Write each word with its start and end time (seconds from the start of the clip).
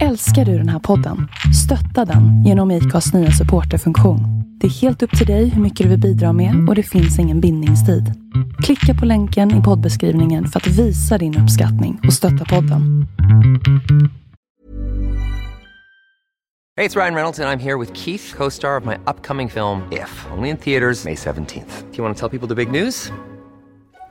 Älskar 0.00 0.44
du 0.44 0.58
den 0.58 0.68
här 0.68 0.78
podden? 0.78 1.28
Stötta 1.64 2.12
den 2.12 2.44
genom 2.44 2.70
IKAs 2.70 3.14
nya 3.14 3.30
supporterfunktion. 3.30 4.20
Det 4.60 4.66
är 4.66 4.70
helt 4.70 5.02
upp 5.02 5.18
till 5.18 5.26
dig 5.26 5.48
hur 5.48 5.62
mycket 5.62 5.84
du 5.84 5.90
vill 5.90 6.00
bidra 6.00 6.32
med 6.32 6.68
och 6.68 6.74
det 6.74 6.82
finns 6.82 7.18
ingen 7.18 7.40
bindningstid. 7.40 8.12
Klicka 8.62 8.94
på 9.00 9.06
länken 9.06 9.60
i 9.60 9.62
poddbeskrivningen 9.62 10.46
för 10.46 10.60
att 10.60 10.66
visa 10.66 11.18
din 11.18 11.38
uppskattning 11.38 12.00
och 12.06 12.12
stötta 12.12 12.44
podden. 12.44 13.06
Hej, 16.76 16.88
det 16.88 16.96
är 16.96 17.00
Ryan 17.00 17.14
Reynolds, 17.14 17.38
och 17.38 17.44
jag 17.44 17.52
är 17.52 17.58
här 17.58 17.78
med 17.78 17.96
Keith, 17.96 18.36
co 18.36 18.50
star 18.50 18.80
of 18.80 18.84
my 18.84 18.94
upcoming 18.94 19.50
film, 19.50 19.80
If, 19.90 20.26
only 20.36 20.48
in 20.48 20.56
theaters, 20.56 21.04
May 21.04 21.14
17th. 21.14 21.82
Do 21.90 21.96
you 21.96 22.04
want 22.04 22.18
to 22.18 22.28
tell 22.28 22.38
people 22.38 22.48
the 22.48 22.54
big 22.54 22.82
news? 22.82 23.12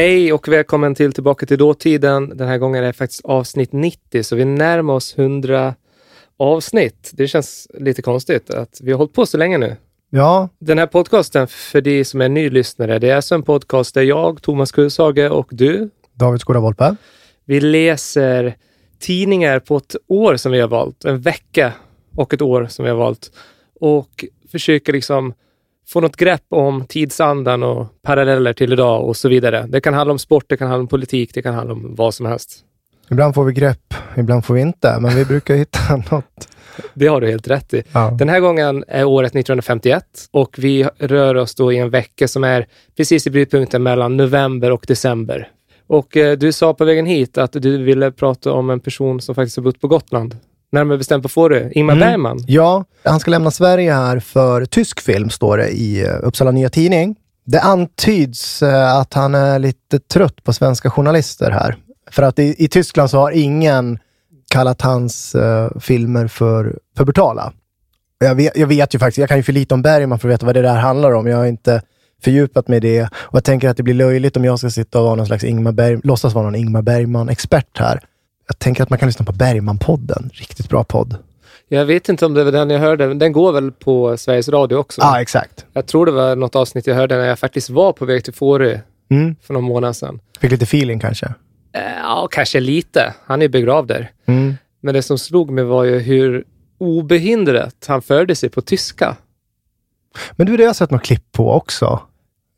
Hej 0.00 0.32
och 0.32 0.48
välkommen 0.48 0.94
till 0.94 1.12
Tillbaka 1.12 1.46
till 1.46 1.58
dåtiden. 1.58 2.36
Den 2.36 2.48
här 2.48 2.58
gången 2.58 2.82
är 2.82 2.86
det 2.86 2.92
faktiskt 2.92 3.24
avsnitt 3.24 3.72
90, 3.72 4.22
så 4.22 4.36
vi 4.36 4.44
närmar 4.44 4.94
oss 4.94 5.18
100 5.18 5.74
avsnitt. 6.36 7.10
Det 7.12 7.28
känns 7.28 7.68
lite 7.74 8.02
konstigt 8.02 8.50
att 8.50 8.80
vi 8.82 8.90
har 8.90 8.98
hållit 8.98 9.12
på 9.12 9.26
så 9.26 9.38
länge 9.38 9.58
nu. 9.58 9.76
Ja, 10.10 10.48
Den 10.58 10.78
här 10.78 10.86
podcasten, 10.86 11.46
för 11.46 11.80
de 11.80 12.04
som 12.04 12.20
är 12.20 12.28
nylyssnare, 12.28 12.98
det 12.98 13.10
är 13.10 13.16
alltså 13.16 13.34
en 13.34 13.42
podcast 13.42 13.94
där 13.94 14.02
jag, 14.02 14.42
Thomas 14.42 14.72
Kushage 14.72 15.30
och 15.30 15.48
du, 15.50 15.90
David 16.14 16.40
Skåra 16.40 16.60
Volpe. 16.60 16.96
vi 17.44 17.60
läser 17.60 18.56
tidningar 18.98 19.58
på 19.58 19.76
ett 19.76 19.96
år 20.06 20.36
som 20.36 20.52
vi 20.52 20.60
har 20.60 20.68
valt. 20.68 21.04
En 21.04 21.20
vecka 21.20 21.72
och 22.16 22.34
ett 22.34 22.42
år 22.42 22.66
som 22.66 22.84
vi 22.84 22.90
har 22.90 22.98
valt. 22.98 23.32
Och 23.80 24.24
försöker 24.52 24.92
liksom 24.92 25.34
få 25.92 26.00
något 26.00 26.16
grepp 26.16 26.44
om 26.48 26.86
tidsandan 26.86 27.62
och 27.62 27.86
paralleller 28.02 28.52
till 28.52 28.72
idag 28.72 29.08
och 29.08 29.16
så 29.16 29.28
vidare. 29.28 29.66
Det 29.68 29.80
kan 29.80 29.94
handla 29.94 30.12
om 30.12 30.18
sport, 30.18 30.44
det 30.48 30.56
kan 30.56 30.68
handla 30.68 30.80
om 30.80 30.88
politik, 30.88 31.30
det 31.34 31.42
kan 31.42 31.54
handla 31.54 31.72
om 31.72 31.94
vad 31.94 32.14
som 32.14 32.26
helst. 32.26 32.64
Ibland 33.10 33.34
får 33.34 33.44
vi 33.44 33.52
grepp, 33.52 33.94
ibland 34.16 34.44
får 34.44 34.54
vi 34.54 34.60
inte, 34.60 35.00
men 35.00 35.16
vi 35.16 35.24
brukar 35.24 35.54
hitta 35.54 35.96
något. 36.10 36.48
Det 36.94 37.06
har 37.06 37.20
du 37.20 37.30
helt 37.30 37.48
rätt 37.48 37.74
i. 37.74 37.82
Ja. 37.92 38.10
Den 38.18 38.28
här 38.28 38.40
gången 38.40 38.84
är 38.88 39.04
året 39.04 39.30
1951 39.30 40.04
och 40.30 40.54
vi 40.58 40.88
rör 40.98 41.34
oss 41.34 41.54
då 41.54 41.72
i 41.72 41.78
en 41.78 41.90
vecka 41.90 42.28
som 42.28 42.44
är 42.44 42.66
precis 42.96 43.26
i 43.26 43.30
brytpunkten 43.30 43.82
mellan 43.82 44.16
november 44.16 44.70
och 44.70 44.84
december. 44.88 45.48
Och 45.86 46.16
eh, 46.16 46.38
du 46.38 46.52
sa 46.52 46.74
på 46.74 46.84
vägen 46.84 47.06
hit 47.06 47.38
att 47.38 47.52
du 47.52 47.82
ville 47.82 48.10
prata 48.10 48.52
om 48.52 48.70
en 48.70 48.80
person 48.80 49.20
som 49.20 49.34
faktiskt 49.34 49.56
har 49.56 49.64
bott 49.64 49.80
på 49.80 49.88
Gotland. 49.88 50.36
Närmare 50.72 50.98
bestämt 50.98 51.22
på 51.22 51.28
Fårö, 51.28 51.68
Ingmar 51.72 51.94
Mm. 51.94 52.08
Bergman. 52.08 52.38
Ja, 52.46 52.84
han 53.04 53.20
ska 53.20 53.30
lämna 53.30 53.50
Sverige 53.50 53.92
här 53.92 54.20
för 54.20 54.64
tysk 54.64 55.00
film, 55.00 55.30
står 55.30 55.56
det 55.56 55.68
i 55.68 56.02
eh, 56.04 56.14
Uppsala 56.22 56.50
Nya 56.50 56.70
Tidning. 56.70 57.16
Det 57.46 57.60
antyds 57.60 58.62
eh, 58.62 58.96
att 58.96 59.14
han 59.14 59.34
är 59.34 59.58
lite 59.58 59.98
trött 59.98 60.44
på 60.44 60.52
svenska 60.52 60.90
journalister 60.90 61.50
här. 61.50 61.76
För 62.10 62.22
att 62.22 62.38
i, 62.38 62.64
i 62.64 62.68
Tyskland 62.68 63.10
så 63.10 63.18
har 63.18 63.30
ingen 63.30 63.98
kallat 64.50 64.82
hans 64.82 65.34
eh, 65.34 65.70
filmer 65.80 66.26
för. 66.28 66.78
Och 66.98 68.24
Jag 68.24 68.34
vet, 68.34 68.56
jag 68.56 68.66
vet 68.66 68.94
ju 68.94 68.98
faktiskt, 68.98 69.18
jag 69.18 69.28
kan 69.28 69.36
ju 69.36 69.42
för 69.42 69.52
lite 69.52 69.74
om 69.74 69.82
Bergman 69.82 70.18
för 70.18 70.28
att 70.28 70.34
veta 70.34 70.46
vad 70.46 70.54
det 70.54 70.62
där 70.62 70.76
handlar 70.76 71.12
om. 71.12 71.26
Jag 71.26 71.36
har 71.36 71.46
inte 71.46 71.82
fördjupat 72.24 72.68
mig 72.68 72.76
i 72.76 72.80
det. 72.80 73.02
Och 73.02 73.34
jag 73.34 73.44
tänker 73.44 73.68
att 73.68 73.76
det 73.76 73.82
blir 73.82 73.94
löjligt 73.94 74.36
om 74.36 74.44
jag 74.44 74.58
ska 74.58 74.70
sitta 74.70 74.98
och 74.98 75.04
vara 75.04 75.14
någon 75.14 75.26
slags 75.26 75.44
Ingmar 75.44 75.72
Berg, 75.72 76.00
låtsas 76.04 76.34
vara 76.34 76.44
någon 76.44 76.54
Ingmar 76.54 76.82
Bergman-expert 76.82 77.78
här. 77.78 78.00
Jag 78.50 78.58
tänker 78.58 78.82
att 78.82 78.90
man 78.90 78.98
kan 78.98 79.06
lyssna 79.08 79.24
på 79.24 79.32
Bergman-podden. 79.32 80.30
Riktigt 80.32 80.68
bra 80.68 80.84
podd. 80.84 81.16
Jag 81.68 81.84
vet 81.84 82.08
inte 82.08 82.26
om 82.26 82.34
det 82.34 82.44
var 82.44 82.52
den 82.52 82.70
jag 82.70 82.78
hörde, 82.80 83.08
men 83.08 83.18
den 83.18 83.32
går 83.32 83.52
väl 83.52 83.72
på 83.72 84.16
Sveriges 84.16 84.48
Radio 84.48 84.76
också? 84.76 85.00
Ja, 85.00 85.20
exakt. 85.20 85.66
Jag 85.72 85.86
tror 85.86 86.06
det 86.06 86.12
var 86.12 86.36
något 86.36 86.56
avsnitt 86.56 86.86
jag 86.86 86.94
hörde 86.94 87.16
när 87.16 87.24
jag 87.24 87.38
faktiskt 87.38 87.70
var 87.70 87.92
på 87.92 88.04
väg 88.04 88.24
till 88.24 88.34
Fårö 88.34 88.78
Mm. 89.10 89.36
för 89.42 89.54
någon 89.54 89.64
månad 89.64 89.96
sedan. 89.96 90.20
Fick 90.40 90.50
lite 90.50 90.62
feeling 90.64 90.98
kanske. 91.00 91.26
Eh, 91.72 91.82
Ja, 92.02 92.28
kanske 92.30 92.60
lite. 92.60 93.14
Han 93.26 93.42
är 93.42 93.48
begravd 93.48 93.88
där. 93.88 94.10
Mm. 94.26 94.54
Men 94.80 94.94
det 94.94 95.02
som 95.02 95.18
slog 95.18 95.50
mig 95.50 95.64
var 95.64 95.84
ju 95.84 95.98
hur 95.98 96.44
obehindrat 96.78 97.84
han 97.88 98.02
förde 98.02 98.36
sig 98.36 98.48
på 98.48 98.60
tyska. 98.60 99.16
Men 100.32 100.46
du, 100.46 100.56
det 100.56 100.62
har 100.62 100.68
jag 100.68 100.76
sett 100.76 100.90
något 100.90 101.02
klipp 101.04 101.32
på 101.32 101.52
också. 101.52 102.02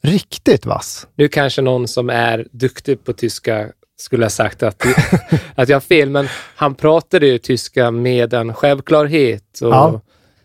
Riktigt 0.03 0.67
vass. 0.67 1.07
Nu 1.15 1.29
kanske 1.29 1.63
någon 1.63 1.89
som 1.89 2.11
är 2.11 2.47
duktig 2.51 3.05
på 3.05 3.13
tyska 3.13 3.69
skulle 4.03 4.25
ha 4.25 4.31
sagt 4.31 4.63
att, 4.63 4.87
att 5.55 5.69
jag 5.69 5.77
har 5.77 5.81
fel, 5.81 6.11
men 6.11 6.27
han 6.57 6.75
pratade 6.75 7.27
ju 7.27 7.39
tyska 7.39 7.91
med 7.91 8.35
en 8.35 8.55
självklarhet. 8.55 9.61
Och 9.63 9.69
Ja. 9.69 10.01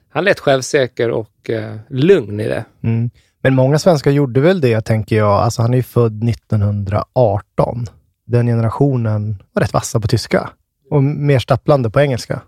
Han 0.10 0.24
lät 0.24 0.40
självsäker 0.40 1.12
och 1.12 1.50
eh, 1.50 1.76
lugn 1.90 2.40
i 2.40 2.48
det. 2.48 2.66
Mm. 2.84 3.10
Men 3.42 3.56
många 3.56 3.80
svenskar 3.80 4.12
gjorde 4.12 4.40
väl 4.40 4.62
det, 4.62 4.82
tänker 4.82 5.16
jag. 5.18 5.32
Alltså, 5.32 5.62
han 5.62 5.74
är 5.74 5.78
ju 5.78 5.84
född 5.84 6.30
1918. 6.30 7.86
Den 8.26 8.48
generationen 8.48 9.44
var 9.54 9.62
rätt 9.62 9.74
vassa 9.74 10.00
på 10.00 10.08
tyska. 10.08 10.50
Och 10.90 11.04
mer 11.04 11.40
stapplande 11.40 11.90
på 11.90 12.00
engelska. 12.00 12.42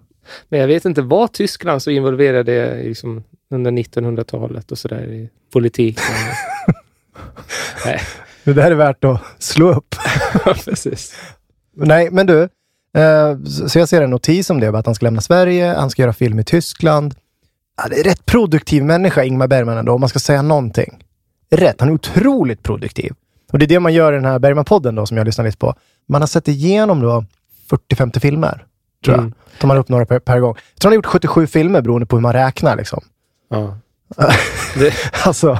Men 0.49 0.59
jag 0.59 0.67
vet 0.67 0.85
inte, 0.85 1.01
var 1.01 1.27
Tyskland 1.27 1.81
så 1.81 1.91
involverade 1.91 2.83
liksom, 2.83 3.23
under 3.51 3.71
1900-talet 3.71 4.71
och 4.71 4.77
sådär 4.77 5.03
i 5.03 5.29
politiken? 5.53 6.03
Nej, 7.85 8.01
Det 8.43 8.53
där 8.53 8.71
är 8.71 8.75
värt 8.75 9.03
att 9.03 9.21
slå 9.39 9.71
upp. 9.73 9.95
precis. 10.65 11.15
Nej, 11.75 12.11
men 12.11 12.25
du. 12.27 12.49
Eh, 12.97 13.43
så 13.43 13.69
så 13.69 13.79
jag 13.79 13.89
ser 13.89 14.01
en 14.01 14.09
notis 14.09 14.49
om 14.49 14.59
det, 14.59 14.67
att 14.67 14.85
han 14.85 14.95
ska 14.95 15.05
lämna 15.05 15.21
Sverige, 15.21 15.73
han 15.77 15.89
ska 15.89 16.01
göra 16.01 16.13
film 16.13 16.39
i 16.39 16.43
Tyskland. 16.43 17.15
Ja, 17.77 17.87
det 17.89 17.99
är 17.99 18.03
rätt 18.03 18.25
produktiv 18.25 18.83
människa, 18.83 19.23
Ingmar 19.23 19.47
Bergman 19.47 19.77
ändå, 19.77 19.93
om 19.93 19.99
man 19.99 20.09
ska 20.09 20.19
säga 20.19 20.41
någonting. 20.41 21.03
Rätt, 21.51 21.75
han 21.79 21.89
är 21.89 21.93
otroligt 21.93 22.63
produktiv. 22.63 23.13
Och 23.51 23.59
det 23.59 23.65
är 23.65 23.67
det 23.67 23.79
man 23.79 23.93
gör 23.93 24.13
i 24.13 24.15
den 24.15 24.25
här 24.25 24.39
Bergman-podden 24.39 24.95
då, 24.95 25.05
som 25.05 25.17
jag 25.17 25.25
lyssnar 25.25 25.45
lite 25.45 25.57
på. 25.57 25.75
Man 26.07 26.21
har 26.21 26.27
sett 26.27 26.47
igenom 26.47 26.99
då 27.01 27.25
40-50 27.69 28.19
filmer, 28.19 28.65
tror 29.05 29.15
jag. 29.15 29.23
Mm. 29.23 29.33
Tar 29.59 29.67
man 29.67 29.77
upp 29.77 29.89
några 29.89 30.05
per, 30.05 30.19
per 30.19 30.39
gång. 30.39 30.55
Jag 30.73 30.81
tror 30.81 30.89
han 30.89 30.91
har 30.91 30.95
gjort 30.95 31.05
77 31.05 31.47
filmer 31.47 31.81
beroende 31.81 32.05
på 32.05 32.15
hur 32.15 32.21
man 32.21 32.33
räknar. 32.33 32.75
Liksom. 32.75 33.03
Ja. 33.49 33.77
Det, 34.79 34.93
Alltså, 35.25 35.59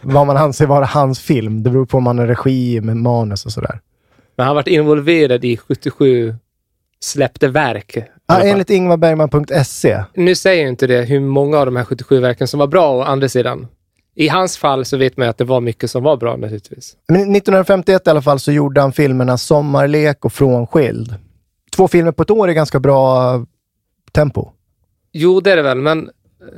vad 0.00 0.26
man 0.26 0.36
anser 0.36 0.66
vara 0.66 0.84
hans 0.84 1.20
film. 1.20 1.62
Det 1.62 1.70
beror 1.70 1.86
på 1.86 1.96
om 1.96 2.04
man 2.04 2.18
är 2.18 2.26
regi 2.26 2.80
med 2.80 2.96
manus 2.96 3.46
och 3.46 3.52
sådär. 3.52 3.80
men 4.36 4.44
han 4.44 4.48
har 4.48 4.54
varit 4.54 4.68
involverad 4.68 5.44
i 5.44 5.56
77 5.56 6.34
släppte 7.00 7.48
verk. 7.48 7.96
Ja, 8.26 8.34
fall. 8.34 8.46
enligt 8.46 8.70
ingvarbergman.se. 8.70 10.04
Nu 10.14 10.34
säger 10.34 10.68
inte 10.68 10.86
det 10.86 11.02
hur 11.02 11.20
många 11.20 11.58
av 11.58 11.66
de 11.66 11.76
här 11.76 11.84
77 11.84 12.20
verken 12.20 12.48
som 12.48 12.60
var 12.60 12.66
bra 12.66 12.96
å 12.96 13.02
andra 13.02 13.28
sidan. 13.28 13.66
I 14.14 14.28
hans 14.28 14.56
fall 14.58 14.84
så 14.84 14.96
vet 14.96 15.16
man 15.16 15.28
att 15.28 15.38
det 15.38 15.44
var 15.44 15.60
mycket 15.60 15.90
som 15.90 16.02
var 16.02 16.16
bra 16.16 16.36
naturligtvis. 16.36 16.96
Men 17.08 17.20
1951 17.20 18.06
i 18.06 18.10
alla 18.10 18.22
fall 18.22 18.40
så 18.40 18.52
gjorde 18.52 18.80
han 18.80 18.92
filmerna 18.92 19.38
Sommarlek 19.38 20.24
och 20.24 20.32
Frånskild. 20.32 21.14
Två 21.76 21.88
filmer 21.88 22.12
på 22.12 22.22
ett 22.22 22.30
år 22.30 22.48
är 22.48 22.52
ganska 22.52 22.80
bra 22.80 23.32
tempo. 24.12 24.50
Jo, 25.12 25.40
det 25.40 25.52
är 25.52 25.56
det 25.56 25.62
väl, 25.62 25.78
men 25.78 26.10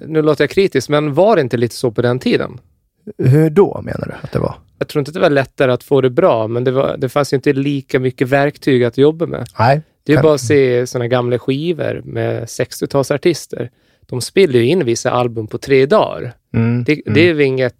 nu 0.06 0.22
låter 0.22 0.42
jag 0.44 0.50
kritisk, 0.50 0.88
men 0.88 1.14
var 1.14 1.36
det 1.36 1.42
inte 1.42 1.56
lite 1.56 1.74
så 1.74 1.90
på 1.90 2.02
den 2.02 2.18
tiden? 2.18 2.60
Hur 3.18 3.50
då 3.50 3.80
menar 3.84 4.06
du 4.06 4.12
att 4.26 4.32
det 4.32 4.38
var? 4.38 4.54
Jag 4.78 4.88
tror 4.88 5.00
inte 5.00 5.12
det 5.12 5.20
var 5.20 5.30
lättare 5.30 5.72
att 5.72 5.82
få 5.84 6.00
det 6.00 6.10
bra, 6.10 6.48
men 6.48 6.64
det, 6.64 6.70
var, 6.70 6.96
det 6.98 7.08
fanns 7.08 7.32
ju 7.32 7.34
inte 7.34 7.52
lika 7.52 8.00
mycket 8.00 8.28
verktyg 8.28 8.84
att 8.84 8.98
jobba 8.98 9.26
med. 9.26 9.46
Nej. 9.58 9.82
Det 10.06 10.12
är 10.12 10.16
Kan- 10.16 10.22
bara 10.22 10.34
att 10.34 10.40
se 10.40 10.86
sådana 10.86 11.08
gamla 11.08 11.38
skivor 11.38 12.02
med 12.04 12.44
60-talsartister. 12.44 13.68
De 14.06 14.20
spelar 14.20 14.52
ju 14.54 14.66
in 14.66 14.84
vissa 14.84 15.10
album 15.10 15.46
på 15.46 15.58
tre 15.58 15.86
dagar. 15.86 16.34
Mm, 16.54 16.84
Det, 16.84 16.92
mm. 16.92 17.14
det 17.14 17.28
är 17.28 17.32
väl 17.34 17.46
inget 17.46 17.74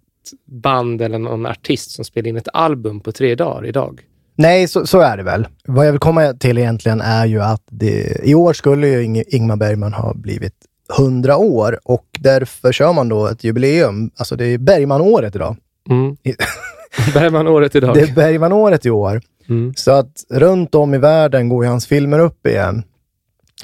band 0.45 1.01
eller 1.01 1.19
någon 1.19 1.45
artist 1.45 1.91
som 1.91 2.05
spelar 2.05 2.27
in 2.29 2.37
ett 2.37 2.47
album 2.53 2.99
på 2.99 3.11
tre 3.11 3.35
dagar 3.35 3.65
idag. 3.65 4.01
Nej, 4.35 4.67
så, 4.67 4.87
så 4.87 4.99
är 4.99 5.17
det 5.17 5.23
väl. 5.23 5.47
Vad 5.65 5.87
jag 5.87 5.91
vill 5.91 5.99
komma 5.99 6.33
till 6.33 6.57
egentligen 6.57 7.01
är 7.01 7.25
ju 7.25 7.41
att 7.41 7.63
det, 7.71 8.19
i 8.23 8.35
år 8.35 8.53
skulle 8.53 8.87
ju 8.87 9.01
Ing- 9.01 9.23
Ingmar 9.27 9.55
Bergman 9.55 9.93
ha 9.93 10.13
blivit 10.13 10.53
100 10.93 11.37
år 11.37 11.79
och 11.83 12.05
därför 12.19 12.71
kör 12.71 12.93
man 12.93 13.09
då 13.09 13.27
ett 13.27 13.43
jubileum. 13.43 14.11
Alltså 14.15 14.35
det 14.35 14.45
är 14.45 14.57
Bergman-året 14.57 15.35
idag. 15.35 15.57
Mm. 15.89 16.17
Bergman-året 17.13 17.75
idag. 17.75 17.93
Det 17.93 18.01
är 18.01 18.15
Bergman-året 18.15 18.85
i 18.85 18.89
år. 18.89 19.21
Mm. 19.49 19.73
Så 19.75 19.91
att 19.91 20.23
runt 20.29 20.75
om 20.75 20.93
i 20.93 20.97
världen 20.97 21.49
går 21.49 21.63
ju 21.65 21.69
hans 21.69 21.87
filmer 21.87 22.19
upp 22.19 22.47
igen. 22.47 22.83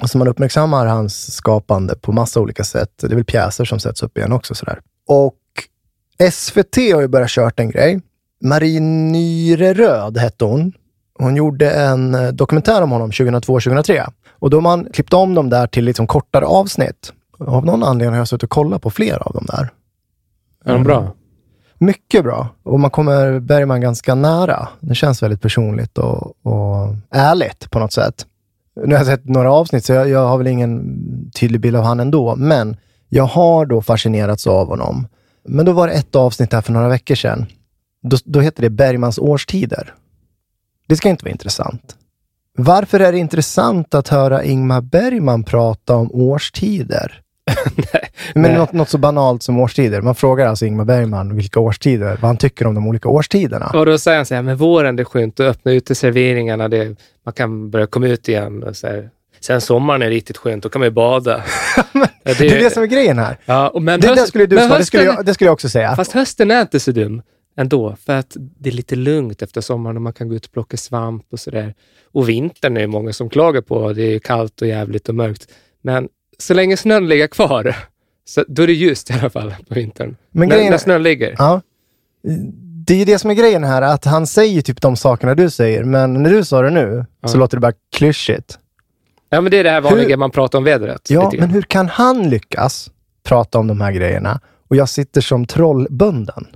Alltså 0.00 0.18
man 0.18 0.28
uppmärksammar 0.28 0.86
hans 0.86 1.34
skapande 1.34 1.94
på 1.94 2.12
massa 2.12 2.40
olika 2.40 2.64
sätt. 2.64 2.90
Det 3.00 3.06
är 3.06 3.14
väl 3.14 3.24
pjäser 3.24 3.64
som 3.64 3.78
sätts 3.78 4.02
upp 4.02 4.18
igen 4.18 4.32
också. 4.32 4.54
Sådär. 4.54 4.80
Och 5.08 5.38
SVT 6.32 6.76
har 6.76 7.00
ju 7.00 7.08
börjat 7.08 7.30
kört 7.30 7.60
en 7.60 7.70
grej. 7.70 8.00
Marie 8.40 8.80
Nyreröd 8.80 10.18
hette 10.18 10.44
hon. 10.44 10.72
Hon 11.14 11.36
gjorde 11.36 11.70
en 11.70 12.14
eh, 12.14 12.28
dokumentär 12.28 12.82
om 12.82 12.90
honom 12.90 13.10
2002-2003. 13.10 14.12
Och 14.42 14.50
då 14.50 14.56
har 14.56 14.62
man 14.62 14.88
klippt 14.92 15.12
om 15.12 15.34
dem 15.34 15.50
där 15.50 15.66
till 15.66 15.84
liksom 15.84 16.06
kortare 16.06 16.44
avsnitt. 16.44 17.12
Av 17.38 17.64
någon 17.64 17.82
anledning 17.82 18.12
har 18.12 18.18
jag 18.18 18.28
suttit 18.28 18.42
och 18.42 18.50
kollat 18.50 18.82
på 18.82 18.90
flera 18.90 19.16
av 19.16 19.32
dem 19.32 19.46
där. 19.48 19.70
Är 20.64 20.72
de 20.72 20.82
bra? 20.82 21.14
Mycket 21.78 22.24
bra. 22.24 22.48
Och 22.62 22.80
man 22.80 22.90
kommer 22.90 23.40
Bergman 23.40 23.80
ganska 23.80 24.14
nära. 24.14 24.68
Det 24.80 24.94
känns 24.94 25.22
väldigt 25.22 25.42
personligt 25.42 25.98
och, 25.98 26.46
och 26.46 26.94
ärligt 27.10 27.70
på 27.70 27.78
något 27.78 27.92
sätt. 27.92 28.26
Nu 28.76 28.94
har 28.94 29.00
jag 29.00 29.06
sett 29.06 29.24
några 29.24 29.52
avsnitt, 29.52 29.84
så 29.84 29.92
jag, 29.92 30.08
jag 30.08 30.28
har 30.28 30.38
väl 30.38 30.46
ingen 30.46 31.30
tydlig 31.30 31.60
bild 31.60 31.76
av 31.76 31.84
han 31.84 32.00
ändå. 32.00 32.36
Men 32.36 32.76
jag 33.08 33.24
har 33.24 33.66
då 33.66 33.82
fascinerats 33.82 34.46
av 34.46 34.68
honom. 34.68 35.06
Men 35.44 35.66
då 35.66 35.72
var 35.72 35.88
det 35.88 35.94
ett 35.94 36.16
avsnitt 36.16 36.52
här 36.52 36.60
för 36.60 36.72
några 36.72 36.88
veckor 36.88 37.14
sedan. 37.14 37.46
Då, 38.02 38.16
då 38.24 38.40
heter 38.40 38.62
det 38.62 38.70
Bergmans 38.70 39.18
årstider. 39.18 39.94
Det 40.86 40.96
ska 40.96 41.08
inte 41.08 41.24
vara 41.24 41.32
intressant. 41.32 41.96
Varför 42.58 43.00
är 43.00 43.12
det 43.12 43.18
intressant 43.18 43.94
att 43.94 44.08
höra 44.08 44.44
Ingmar 44.44 44.80
Bergman 44.80 45.44
prata 45.44 45.96
om 45.96 46.10
årstider? 46.12 47.20
Men 48.34 48.42
Nej. 48.42 48.56
något, 48.58 48.72
något 48.72 48.88
så 48.88 48.98
banalt 48.98 49.42
som 49.42 49.60
årstider. 49.60 50.00
Man 50.00 50.14
frågar 50.14 50.46
alltså 50.46 50.66
Ingmar 50.66 50.84
Bergman 50.84 51.36
vilka 51.36 51.60
årstider, 51.60 52.08
vad 52.20 52.28
han 52.28 52.36
tycker 52.36 52.66
om 52.66 52.74
de 52.74 52.86
olika 52.86 53.08
årstiderna. 53.08 53.70
Och 53.74 53.86
då 53.86 53.98
säger 53.98 54.16
han 54.18 54.26
så 54.26 54.34
här, 54.34 54.42
men 54.42 54.56
våren 54.56 54.96
det 54.96 55.02
är 55.02 55.04
skönt 55.04 55.40
att 55.40 55.46
öppna 55.46 55.72
uteserveringarna, 55.72 56.68
det, 56.68 56.96
man 57.24 57.32
kan 57.34 57.70
börja 57.70 57.86
komma 57.86 58.06
ut 58.06 58.28
igen. 58.28 58.62
Och 58.62 58.76
så 58.76 58.86
här. 58.86 59.10
Sen 59.40 59.60
sommaren 59.60 60.02
är 60.02 60.08
riktigt 60.08 60.36
skönt, 60.36 60.62
då 60.62 60.68
kan 60.68 60.80
man 60.80 60.86
ju 60.86 60.92
bada. 60.92 61.42
Ja, 62.24 62.34
Det 62.38 62.46
är 62.50 62.58
det 62.64 62.70
som 62.72 62.82
är 62.82 62.86
grejen 62.86 63.18
här. 63.18 63.36
Ja, 63.44 63.72
men 63.80 64.00
Det, 64.00 64.08
höst- 64.08 64.22
det, 64.22 64.26
skulle 64.28 64.46
du 64.46 64.56
men 64.56 64.66
svara, 64.68 64.78
det, 64.78 64.84
skulle 64.84 65.02
hösten- 65.02 65.16
jag, 65.16 65.26
det 65.26 65.34
skulle 65.34 65.48
jag 65.48 65.52
också 65.52 65.68
säga. 65.68 65.96
Fast 65.96 66.12
hösten 66.12 66.50
är 66.50 66.60
inte 66.60 66.80
så 66.80 66.92
dum 66.92 67.22
ändå, 67.56 67.96
för 67.96 68.12
att 68.12 68.36
det 68.38 68.70
är 68.70 68.74
lite 68.74 68.96
lugnt 68.96 69.42
efter 69.42 69.60
sommaren 69.60 69.96
och 69.96 70.02
man 70.02 70.12
kan 70.12 70.28
gå 70.28 70.34
ut 70.34 70.46
och 70.46 70.52
plocka 70.52 70.76
svamp 70.76 71.26
och 71.32 71.40
sådär. 71.40 71.74
Och 72.12 72.28
vintern 72.28 72.76
är 72.76 72.80
det 72.80 72.86
många 72.86 73.12
som 73.12 73.28
klagar 73.28 73.60
på. 73.60 73.92
Det 73.92 74.02
är 74.02 74.18
kallt 74.18 74.62
och 74.62 74.68
jävligt 74.68 75.08
och 75.08 75.14
mörkt. 75.14 75.48
Men 75.82 76.08
så 76.38 76.54
länge 76.54 76.76
snön 76.76 77.08
ligger 77.08 77.26
kvar, 77.26 77.76
så 78.24 78.44
då 78.48 78.62
är 78.62 78.66
det 78.66 78.72
ljust 78.72 79.10
i 79.10 79.12
alla 79.12 79.30
fall 79.30 79.54
på 79.68 79.74
vintern. 79.74 80.16
Men 80.30 80.48
när, 80.48 80.56
grejen- 80.56 80.70
när 80.70 80.78
snön 80.78 81.02
ligger. 81.02 81.34
Ja. 81.38 81.60
Det 82.86 82.94
är 82.94 82.98
ju 82.98 83.04
det 83.04 83.18
som 83.18 83.30
är 83.30 83.34
grejen 83.34 83.64
här, 83.64 83.82
att 83.82 84.04
han 84.04 84.26
säger 84.26 84.62
typ 84.62 84.80
de 84.80 84.96
sakerna 84.96 85.34
du 85.34 85.50
säger, 85.50 85.84
men 85.84 86.22
när 86.22 86.30
du 86.30 86.44
sa 86.44 86.62
det 86.62 86.70
nu 86.70 87.04
så 87.26 87.36
Ja. 87.36 87.40
låter 87.40 87.56
det 87.56 87.60
bara 87.60 87.72
klyschigt. 87.96 88.58
Ja, 89.30 89.40
men 89.40 89.50
det 89.50 89.56
är 89.58 89.64
det 89.64 89.70
här 89.70 89.80
vanliga 89.80 90.08
Hur- 90.08 90.16
man 90.16 90.30
pratar 90.30 90.58
om 90.58 90.64
vädret. 90.64 91.10
Ja, 91.10 91.32
men 91.38 91.50
hur 91.50 91.62
kan 91.62 91.88
han 91.88 92.30
lyckas 92.30 92.90
prata 93.24 93.58
om 93.58 93.66
de 93.66 93.80
här 93.80 93.92
grejerna 93.92 94.40
och 94.68 94.76
jag 94.76 94.88
sitter 94.88 95.20
som 95.20 95.46
trollbunden? 95.46 96.46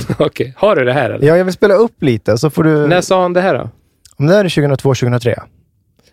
Okej, 0.18 0.54
har 0.56 0.76
du 0.76 0.84
det 0.84 0.92
här 0.92 1.10
eller? 1.10 1.26
Ja, 1.26 1.36
jag 1.36 1.44
vill 1.44 1.54
spela 1.54 1.74
upp 1.74 2.02
lite, 2.02 2.38
så 2.38 2.50
får 2.50 2.64
du... 2.64 2.86
När 2.86 3.00
sa 3.00 3.22
han 3.22 3.32
det 3.32 3.40
här 3.40 3.54
då? 3.54 3.70
Om 4.16 4.26
det 4.26 4.34
här 4.34 4.44
är 4.44 4.48
2002-2003. 4.48 5.34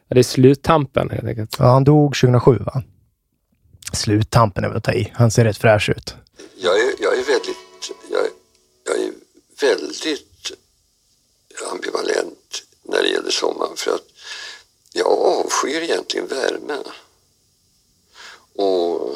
Ja, 0.08 0.14
det 0.16 0.20
är 0.20 0.24
sluttampen 0.24 1.10
helt 1.10 1.28
enkelt. 1.28 1.56
Ja, 1.60 1.66
han 1.66 1.84
dog 1.84 2.16
2007, 2.16 2.58
va? 2.58 2.84
Sluttampen 3.94 4.64
är 4.64 4.68
väl 4.68 4.78
att 4.78 4.84
ta 4.84 4.94
i. 4.94 5.12
Han 5.16 5.32
ser 5.32 5.44
rätt 5.46 5.58
fräsch 5.58 5.90
ut. 5.90 6.16
Jag 6.62 6.80
är, 6.80 6.92
jag 7.00 7.14
är 7.14 7.24
väldigt, 7.24 7.58
jag, 8.12 8.26
jag 8.86 9.06
är 9.06 9.12
väldigt 9.62 10.52
ambivalent 11.72 12.64
när 12.84 13.04
det 13.04 13.10
gäller 13.10 13.32
sommaren 13.32 13.76
för 13.76 13.92
att 13.92 14.06
jag 14.94 15.08
avskyr 15.08 15.82
egentligen 15.82 16.28
värmen. 16.28 16.84
Och 18.56 19.16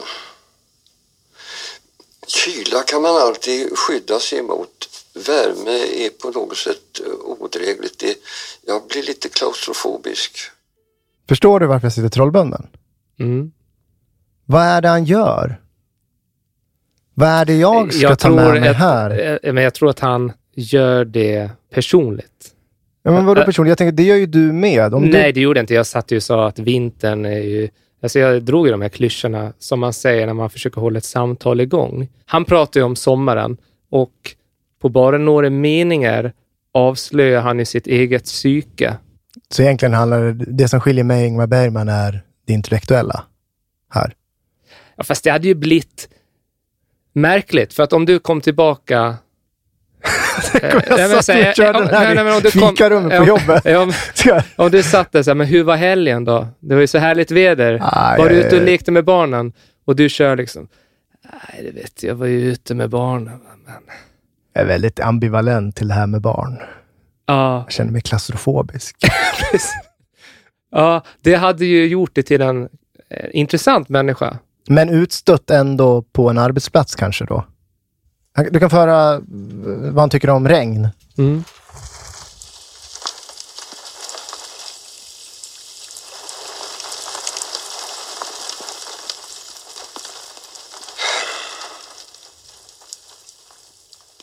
kyla 2.45 2.83
kan 2.87 3.01
man 3.01 3.15
alltid 3.21 3.77
skydda 3.77 4.19
sig 4.19 4.39
emot. 4.39 4.89
Värme 5.27 6.05
är 6.05 6.09
på 6.09 6.39
något 6.39 6.57
sätt 6.57 6.99
eh, 7.05 7.41
odrägligt. 7.43 7.99
Det, 7.99 8.15
jag 8.67 8.81
blir 8.89 9.03
lite 9.03 9.29
klaustrofobisk. 9.29 10.37
Förstår 11.29 11.59
du 11.59 11.65
varför 11.65 11.85
jag 11.85 11.93
sitter 11.93 12.09
trollbunden? 12.09 12.67
Mm. 13.19 13.51
Vad 14.45 14.61
är 14.61 14.81
det 14.81 14.87
han 14.89 15.05
gör? 15.05 15.59
Vad 17.13 17.29
är 17.29 17.45
det 17.45 17.53
jag 17.55 17.93
ska 17.93 18.15
ta 18.15 18.29
med 18.29 18.61
mig 18.61 18.69
att, 18.69 18.75
här? 18.75 19.39
eh, 19.43 19.53
Men 19.53 19.63
jag 19.63 19.73
tror 19.73 19.89
att 19.89 19.99
han 19.99 20.31
gör 20.55 21.05
det 21.05 21.49
personligt. 21.73 22.53
Ja, 23.03 23.11
men 23.11 23.25
vadå 23.25 23.43
personligt? 23.45 23.69
Jag 23.69 23.77
tänker, 23.77 23.91
det 23.91 24.03
gör 24.03 24.15
ju 24.15 24.25
du 24.25 24.51
med. 24.53 24.93
Om 24.93 25.03
Nej, 25.03 25.25
du... 25.25 25.31
det 25.31 25.41
gjorde 25.41 25.59
jag 25.59 25.63
inte. 25.63 25.73
Jag 25.73 25.87
satt 25.87 26.11
ju 26.11 26.17
och 26.17 26.23
sa 26.23 26.47
att 26.47 26.59
vintern 26.59 27.25
är 27.25 27.39
ju... 27.41 27.69
Alltså 28.03 28.19
jag 28.19 28.43
drog 28.43 28.67
ju 28.67 28.71
de 28.71 28.81
här 28.81 28.89
klyschorna 28.89 29.53
som 29.59 29.79
man 29.79 29.93
säger 29.93 30.25
när 30.25 30.33
man 30.33 30.49
försöker 30.49 30.81
hålla 30.81 30.97
ett 30.97 31.05
samtal 31.05 31.61
igång. 31.61 32.09
Han 32.25 32.45
pratar 32.45 32.79
ju 32.79 32.83
om 32.83 32.95
sommaren 32.95 33.57
och 33.89 34.35
på 34.81 34.89
bara 34.89 35.17
några 35.17 35.49
meningar 35.49 36.33
avslöjar 36.73 37.41
han 37.41 37.59
i 37.59 37.65
sitt 37.65 37.87
eget 37.87 38.23
psyke. 38.23 38.97
Så 39.49 39.61
egentligen 39.61 39.93
handlar 39.93 40.21
det, 40.21 40.33
det 40.33 40.67
som 40.67 40.81
skiljer 40.81 41.03
mig 41.03 41.21
och 41.21 41.27
Ingmar 41.27 41.47
Bergman 41.47 41.89
är 41.89 42.23
det 42.47 42.53
intellektuella 42.53 43.23
här. 43.89 44.13
Ja, 44.95 45.03
fast 45.03 45.23
det 45.23 45.29
hade 45.29 45.47
ju 45.47 45.55
blivit 45.55 46.09
märkligt, 47.13 47.73
för 47.73 47.83
att 47.83 47.93
om 47.93 48.05
du 48.05 48.19
kom 48.19 48.41
tillbaka... 48.41 49.15
Jag 50.61 50.83
nej, 50.89 51.09
men 51.09 51.23
satt 51.23 51.47
och 51.49 51.55
körde 51.55 51.79
ja, 51.79 51.85
den 52.13 52.17
här 52.17 52.47
i 52.47 52.51
fikarummet 52.51 53.09
på 53.17 53.23
ja, 53.23 53.27
jobbet. 53.27 53.65
Jag- 54.25 54.43
Om 54.55 54.71
du 54.71 54.83
satt 54.83 55.11
där 55.11 55.23
så 55.23 55.29
här, 55.29 55.35
men 55.35 55.47
hur 55.47 55.63
var 55.63 55.75
helgen 55.75 56.25
då? 56.25 56.47
Det 56.59 56.73
var 56.75 56.81
ju 56.81 56.87
så 56.87 56.97
härligt 56.97 57.31
väder. 57.31 57.79
Aj, 57.81 58.19
var 58.19 58.29
du 58.29 58.35
ute 58.35 58.55
och 58.57 58.63
lekte 58.63 58.91
med 58.91 59.05
barnen? 59.05 59.53
Och 59.85 59.95
du 59.95 60.09
kör 60.09 60.35
liksom, 60.35 60.67
nej 61.23 61.63
det 61.63 61.81
vet 61.81 62.03
jag, 62.03 62.09
jag 62.09 62.15
var 62.15 62.25
ju 62.27 62.51
ute 62.51 62.75
med 62.75 62.89
barnen. 62.89 63.39
Men, 63.65 63.73
Jag 64.53 64.63
är 64.63 64.67
väldigt 64.67 64.99
ambivalent 64.99 65.75
till 65.75 65.87
det 65.87 65.93
här 65.93 66.07
med 66.07 66.21
barn. 66.21 66.57
ja, 67.25 67.63
Jag 67.65 67.71
känner 67.71 67.91
mig 67.91 68.01
klaustrofobisk. 68.01 68.95
ja, 70.71 71.03
det 71.21 71.35
hade 71.35 71.65
ju 71.65 71.87
gjort 71.87 72.11
det 72.13 72.23
till 72.23 72.41
en 72.41 72.63
eh, 73.09 73.29
intressant 73.33 73.89
människa. 73.89 74.37
Men 74.67 74.89
utstött 74.89 75.49
ändå 75.49 76.01
på 76.01 76.29
en 76.29 76.37
arbetsplats 76.37 76.95
kanske 76.95 77.25
då. 77.25 77.45
Du 78.35 78.59
kan 78.59 78.69
få 78.69 78.75
höra 78.75 79.13
eh, 79.15 79.21
vad 79.93 79.99
han 79.99 80.09
tycker 80.09 80.29
om 80.29 80.47
regn. 80.47 80.89
Mm. 81.17 81.43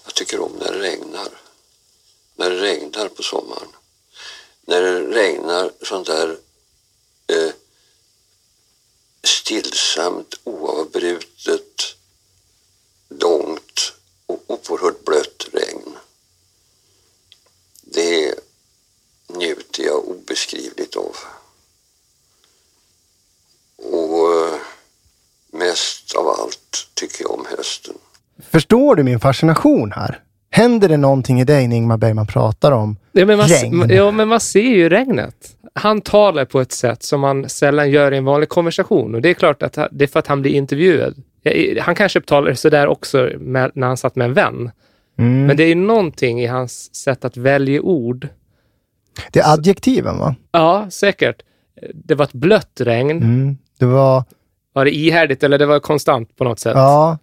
Jag 0.05 0.15
tycker 0.15 0.41
om 0.41 0.53
när 0.53 0.73
det 0.73 0.79
regnar. 0.79 1.29
När 2.37 2.51
det 2.51 2.61
regnar 2.63 3.09
på 3.09 3.23
sommaren. 3.23 3.69
När 4.67 4.83
det 4.83 5.01
regnar 5.01 5.71
sånt 5.83 6.07
där 6.07 6.37
eh, 7.27 7.53
stillsamt, 9.23 10.35
oavbrutet, 10.45 11.97
långt 13.09 13.93
och 14.27 14.71
oerhört 14.71 15.05
blött 15.05 15.49
regn. 15.53 15.97
Det 17.83 18.35
njuter 19.29 19.83
jag 19.83 20.09
obeskrivligt 20.09 20.97
av. 20.97 21.17
Och 23.77 24.47
eh, 24.47 24.61
mest 25.51 26.15
av 26.15 26.29
allt 26.29 26.89
tycker 26.95 27.23
jag 27.23 27.31
om 27.31 27.47
hösten. 27.47 27.99
Förstår 28.71 28.97
du 28.97 29.03
min 29.03 29.21
fascination 29.21 29.93
här? 29.93 30.19
Händer 30.51 30.89
det 30.89 30.97
någonting 30.97 31.41
i 31.41 31.45
dig 31.45 31.69
när 31.69 31.77
Ingmar 31.77 31.97
Bergman 31.97 32.27
pratar 32.27 32.73
om 32.73 32.97
Ja 33.13 33.27
men, 33.27 33.39
man, 33.39 33.49
regn? 33.49 33.87
ja, 33.89 34.11
men 34.11 34.29
man 34.29 34.41
ser 34.41 34.61
ju 34.61 34.89
regnet. 34.89 35.35
Han 35.75 36.01
talar 36.01 36.45
på 36.45 36.61
ett 36.61 36.73
sätt 36.73 37.03
som 37.03 37.21
man 37.21 37.49
sällan 37.49 37.91
gör 37.91 38.13
i 38.13 38.17
en 38.17 38.25
vanlig 38.25 38.49
konversation. 38.49 39.15
Och 39.15 39.23
det 39.23 39.29
är 39.29 39.35
klart 39.35 39.63
att 39.63 39.79
det 39.91 40.05
är 40.05 40.07
för 40.07 40.19
att 40.19 40.27
han 40.27 40.43
blir 40.43 40.53
intervjuad. 40.53 41.15
Han 41.81 41.95
kanske 41.95 42.21
talar 42.21 42.55
sådär 42.55 42.87
också 42.87 43.31
med, 43.39 43.71
när 43.75 43.87
han 43.87 43.97
satt 43.97 44.17
med 44.17 44.25
en 44.25 44.35
vän. 44.35 44.71
Mm. 45.19 45.47
Men 45.47 45.57
det 45.57 45.63
är 45.63 45.69
ju 45.69 45.75
någonting 45.75 46.41
i 46.41 46.47
hans 46.47 46.95
sätt 46.95 47.25
att 47.25 47.37
välja 47.37 47.81
ord. 47.81 48.29
Det 49.31 49.41
är 49.41 49.53
adjektiven 49.53 50.19
va? 50.19 50.35
Ja, 50.53 50.87
säkert. 50.91 51.43
Det 51.95 52.15
var 52.15 52.25
ett 52.25 52.33
blött 52.33 52.81
regn. 52.81 53.11
Mm. 53.11 53.59
Det 53.79 53.87
var, 53.87 54.25
Var 54.73 54.85
det 54.85 54.95
ihärdigt 54.97 55.43
eller 55.43 55.59
det 55.59 55.67
var 55.67 55.81
konstant 55.81 56.37
på 56.37 56.45
något 56.45 56.59
sätt? 56.59 56.77
ja, 56.77 57.19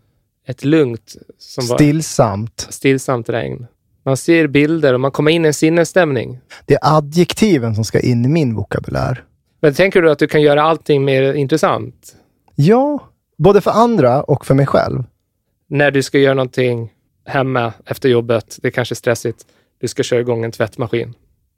Ett 0.50 0.66
lugnt, 0.66 1.16
som 1.38 1.68
var 1.68 1.75
stillsamt. 1.77 2.68
stillsamt 2.70 3.30
regn. 3.30 3.68
Man 4.04 4.18
ser 4.18 4.48
bilder 4.48 4.94
och 4.94 5.00
man 5.00 5.12
kommer 5.12 5.32
in 5.32 5.46
i 5.46 5.48
en 5.48 5.54
sinnesstämning. 5.54 6.39
Det 6.66 6.74
är 6.74 6.98
adjektiven 6.98 7.75
som 7.75 7.84
ska 7.84 8.00
in 8.00 8.25
i 8.25 8.27
min 8.27 8.56
vokabulär. 8.56 9.24
Men 9.62 9.74
tänker 9.74 10.01
du 10.01 10.12
att 10.12 10.20
du 10.20 10.27
kan 10.27 10.42
göra 10.42 10.63
allting 10.63 11.06
mer 11.06 11.34
intressant? 11.34 12.16
Ja, 12.56 13.00
både 13.38 13.62
för 13.62 13.72
andra 13.72 14.24
och 14.24 14.46
för 14.46 14.54
mig 14.56 14.66
själv. 14.66 15.04
När 15.70 15.92
du 15.92 16.04
ska 16.04 16.20
göra 16.20 16.34
någonting 16.34 16.94
hemma 17.25 17.74
efter 17.86 18.10
jobbet, 18.10 18.60
det 18.62 18.68
är 18.68 18.72
kanske 18.72 18.96
stressigt, 18.96 19.46
du 19.82 19.88
ska 19.88 20.04
köra 20.04 20.20
igång 20.20 20.44
en 20.44 20.51
tvättmaskin. 20.51 21.13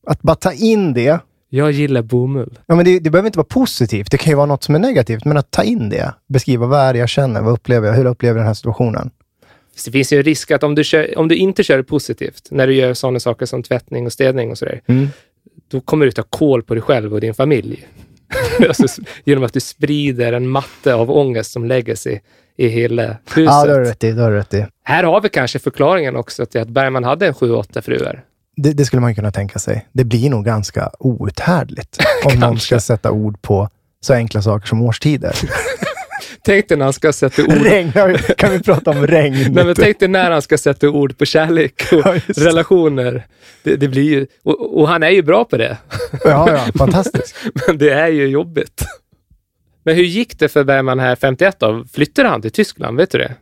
Att 0.08 0.22
bara 0.22 0.36
ta 0.36 0.54
in 0.54 0.94
det. 0.94 1.20
Jag 1.50 1.72
gillar 1.72 2.02
bomull. 2.02 2.60
Ja, 2.66 2.76
men 2.76 2.86
det, 2.86 3.00
det 3.00 3.10
behöver 3.10 3.28
inte 3.28 3.38
vara 3.40 3.48
positivt. 3.50 4.12
Det 4.12 4.18
kan 4.18 4.32
ju 4.32 4.36
vara 4.36 4.46
något 4.46 4.64
som 4.64 4.76
är 4.76 4.80
negativt, 4.80 5.26
men 5.26 5.38
att 5.38 5.52
ta 5.52 5.64
in 5.64 5.90
det. 5.90 6.14
Beskriva 6.28 6.66
vad 6.66 6.80
är 6.80 6.94
det 6.94 7.00
jag 7.00 7.10
känner, 7.10 7.42
vad 7.42 7.54
upplever 7.54 7.88
jag, 7.88 7.96
hur 7.96 8.06
upplever 8.06 8.36
jag 8.38 8.42
den 8.44 8.48
här 8.48 8.54
situationen? 8.54 9.10
Det 9.86 9.92
finns 9.92 10.14
ju 10.14 10.18
en 10.18 10.24
risk 10.24 10.52
att 10.52 10.64
om 10.64 10.76
du, 10.76 10.84
kör, 10.84 11.18
om 11.18 11.28
du 11.28 11.36
inte 11.36 11.64
kör 11.64 11.82
positivt, 11.84 12.48
när 12.52 12.68
du 12.68 12.74
gör 12.74 12.94
sådana 12.94 13.20
saker 13.20 13.46
som 13.46 13.64
tvättning 13.64 14.06
och 14.06 14.14
städning 14.14 14.52
och 14.52 14.58
sådär, 14.58 14.82
Mm. 14.88 15.08
då 15.72 15.82
kommer 15.82 16.06
du 16.06 16.12
ta 16.12 16.24
koll 16.24 16.64
på 16.64 16.74
dig 16.74 16.82
själv 16.84 17.14
och 17.14 17.22
din 17.22 17.34
familj. 17.34 17.88
alltså, 18.68 19.02
genom 19.24 19.44
att 19.44 19.54
du 19.54 19.60
sprider 19.60 20.34
en 20.34 20.48
matte 20.50 20.94
av 20.94 21.12
ångest 21.12 21.52
som 21.52 21.66
lägger 21.66 21.96
sig 21.96 22.22
i 22.58 22.68
hela 22.68 23.04
huset. 23.08 23.20
Ja, 23.36 23.66
det 23.66 23.72
har 23.74 23.80
du 23.80 23.86
rätt 23.86 24.04
i. 24.04 24.12
Det 24.12 24.22
har 24.22 24.32
du 24.32 24.38
rätt 24.38 24.54
i. 24.54 24.66
Här 24.84 25.04
har 25.04 25.22
vi 25.22 25.30
kanske 25.30 25.60
förklaringen 25.60 26.16
också 26.16 26.46
till 26.46 26.62
att 26.62 26.68
Bergman 26.70 27.04
hade 27.04 27.28
en 27.28 27.34
sju, 27.34 27.52
åtta 27.52 27.82
fruar. 27.82 28.24
Det, 28.64 28.74
det 28.74 28.86
skulle 28.86 29.02
man 29.02 29.16
kunna 29.16 29.32
tänka 29.32 29.60
sig. 29.60 29.88
Det 29.92 30.04
blir 30.04 30.30
nog 30.30 30.46
ganska 30.46 30.90
outhärdligt 31.00 31.98
om 32.26 32.40
någon 32.40 32.60
ska 32.60 32.80
sätta 32.80 33.12
ord 33.12 33.42
på 33.42 33.70
så 34.02 34.14
enkla 34.14 34.42
saker 34.42 34.68
som 34.68 34.82
årstider. 34.82 35.36
Tänk 36.44 36.70
dig 36.70 36.78
när 36.78 36.86
han 36.86 36.94
ska 36.94 37.14
sätta 37.14 37.44
ord 37.44 37.62
regn, 37.64 37.92
kan 38.38 38.52
vi 38.52 38.60
prata 38.60 38.92
om 38.92 39.08
regn? 39.08 39.34
Nej, 39.54 39.66
men 39.66 39.76
tänk 39.76 40.00
dig 40.00 40.08
när 40.10 40.32
han 40.32 40.42
ska 40.42 40.58
sätta 40.58 40.90
ord 40.90 41.18
på 41.18 41.26
kärlek 41.26 41.84
och 41.92 42.00
Ja, 42.06 42.20
relationer. 42.28 43.28
Det, 43.64 43.76
det 43.76 43.88
blir 43.88 44.04
ju, 44.04 44.28
och, 44.44 44.80
och 44.80 44.88
han 44.88 45.04
är 45.04 45.10
ju 45.10 45.22
bra 45.22 45.46
på 45.46 45.58
det, 45.58 45.78
Ja, 46.24 46.52
ja, 46.52 46.66
fantastiskt. 46.78 47.36
men 47.68 47.78
det 47.78 47.90
är 47.90 48.08
ju 48.08 48.28
jobbigt. 48.28 48.86
Men 49.84 49.96
hur 49.96 50.04
gick 50.04 50.40
det 50.40 50.50
för 50.50 50.64
Bergman 50.64 51.00
här 51.00 51.16
51 51.16 51.60
då? 51.60 51.86
Flyttade 51.94 52.30
han 52.30 52.42
till 52.42 52.52
Tyskland? 52.52 52.98
Vet 52.98 53.12
du 53.12 53.18
det? 53.18 53.36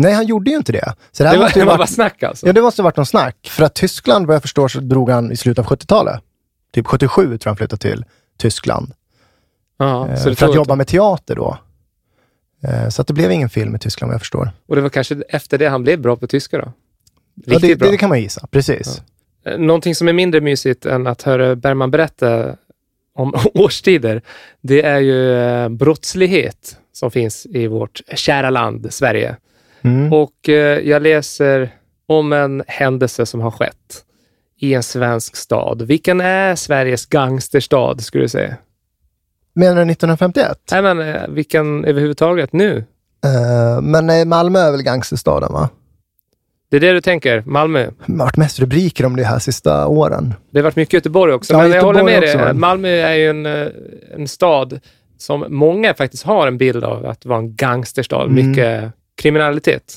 Nej, 0.00 0.12
han 0.12 0.26
gjorde 0.26 0.50
ju 0.50 0.56
inte 0.56 0.72
det. 0.72 0.94
Så 1.12 1.22
det, 1.22 1.28
här 1.28 1.34
Det 1.34 1.38
var, 1.38 1.44
måste 1.46 1.58
det 1.58 1.62
ju 1.62 1.66
var 1.66 1.72
varit, 1.72 1.78
bara 1.78 1.86
snack 1.86 2.22
alltså? 2.22 2.46
ja, 2.46 2.52
det 2.52 2.62
måste 2.62 2.82
ha 2.82 2.84
varit 2.84 2.96
någon 2.96 3.06
snack. 3.06 3.48
För 3.50 3.64
att 3.64 3.74
Tyskland, 3.74 4.26
vad 4.26 4.34
jag 4.34 4.42
förstår, 4.42 4.68
så 4.68 4.80
drog 4.80 5.10
han 5.10 5.32
i 5.32 5.36
slutet 5.36 5.66
av 5.66 5.76
70-talet. 5.78 6.20
Typ 6.74 6.86
77 6.86 7.22
tror 7.26 7.38
jag 7.44 7.50
han 7.50 7.56
flyttade 7.56 7.80
till 7.80 8.04
Tyskland. 8.38 8.92
Ja, 9.78 10.08
Eh, 10.08 10.24
det 10.24 10.34
för 10.36 10.48
att 10.48 10.54
jobba 10.54 10.74
med 10.76 10.86
teater 10.86 11.34
då. 11.36 11.58
Eh, 12.62 12.88
Så 12.88 13.02
att 13.02 13.06
det 13.08 13.14
blev 13.14 13.30
ingen 13.32 13.48
film 13.50 13.76
i 13.76 13.78
Tyskland 13.78 14.08
vad 14.08 14.14
jag 14.14 14.20
förstår. 14.20 14.50
Och 14.68 14.76
det 14.76 14.82
var 14.82 14.88
kanske 14.88 15.22
efter 15.28 15.58
det 15.58 15.68
han 15.68 15.82
blev 15.82 16.00
bra 16.00 16.16
på 16.16 16.26
tyska 16.26 16.58
då? 16.58 16.72
Ja, 17.34 17.52
Riktigt 17.54 17.70
det, 17.70 17.76
bra. 17.76 17.86
det, 17.86 17.92
det 17.94 17.98
kan 17.98 18.08
man 18.08 18.20
gissa, 18.20 18.46
precis. 18.50 19.02
Eh, 19.44 19.58
Någonting 19.58 19.94
som 19.94 20.08
är 20.08 20.12
mindre 20.12 20.40
mysigt 20.40 20.86
än 20.86 21.06
att 21.06 21.22
höra 21.22 21.56
Bergman 21.56 21.90
berätta 21.90 22.56
om 23.14 23.34
årstider, 23.54 24.22
det 24.60 24.82
är 24.82 24.98
ju 25.00 25.34
eh, 25.40 25.68
brottslighet 25.68 26.76
som 26.92 27.10
finns 27.10 27.46
i 27.46 27.66
vårt 27.66 28.00
kära 28.14 28.50
land 28.50 28.86
Sverige. 28.90 29.36
Mm. 29.82 30.12
Och 30.12 30.48
eh, 30.48 30.78
jag 30.78 31.02
läser 31.02 31.70
om 32.06 32.32
en 32.32 32.62
händelse 32.66 33.26
som 33.26 33.40
har 33.40 33.50
skett 33.50 34.04
i 34.60 34.74
en 34.74 34.82
svensk 34.82 35.36
stad. 35.36 35.82
Vilken 35.82 36.20
är 36.20 36.54
Sveriges 36.54 37.06
gangsterstad, 37.06 37.98
skulle 37.98 38.24
du 38.24 38.28
säga? 38.28 38.56
Menar 39.54 39.84
du 39.84 39.92
1951? 39.92 40.58
Nej, 40.72 40.82
men 40.82 41.00
eh, 41.00 41.28
vilken 41.28 41.84
överhuvudtaget 41.84 42.52
nu? 42.52 42.84
Eh, 43.24 43.80
men 43.82 44.28
Malmö 44.28 44.58
är 44.58 44.70
väl 44.70 44.82
gangsterstaden, 44.82 45.52
va? 45.52 45.68
Det 46.70 46.76
är 46.76 46.80
det 46.80 46.92
du 46.92 47.00
tänker? 47.00 47.42
Malmö? 47.46 47.90
Det 48.06 48.12
har 48.12 48.18
varit 48.18 48.36
mest 48.36 48.60
rubriker 48.60 49.06
om 49.06 49.16
det 49.16 49.24
här 49.24 49.38
sista 49.38 49.86
åren. 49.86 50.34
Det 50.50 50.58
har 50.58 50.64
varit 50.64 50.76
mycket 50.76 50.94
Göteborg 50.94 51.32
också, 51.32 51.52
Ja, 51.52 51.58
men 51.58 51.66
jag 51.66 51.74
Göteborg 51.74 51.98
håller 51.98 52.20
med 52.20 52.22
också, 52.22 52.38
dig. 52.38 52.54
Malmö 52.54 52.88
är 52.88 53.14
ju 53.14 53.30
en, 53.30 53.46
eh, 53.46 53.66
en 54.14 54.28
stad 54.28 54.80
som 55.18 55.44
många 55.48 55.94
faktiskt 55.94 56.22
har 56.22 56.46
en 56.46 56.58
bild 56.58 56.84
av 56.84 57.06
att 57.06 57.26
vara 57.26 57.38
en 57.38 57.56
gangsterstad. 57.56 58.22
Mm. 58.22 58.34
Mycket 58.34 58.92
kriminalitet. 59.20 59.96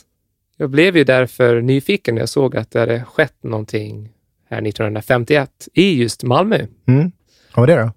Jag 0.57 0.69
blev 0.69 0.97
ju 0.97 1.03
därför 1.03 1.61
nyfiken 1.61 2.15
när 2.15 2.21
jag 2.21 2.29
såg 2.29 2.57
att 2.57 2.71
det 2.71 2.79
hade 2.79 3.03
skett 3.03 3.43
någonting 3.43 4.09
här 4.49 4.57
1951 4.67 5.67
i 5.73 6.01
just 6.01 6.23
Malmö. 6.23 6.65
Mm. 6.87 7.11
Vad 7.55 7.69
var 7.69 7.75
det 7.75 7.81
då? 7.81 7.91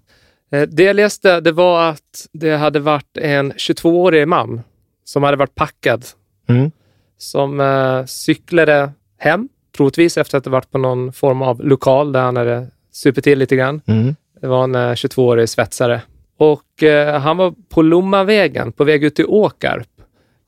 Eh, 0.57 0.67
Det 0.67 0.83
jag 0.83 0.95
läste 0.95 1.39
det 1.41 1.51
var 1.51 1.89
att 1.89 2.27
det 2.33 2.55
hade 2.57 2.79
varit 2.79 3.17
en 3.17 3.53
22-årig 3.53 4.27
man 4.27 4.61
som 5.03 5.23
hade 5.23 5.37
varit 5.37 5.55
packad 5.55 6.05
Mm. 6.49 6.71
som 7.17 7.59
eh, 7.59 8.05
cyklade 8.05 8.91
hem, 9.17 9.49
troligtvis 9.77 10.17
efter 10.17 10.37
att 10.37 10.45
ha 10.45 10.51
varit 10.51 10.71
på 10.71 10.77
någon 10.77 11.13
form 11.13 11.41
av 11.41 11.65
lokal 11.65 12.11
där 12.11 12.21
han 12.21 12.35
hade 12.37 12.67
supit 12.91 13.23
till 13.23 13.39
lite 13.39 13.55
grann. 13.55 13.81
Mm. 13.85 14.15
Det 14.41 14.47
var 14.47 14.63
en 14.63 14.75
eh, 14.75 14.79
22-årig 14.91 15.49
svetsare. 15.49 16.01
Och 16.37 16.83
eh, 16.83 17.19
han 17.21 17.37
var 17.37 17.53
på 17.69 17.81
Lommavägen 17.81 18.71
på 18.71 18.83
väg 18.83 19.03
ut 19.03 19.15
till 19.15 19.25
Åkarp. 19.25 19.87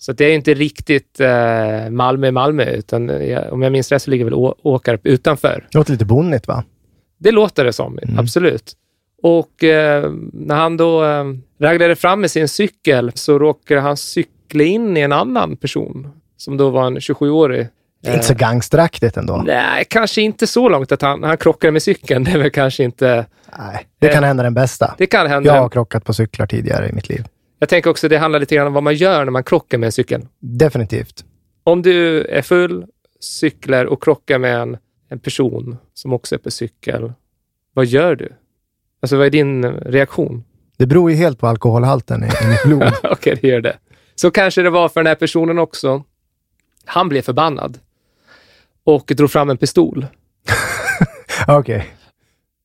Så 0.01 0.11
det 0.13 0.25
är 0.25 0.35
inte 0.35 0.53
riktigt 0.53 1.19
eh, 1.19 1.89
Malmö-Malmö, 1.89 2.65
utan 2.71 3.09
eh, 3.09 3.39
om 3.53 3.61
jag 3.61 3.71
minns 3.71 3.91
rätt 3.91 4.01
så 4.01 4.11
ligger 4.11 4.25
väl 4.25 4.33
Å- 4.33 4.55
Åkarp 4.63 5.05
utanför. 5.05 5.67
Det 5.71 5.77
låter 5.77 5.91
lite 5.91 6.05
bonnigt, 6.05 6.47
va? 6.47 6.63
Det 7.17 7.31
låter 7.31 7.65
det 7.65 7.73
som, 7.73 7.99
absolut. 8.17 8.73
Och 9.23 9.63
eh, 9.63 10.11
när 10.33 10.55
han 10.55 10.77
då 10.77 11.05
eh, 11.05 11.23
raggade 11.61 11.95
fram 11.95 12.21
med 12.21 12.31
sin 12.31 12.47
cykel 12.47 13.11
så 13.15 13.39
råkade 13.39 13.81
han 13.81 13.97
cykla 13.97 14.63
in 14.63 14.97
i 14.97 14.99
en 14.99 15.11
annan 15.11 15.57
person 15.57 16.11
som 16.37 16.57
då 16.57 16.69
var 16.69 16.87
en 16.87 16.97
27-årig. 16.99 17.67
Det 18.03 18.09
är 18.09 18.13
inte 18.13 18.25
så 18.25 18.33
gangsteraktigt 18.33 19.17
ändå. 19.17 19.43
Nej, 19.45 19.85
kanske 19.89 20.21
inte 20.21 20.47
så 20.47 20.69
långt 20.69 20.91
att 20.91 21.01
han, 21.01 21.23
han 21.23 21.37
krockade 21.37 21.71
med 21.71 21.83
cykeln. 21.83 22.23
Det 22.23 22.31
är 22.31 22.37
väl 22.37 22.51
kanske 22.51 22.83
inte... 22.83 23.25
Nej, 23.57 23.87
det 23.99 24.07
kan 24.07 24.23
hända 24.23 24.43
den 24.43 24.53
bästa. 24.53 24.95
Det 24.97 25.05
kan 25.07 25.27
hända. 25.27 25.55
Jag 25.55 25.61
har 25.61 25.69
krockat 25.69 26.05
på 26.05 26.13
cyklar 26.13 26.47
tidigare 26.47 26.89
i 26.89 26.93
mitt 26.93 27.09
liv. 27.09 27.25
Jag 27.59 27.69
tänker 27.69 27.89
också 27.89 28.07
det 28.07 28.17
handlar 28.17 28.39
lite 28.39 28.55
grann 28.55 28.67
om 28.67 28.73
vad 28.73 28.83
man 28.83 28.95
gör 28.95 29.25
när 29.25 29.31
man 29.31 29.43
krockar 29.43 29.77
med 29.77 29.87
en 29.87 29.91
cykel. 29.91 30.27
Definitivt. 30.39 31.25
Om 31.63 31.81
du 31.81 32.21
är 32.21 32.41
full, 32.41 32.85
cyklar 33.19 33.85
och 33.85 34.03
krockar 34.03 34.39
med 34.39 34.61
en, 34.61 34.77
en 35.09 35.19
person 35.19 35.77
som 35.93 36.13
också 36.13 36.35
är 36.35 36.39
på 36.39 36.51
cykel, 36.51 37.13
vad 37.73 37.85
gör 37.85 38.15
du? 38.15 38.33
Alltså 39.01 39.17
vad 39.17 39.25
är 39.25 39.29
din 39.29 39.65
reaktion? 39.65 40.43
Det 40.77 40.85
beror 40.85 41.11
ju 41.11 41.17
helt 41.17 41.39
på 41.39 41.47
alkoholhalten 41.47 42.23
i, 42.23 42.27
i 42.27 42.47
mitt 42.47 42.63
blod. 42.63 42.93
Okej, 43.03 43.37
det 43.41 43.47
gör 43.47 43.61
det. 43.61 43.77
Så 44.15 44.31
kanske 44.31 44.61
det 44.61 44.69
var 44.69 44.89
för 44.89 44.99
den 44.99 45.07
här 45.07 45.15
personen 45.15 45.59
också. 45.59 46.03
Han 46.85 47.09
blev 47.09 47.21
förbannad 47.21 47.79
och 48.83 49.11
drog 49.17 49.31
fram 49.31 49.49
en 49.49 49.57
pistol 49.57 50.07
Okej. 51.47 51.87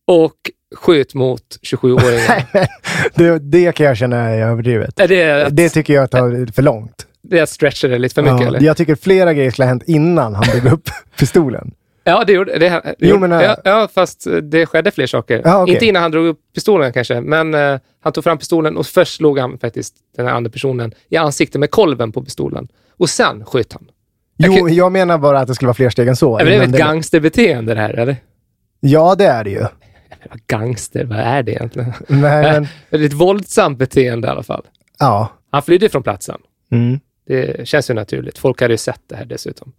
och 0.07 0.37
sköt 0.75 1.15
mot 1.15 1.43
27-åringen. 1.63 2.67
Det, 3.15 3.39
det 3.39 3.73
kan 3.73 3.87
jag 3.87 3.97
känna 3.97 4.17
är 4.17 4.47
överdrivet. 4.47 5.01
är 5.01 5.09
det, 5.09 5.49
Det 5.51 5.69
tycker 5.69 5.95
jag 5.95 6.11
tar 6.11 6.53
för 6.53 6.63
långt. 6.63 7.07
det 7.23 7.39
är 7.39 7.43
att 7.43 7.49
stretcha 7.49 7.89
det 7.89 7.99
lite 7.99 8.15
för 8.15 8.23
mycket 8.23 8.41
Ja, 8.41 8.47
eller? 8.47 8.61
jag 8.63 8.77
tycker 8.77 8.95
flera 8.95 9.35
grejer 9.35 9.51
skulle 9.51 9.65
ha 9.65 9.69
hänt 9.69 9.83
innan 9.87 10.35
han 10.35 10.45
drog 10.45 10.73
upp 10.73 10.89
pistolen. 11.19 11.71
Ja, 12.07 12.25
det 12.27 12.33
gjorde 12.33 12.59
det. 12.59 12.69
det 12.69 12.95
Jo, 12.99 13.19
men, 13.19 13.31
ja, 13.31 13.57
ja, 13.65 13.89
fast 13.95 14.27
det 14.43 14.67
skedde 14.67 14.91
fler 14.91 15.07
saker. 15.07 15.43
Ja, 15.45 15.63
okej. 15.63 15.75
Inte 15.75 15.87
innan 15.87 16.03
han 16.03 16.11
drog 16.11 16.27
upp 16.27 16.39
pistolen 16.55 16.93
kanske, 16.93 17.21
men 17.21 17.55
eh, 17.55 17.79
han 18.03 18.13
tog 18.13 18.25
fram 18.25 18.39
pistolen 18.39 18.77
och 18.77 18.87
först 18.87 19.17
slog 19.17 19.39
han 19.39 19.59
faktiskt 19.59 19.95
den 20.17 20.27
här 20.27 20.35
andra 20.35 20.51
personen 20.51 20.93
i 21.09 21.17
ansiktet 21.17 21.61
med 21.61 21.71
kolven 21.71 22.13
på 22.13 22.23
pistolen. 22.25 22.69
Och 22.99 23.11
sen 23.11 23.45
sköt 23.45 23.73
han. 23.73 23.83
Jo, 24.37 24.53
Okej. 24.63 24.77
jag 24.77 24.93
menar 24.93 25.19
bara 25.19 25.41
att 25.41 25.49
det 25.49 25.55
skulle 25.55 25.67
vara 25.67 25.75
fler 25.75 25.91
steg 25.91 26.09
än 26.09 26.17
så. 26.17 26.39
är 26.39 26.45
det 26.45 26.55
innan 26.55 26.71
ett 26.71 26.79
gangsterbeteende 26.79 27.75
det 27.75 27.81
här, 27.81 27.95
eller? 27.95 28.17
Ja, 28.81 29.15
det 29.15 29.25
är 29.27 29.45
det 29.45 29.51
ju. 29.51 29.65
Gangster, 30.47 31.05
vad 31.05 31.19
är 31.19 31.43
det 31.43 31.53
egentligen? 31.53 31.93
Nej, 32.09 32.21
men, 32.53 32.67
Det 32.91 32.97
är 32.97 33.07
ett 33.07 33.13
våldsamt 33.13 33.79
beteende 33.79 34.29
i 34.29 34.31
alla 34.31 34.43
fall. 34.43 34.63
ja. 34.99 35.29
Han 35.51 35.63
flydde 35.63 35.89
från 35.89 36.03
platsen. 36.03 36.41
Mm. 36.73 37.01
Det 37.27 37.69
känns 37.69 37.91
ju 37.91 37.95
naturligt. 37.95 38.39
Folk 38.39 38.61
hade 38.61 38.75
ju 38.75 38.79
sett 38.79 39.01
det 39.07 39.17
här 39.17 39.25
dessutom. 39.25 39.73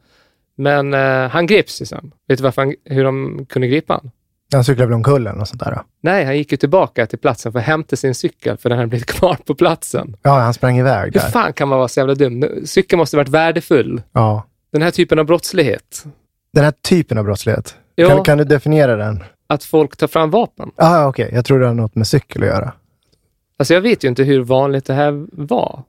Men 0.57 0.93
eh, 0.93 1.29
han 1.29 1.47
greps 1.47 1.81
ju 1.81 1.85
sen. 1.85 2.11
Vet 2.27 2.37
du 2.37 2.43
varför 2.43 2.61
han, 2.61 2.75
hur 2.85 3.03
de 3.03 3.45
kunde 3.49 3.67
gripa 3.67 3.93
han? 3.93 4.11
Han 4.53 4.63
cyklade 4.63 4.87
väl 4.87 4.93
omkull 4.95 5.27
eller 5.27 5.37
något 5.39 5.47
sånt 5.47 5.63
där. 5.63 5.71
Då. 5.71 5.81
Nej, 6.01 6.25
han 6.25 6.37
gick 6.37 6.51
ju 6.51 6.57
tillbaka 6.57 7.05
till 7.05 7.19
platsen 7.19 7.51
för 7.51 7.59
att 7.59 7.65
hämta 7.65 7.95
sin 7.95 8.15
cykel, 8.15 8.57
för 8.57 8.69
den 8.69 8.77
hade 8.77 8.87
blivit 8.87 9.07
kvar 9.07 9.37
på 9.45 9.55
platsen. 9.55 10.15
Ja, 10.21 10.39
han 10.39 10.53
sprang 10.53 10.77
iväg 10.77 11.13
Hur 11.13 11.21
där. 11.21 11.29
fan 11.29 11.53
kan 11.53 11.67
man 11.67 11.77
vara 11.77 11.87
så 11.87 11.99
jävla 11.99 12.15
dum? 12.15 12.45
Cykeln 12.65 12.97
måste 12.97 13.17
varit 13.17 13.29
värdefull. 13.29 14.01
Ja. 14.11 14.43
Den 14.71 14.81
här 14.81 14.91
typen 14.91 15.19
av 15.19 15.25
brottslighet. 15.25 16.03
Den 16.53 16.63
här 16.63 16.73
typen 16.81 17.17
av 17.17 17.23
brottslighet. 17.23 17.75
Ja. 17.95 18.07
Kan, 18.09 18.23
kan 18.23 18.37
du 18.37 18.43
definiera 18.43 18.95
den? 18.95 19.23
Att 19.47 19.63
folk 19.63 19.97
tar 19.97 20.07
fram 20.07 20.29
vapen. 20.29 20.71
Ah, 20.75 21.07
Okej, 21.07 21.29
jag 21.33 21.45
tror 21.45 21.59
det 21.59 21.67
har 21.67 21.73
något 21.73 21.95
med 21.95 22.07
cykel 22.07 22.43
att 22.43 22.49
göra. 22.49 22.73
Alltså 23.57 23.73
jag 23.73 23.81
vet 23.81 24.03
ju 24.03 24.07
inte 24.07 24.23
hur 24.23 24.39
vanligt 24.39 24.85
det 24.85 24.93
här 24.93 25.25
var 25.31 25.83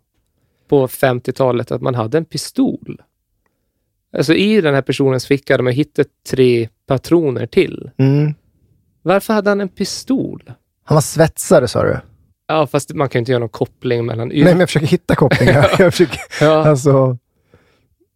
på 0.68 0.86
50-talet, 0.86 1.70
att 1.70 1.82
man 1.82 1.94
hade 1.94 2.18
en 2.18 2.24
pistol. 2.24 3.02
Alltså 4.16 4.34
i 4.34 4.60
den 4.60 4.74
här 4.74 4.82
personens 4.82 5.26
ficka 5.26 5.52
hade 5.52 5.62
man 5.62 5.72
hittat 5.72 6.06
tre 6.30 6.68
patroner 6.86 7.46
till. 7.46 7.90
Mm. 7.96 8.34
Varför 9.02 9.34
hade 9.34 9.50
han 9.50 9.60
en 9.60 9.68
pistol? 9.68 10.52
Han 10.84 10.94
var 10.96 11.02
svetsare 11.02 11.68
sa 11.68 11.82
du? 11.82 11.98
Ja, 12.46 12.66
fast 12.66 12.94
man 12.94 13.08
kan 13.08 13.18
ju 13.18 13.20
inte 13.20 13.32
göra 13.32 13.40
någon 13.40 13.48
koppling 13.48 14.06
mellan... 14.06 14.28
Nej, 14.28 14.44
men 14.44 14.60
jag 14.60 14.68
försöker 14.68 14.86
hitta 14.86 15.14
kopplingar. 15.14 15.70
jag 15.78 15.92
försöker, 15.92 16.20
ja, 16.40 16.68
alltså, 16.68 17.18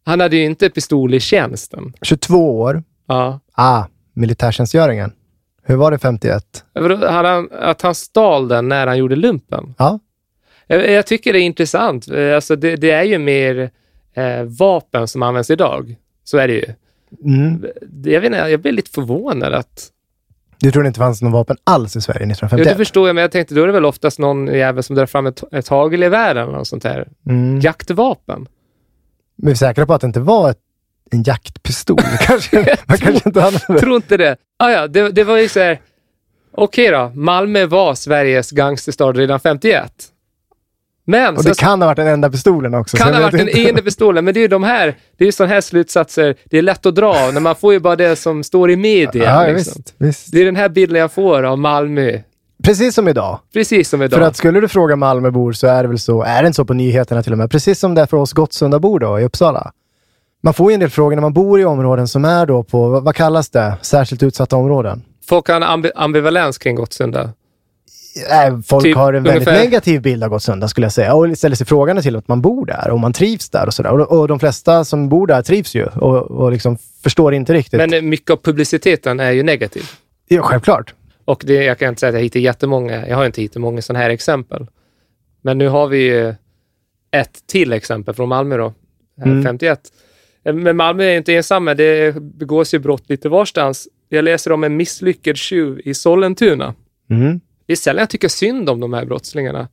han 0.03 0.19
hade 0.19 0.35
ju 0.37 0.45
inte 0.45 0.69
pistol 0.69 1.13
i 1.13 1.19
tjänsten. 1.19 1.93
22 2.01 2.59
år. 2.59 2.83
Ja. 3.07 3.39
Ah, 3.53 3.85
militärtjänstgöringen. 4.13 5.13
Hur 5.63 5.75
var 5.75 5.91
det 5.91 5.97
51? 5.99 6.65
Vadå, 6.73 7.07
hade 7.07 7.27
han, 7.29 7.49
att 7.51 7.81
han 7.81 7.95
stal 7.95 8.47
den 8.47 8.67
när 8.67 8.87
han 8.87 8.97
gjorde 8.97 9.15
lumpen? 9.15 9.73
Ja. 9.77 9.99
Jag, 10.67 10.91
jag 10.91 11.05
tycker 11.05 11.33
det 11.33 11.39
är 11.39 11.43
intressant. 11.43 12.07
Eh, 12.07 12.35
Alltså 12.35 12.55
det, 12.55 12.75
det 12.75 12.91
är 12.91 13.03
ju 13.03 13.17
mer 13.17 13.69
eh, 14.13 14.43
vapen 14.43 15.07
som 15.07 15.23
används 15.23 15.49
idag. 15.49 15.95
Så 16.23 16.37
är 16.37 16.47
det 16.47 16.53
ju. 16.53 16.65
Mm. 17.25 17.65
Jag, 18.03 18.21
vet 18.21 18.25
inte, 18.27 18.37
jag 18.37 18.59
blir 18.61 18.71
lite 18.71 18.91
förvånad 18.91 19.53
att... 19.53 19.87
Du 20.59 20.71
tror 20.71 20.83
det 20.83 20.87
inte 20.87 20.99
fanns 20.99 21.21
någon 21.21 21.31
vapen 21.31 21.57
alls 21.63 21.95
i 21.95 22.01
Sverige 22.01 22.19
Ja, 22.19 22.31
1951? 22.31 22.67
det 22.69 22.75
förstår 22.77 23.07
jag, 23.07 23.15
men 23.15 23.21
jag 23.21 23.31
tänkte 23.31 23.55
då 23.55 23.63
är 23.63 23.67
det 23.67 23.73
väl 23.73 23.85
oftast 23.85 24.19
någon 24.19 24.47
jävel 24.47 24.83
som 24.83 24.95
drar 24.95 25.05
fram 25.05 25.25
ett, 25.27 25.43
ett 25.53 25.67
hagelgevär 25.67 26.35
eller 26.35 26.51
något 26.51 26.67
sånt 26.67 26.83
här. 26.83 27.07
Mm. 27.27 27.59
Jaktvapen. 27.59 28.47
Men 29.35 29.45
vi 29.45 29.51
är 29.51 29.55
säkra 29.55 29.85
på 29.85 29.93
att 29.93 30.01
det 30.01 30.07
inte 30.07 30.19
var 30.19 30.49
ett, 30.49 30.59
en 31.13 31.23
jaktpistol? 31.23 31.97
kanske, 32.19 32.77
man 32.85 32.97
kanske 32.97 33.29
inte 33.29 33.51
det. 33.67 33.79
Tror 33.79 33.95
inte 33.95 34.17
det. 34.17 34.35
Ah, 34.59 34.69
ja, 34.69 34.87
det, 34.87 35.09
det 35.09 35.23
var 35.23 35.37
ju 35.37 35.49
så 35.49 35.59
här... 35.59 35.79
Okej 36.53 36.91
då, 36.91 37.11
Malmö 37.15 37.65
var 37.65 37.95
Sveriges 37.95 38.51
gangsterstad 38.51 39.11
redan 39.11 39.39
51. 39.39 39.91
Men 41.05 41.37
Och 41.37 41.43
det 41.43 41.57
kan 41.57 41.81
ha 41.81 41.87
varit 41.87 41.95
den 41.95 42.07
enda 42.07 42.29
pistolen 42.29 42.73
också. 42.73 42.97
så 42.97 43.03
kan 43.03 43.13
ha 43.13 43.21
varit 43.21 43.37
den 43.37 43.67
enda 43.67 43.81
pistolen, 43.81 44.25
men 44.25 44.33
det 44.33 44.39
är 44.39 44.41
ju 44.41 44.47
de 44.47 44.63
här, 44.63 44.95
det 45.17 45.23
är 45.23 45.25
ju 45.25 45.31
sådana 45.31 45.53
här 45.53 45.61
slutsatser, 45.61 46.35
det 46.45 46.57
är 46.57 46.61
lätt 46.61 46.85
att 46.85 46.95
dra 46.95 47.07
av, 47.07 47.33
när 47.33 47.41
man 47.41 47.55
får 47.55 47.73
ju 47.73 47.79
bara 47.79 47.95
det 47.95 48.15
som 48.15 48.43
står 48.43 48.71
i 48.71 48.75
media. 48.75 49.23
Ja, 49.23 49.53
liksom. 49.53 49.73
visst, 49.77 49.93
visst. 49.97 50.31
Det 50.31 50.41
är 50.41 50.45
den 50.45 50.55
här 50.55 50.69
bilden 50.69 50.99
jag 50.99 51.11
får 51.11 51.43
av 51.43 51.59
Malmö, 51.59 52.19
Precis 52.63 52.95
som 52.95 53.07
idag. 53.07 53.39
precis 53.53 53.89
som 53.89 54.01
idag. 54.01 54.19
För 54.19 54.27
att 54.27 54.35
skulle 54.35 54.59
du 54.59 54.67
fråga 54.67 54.95
Malmöbor 54.95 55.51
så 55.53 55.67
är 55.67 55.83
det 55.83 55.89
väl 55.89 55.99
så, 55.99 56.21
är 56.23 56.41
det 56.41 56.47
inte 56.47 56.55
så 56.55 56.65
på 56.65 56.73
nyheterna 56.73 57.23
till 57.23 57.31
och 57.31 57.37
med, 57.37 57.51
precis 57.51 57.79
som 57.79 57.95
det 57.95 58.01
är 58.01 58.05
för 58.05 58.17
oss 58.17 58.33
Gottsundabor 58.33 58.99
då 58.99 59.19
i 59.19 59.23
Uppsala. 59.23 59.71
Man 60.41 60.53
får 60.53 60.71
ju 60.71 60.73
en 60.73 60.79
del 60.79 60.89
frågor 60.89 61.15
när 61.15 61.21
man 61.21 61.33
bor 61.33 61.59
i 61.61 61.65
områden 61.65 62.07
som 62.07 62.25
är 62.25 62.45
då 62.45 62.63
på, 62.63 62.99
vad, 62.99 63.15
kallas 63.15 63.49
det, 63.49 63.73
särskilt 63.81 64.23
utsatta 64.23 64.55
områden. 64.55 65.03
Folk 65.25 65.47
har 65.47 65.55
en 65.55 65.63
ambi- 65.63 65.91
ambivalens 65.95 66.57
kring 66.57 66.75
Gottsunda. 66.75 67.29
Äh, 68.47 68.59
folk 68.65 68.83
Typ 68.83 68.95
har 68.97 69.13
en 69.13 69.23
väldigt 69.23 69.47
ungefär- 69.47 69.63
negativ 69.63 70.01
bild 70.01 70.23
av 70.23 70.29
Gottsunda 70.29 70.67
skulle 70.67 70.85
jag 70.85 70.91
säga 70.93 71.13
och 71.13 71.37
ställer 71.37 71.55
sig 71.55 71.67
frågande 71.67 72.01
till 72.01 72.15
att 72.15 72.27
man 72.27 72.41
bor 72.41 72.65
där 72.65 72.89
och 72.89 72.99
man 72.99 73.13
trivs 73.13 73.49
där 73.49 73.65
och 73.67 73.73
sådär. 73.73 73.91
Och, 73.91 74.19
och 74.19 74.27
de 74.27 74.39
flesta 74.39 74.85
som 74.85 75.09
bor 75.09 75.27
där 75.27 75.41
trivs 75.41 75.75
ju 75.75 75.85
och, 75.85 76.17
och 76.31 76.51
liksom 76.51 76.77
förstår 77.03 77.33
inte 77.33 77.53
riktigt. 77.53 77.77
Men 77.77 77.93
eh, 77.93 78.01
mycket 78.01 78.29
av 78.31 78.37
publiciteten 78.37 79.19
är 79.19 79.31
ju 79.31 79.43
negativ. 79.43 79.83
ja, 80.27 80.41
självklart. 80.41 80.93
Och 81.25 81.43
det, 81.47 81.53
jag 81.53 81.79
kan 81.79 81.89
inte 81.89 81.99
säga 81.99 82.09
att 82.09 82.15
jag 82.15 82.21
hittar 82.21 82.39
jättemånga, 82.39 83.07
jag 83.07 83.15
har 83.17 83.25
inte 83.25 83.41
hittat 83.41 83.61
många 83.61 83.81
sådana 83.81 84.03
här 84.03 84.09
exempel. 84.09 84.67
Men 85.41 85.57
nu 85.57 85.67
har 85.67 85.87
vi 85.87 85.97
ju 85.97 86.29
ett 87.11 87.47
till 87.47 87.73
exempel 87.73 88.13
från 88.13 88.29
Malmö 88.29 88.57
då, 88.57 88.73
här 89.17 89.25
Mm. 89.25 89.43
51. 89.43 89.79
Eh, 90.43 90.53
Men 90.53 90.77
Malmö 90.77 91.03
är 91.03 91.17
inte 91.17 91.33
ensamma, 91.35 91.73
det 91.73 92.15
begås 92.21 92.73
ju 92.73 92.79
brott 92.79 93.09
lite 93.09 93.29
varstans. 93.29 93.87
Jag 94.09 94.23
läser 94.23 94.51
om 94.51 94.63
en 94.63 94.77
misslyckad 94.77 95.37
tjuv 95.37 95.81
i 95.85 95.93
Sollentuna. 95.93 96.75
Mm. 97.09 97.41
Det 97.65 97.73
är 97.73 97.77
sällan 97.77 97.99
jag 97.99 98.09
tycker 98.09 98.27
synd 98.27 98.69
om 98.69 98.79
de 98.79 98.93
här 98.93 99.05
brottslingarna. 99.05 99.67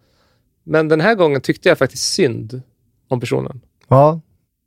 Men 0.64 0.88
den 0.88 1.00
här 1.00 1.14
gången 1.14 1.40
tyckte 1.40 1.68
jag 1.68 1.78
faktiskt 1.78 2.12
synd 2.14 2.62
om 3.08 3.20
personen. 3.20 3.60
Ja, 3.88 4.20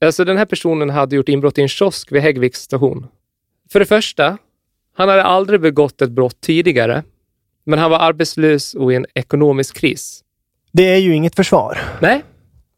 Alltså 0.05 0.25
den 0.25 0.37
här 0.37 0.45
personen 0.45 0.89
hade 0.89 1.15
gjort 1.15 1.29
inbrott 1.29 1.57
i 1.57 1.61
en 1.61 1.67
kiosk 1.67 2.11
vid 2.11 2.21
Häggviks 2.21 2.59
station. 2.61 3.07
För 3.71 3.79
det 3.79 3.85
första, 3.85 4.37
han 4.95 5.09
hade 5.09 5.23
aldrig 5.23 5.61
begått 5.61 6.01
ett 6.01 6.11
brott 6.11 6.41
tidigare, 6.41 7.03
men 7.63 7.79
han 7.79 7.91
var 7.91 7.99
arbetslös 7.99 8.73
och 8.73 8.93
i 8.93 8.95
en 8.95 9.05
ekonomisk 9.13 9.75
kris. 9.77 10.23
det 10.71 10.83
är 10.93 10.97
ju 10.97 11.15
inget 11.15 11.35
försvar. 11.35 11.77
Nej, 12.01 12.23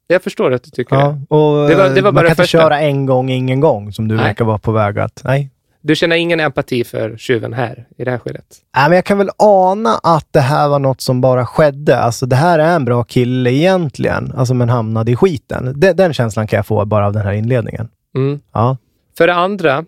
jag 0.07 0.23
förstår 0.23 0.51
att 0.53 0.63
du 0.63 0.69
tycker 0.69 0.95
det. 0.95 1.01
Ja, 1.01 1.09
och 1.37 1.69
Det 1.69 1.75
var- 1.75 1.89
det 1.89 2.01
var 2.01 2.01
man 2.01 2.13
bara 2.13 2.21
kan 2.25 2.31
inte 2.31 2.43
första. 2.43 2.57
köra 2.57 2.79
en 2.79 3.05
gång, 3.05 3.29
ingen 3.29 3.59
gång, 3.59 3.91
som 3.93 4.07
du 4.07 4.15
Nej. 4.15 4.25
verkar 4.25 4.45
vara 4.45 4.57
på 4.57 4.71
väg 4.71 4.99
att... 4.99 5.21
Nej. 5.23 5.49
Du 5.85 5.95
känner 5.95 6.15
ingen 6.15 6.39
empati 6.39 6.83
för 6.83 7.17
tjuven 7.17 7.53
här, 7.53 7.87
i 7.97 8.03
det 8.03 8.11
här 8.11 8.17
skedet? 8.17 8.45
Nej, 8.75 8.89
men 8.89 8.95
jag 8.95 9.05
kan 9.05 9.17
väl 9.17 9.29
ana 9.37 9.89
att 10.03 10.27
det 10.31 10.39
här 10.39 10.67
var 10.69 10.79
något 10.79 11.01
som 11.01 11.21
bara 11.21 11.45
skedde. 11.45 11.99
Alltså 11.99 12.25
det 12.25 12.35
här 12.35 12.59
är 12.59 12.75
en 12.75 12.85
bra 12.85 13.03
kille 13.03 13.51
egentligen, 13.51 14.33
alltså, 14.37 14.53
men 14.53 14.69
hamnade 14.69 15.11
i 15.11 15.15
skiten. 15.15 15.79
De, 15.79 15.93
den 15.93 16.13
känslan 16.13 16.47
kan 16.47 16.57
jag 16.57 16.65
få 16.65 16.85
bara 16.85 17.05
av 17.07 17.13
den 17.13 17.21
här 17.21 17.31
inledningen. 17.33 17.89
Mm. 18.15 18.39
Ja. 18.53 18.77
För 19.17 19.27
det 19.27 19.33
andra, 19.33 19.85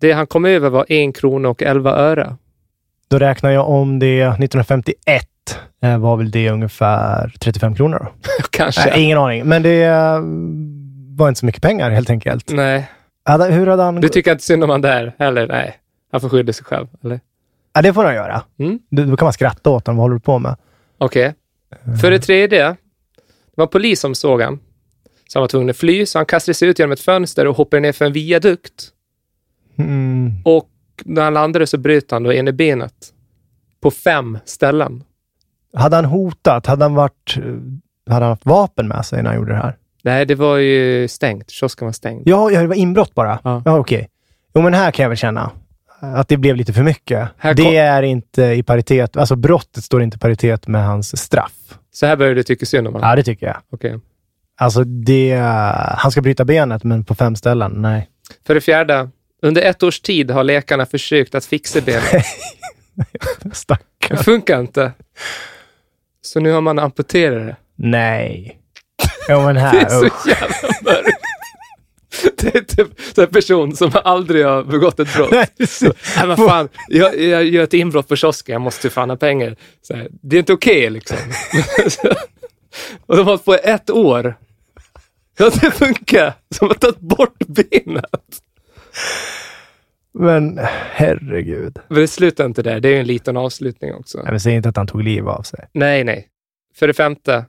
det 0.00 0.12
han 0.12 0.26
kom 0.26 0.44
över 0.44 0.70
var 0.70 0.86
en 0.88 1.12
krona 1.12 1.48
och 1.48 1.62
elva 1.62 1.90
öre. 1.90 2.36
Då 3.10 3.18
räknar 3.18 3.50
jag 3.50 3.68
om 3.68 3.98
det 3.98 4.22
1951 4.22 5.22
eh, 5.82 5.98
var 5.98 6.16
väl 6.16 6.30
det 6.30 6.50
ungefär 6.50 7.34
35 7.40 7.74
kronor 7.74 7.98
då? 7.98 8.30
Kanske. 8.50 8.90
Nej, 8.90 9.02
ingen 9.02 9.18
aning, 9.18 9.46
men 9.46 9.62
det 9.62 9.84
eh, 9.84 10.20
var 11.16 11.28
inte 11.28 11.40
så 11.40 11.46
mycket 11.46 11.62
pengar 11.62 11.90
helt 11.90 12.10
enkelt. 12.10 12.50
Nej, 12.50 12.90
Hade, 13.24 13.44
hur 13.44 13.66
hade 13.66 13.82
han... 13.82 14.00
du 14.00 14.08
tycker 14.08 14.32
inte 14.32 14.44
synd 14.44 14.64
om 14.64 14.70
han 14.70 14.80
där 14.80 15.14
heller? 15.18 15.46
Nej, 15.46 15.76
han 16.12 16.20
får 16.20 16.28
skydda 16.28 16.52
sig 16.52 16.64
själv, 16.64 16.86
eller? 17.04 17.20
Ja, 17.72 17.82
det 17.82 17.92
får 17.92 18.04
han 18.04 18.14
göra. 18.14 18.42
Mm. 18.58 18.78
Då, 18.90 19.16
kan 19.16 19.26
man 19.26 19.32
skratta 19.32 19.70
åt 19.70 19.86
honom. 19.86 19.96
Vad 19.96 20.04
håller 20.04 20.14
du 20.14 20.20
på 20.20 20.38
med? 20.38 20.56
Okej. 20.98 21.34
För 22.00 22.10
det 22.10 22.18
tredje, 22.18 22.68
det 22.68 22.76
var 23.54 23.64
en 23.64 23.70
polis 23.70 24.00
som 24.00 24.14
såg 24.14 24.42
han. 24.42 24.60
Så 25.28 25.38
han 25.38 25.40
var 25.40 25.48
tvungen 25.48 25.70
att 25.70 25.76
fly, 25.76 26.06
så 26.06 26.18
han 26.18 26.26
kastade 26.26 26.54
sig 26.54 26.68
ut 26.68 26.78
genom 26.78 26.92
ett 26.92 27.00
fönster 27.00 27.46
och 27.46 27.56
hoppade 27.56 27.80
ner 27.80 27.92
för 27.92 28.04
en 28.04 28.12
viadukt. 28.12 28.88
Mm. 29.78 30.32
Och 30.44 30.70
när 31.04 31.22
han 31.22 31.34
landade 31.34 31.66
så 31.66 31.78
bröt 31.78 32.10
han 32.10 32.22
då 32.22 32.32
ena 32.32 32.52
benet 32.52 33.12
på 33.80 33.90
fem 33.90 34.38
ställen. 34.44 35.04
Hade 35.74 35.96
han 35.96 36.04
hotat? 36.04 36.66
Hade 36.66 36.84
han 36.84 36.94
varit... 36.94 37.36
eh, 37.36 37.42
Hade 38.12 38.24
han 38.24 38.32
haft 38.32 38.46
vapen 38.46 38.88
med 38.88 39.06
sig 39.06 39.22
när 39.22 39.30
han 39.30 39.36
gjorde 39.38 39.52
det 39.52 39.58
här? 39.58 39.76
Nej, 40.02 40.26
det 40.26 40.34
var 40.34 40.56
ju 40.56 41.08
stängt. 41.08 41.50
Kiosken 41.50 41.86
var 41.86 41.92
stängd. 41.92 42.22
Ja, 42.28 42.50
ja 42.50 42.60
det 42.60 42.66
var 42.66 42.74
inbrott 42.74 43.14
bara. 43.14 43.38
Ja. 43.44 43.62
Ja, 43.64 43.78
okej. 43.78 44.08
Jo, 44.54 44.62
men 44.62 44.74
här 44.74 44.90
kan 44.90 45.02
jag 45.02 45.08
väl 45.10 45.18
känna 45.18 45.50
att 46.00 46.28
det 46.28 46.36
blev 46.36 46.56
lite 46.56 46.72
för 46.72 46.82
mycket. 46.82 47.28
Här 47.38 47.54
det 47.54 47.62
kom- 47.62 47.74
är 47.74 48.02
inte 48.02 48.42
i 48.44 48.62
paritet, 48.62 49.16
alltså 49.16 49.36
brottet 49.36 49.84
står 49.84 50.02
inte 50.02 50.16
i 50.16 50.18
paritet 50.18 50.66
med 50.66 50.84
hans 50.86 51.20
straff. 51.22 51.52
Så 51.92 52.06
här 52.06 52.16
började 52.16 52.34
du 52.34 52.42
tycka 52.42 52.66
synd 52.66 52.86
om 52.88 52.94
honom? 52.94 53.08
Ja, 53.10 53.16
det 53.16 53.22
tycker 53.22 53.46
jag. 53.46 53.56
Okej. 53.72 54.00
Alltså 54.60 54.84
det, 54.84 55.34
han 55.96 56.10
ska 56.10 56.20
bryta 56.20 56.44
benet, 56.44 56.84
men 56.84 57.04
på 57.04 57.14
fem 57.14 57.36
ställen, 57.36 57.72
nej. 57.76 58.08
För 58.46 58.54
det 58.54 58.60
fjärde, 58.60 59.08
under 59.42 59.62
ett 59.62 59.82
års 59.82 60.00
tid 60.00 60.30
har 60.30 60.44
läkarna 60.44 60.86
försökt 60.86 61.34
att 61.34 61.44
fixa 61.44 61.80
benet. 61.80 62.12
Det 63.42 63.54
Stackarn. 63.54 64.18
funkar 64.18 64.60
inte. 64.60 64.92
Så 66.28 66.40
nu 66.40 66.52
har 66.52 66.60
man 66.60 66.78
amputerat 66.78 67.46
det. 67.46 67.56
Nej. 67.76 68.58
Jo, 69.28 69.40
men 69.42 69.54
Det 69.54 69.60
här. 69.60 69.84
är 69.84 69.88
så 69.88 70.28
jävla 70.28 70.68
mörkt. 70.82 71.18
Det 72.36 72.54
är 72.54 72.60
typ 72.60 72.88
så 73.14 73.22
en 73.22 73.28
person 73.28 73.76
som 73.76 73.90
aldrig 74.04 74.46
har 74.46 74.64
begått 74.64 75.00
ett 75.00 75.14
brott. 75.14 75.30
Nej. 75.32 75.46
Nej 76.16 76.26
men 76.26 76.36
fan, 76.36 76.68
jag, 76.88 77.20
jag 77.20 77.44
gör 77.44 77.64
ett 77.64 77.74
inbrott 77.74 78.08
på 78.08 78.16
kiosken, 78.16 78.52
jag 78.52 78.62
måste 78.62 78.86
ju 78.86 78.90
fan 78.90 79.10
ha 79.10 79.16
pengar. 79.16 79.56
Så 79.82 79.96
här, 79.96 80.08
det 80.10 80.36
är 80.36 80.38
inte 80.38 80.52
okej 80.52 80.90
liksom. 80.90 81.16
och 83.06 83.16
de 83.16 83.18
har 83.18 83.24
hållit 83.24 83.44
på 83.44 83.54
i 83.54 83.58
ett 83.62 83.90
år. 83.90 84.34
Ja, 85.38 85.50
det 85.60 85.70
funkar. 85.70 86.32
Som 86.54 86.68
har 86.68 86.74
tagit 86.74 87.00
bort 87.00 87.38
benet. 87.46 88.38
Men 90.18 90.58
herregud. 90.92 91.78
Men 91.88 91.98
det 92.00 92.08
slutar 92.08 92.46
inte 92.46 92.62
där, 92.62 92.80
det 92.80 92.88
är 92.88 92.92
ju 92.92 92.98
en 93.00 93.06
liten 93.06 93.36
avslutning 93.36 93.94
också. 93.94 94.20
Jag 94.24 94.32
vill 94.32 94.40
säga 94.40 94.56
inte 94.56 94.68
att 94.68 94.76
han 94.76 94.86
tog 94.86 95.02
liv 95.02 95.28
av 95.28 95.42
sig. 95.42 95.64
Nej, 95.72 96.04
nej. 96.04 96.28
För 96.74 96.86
det 96.86 96.94
femte, 96.94 97.44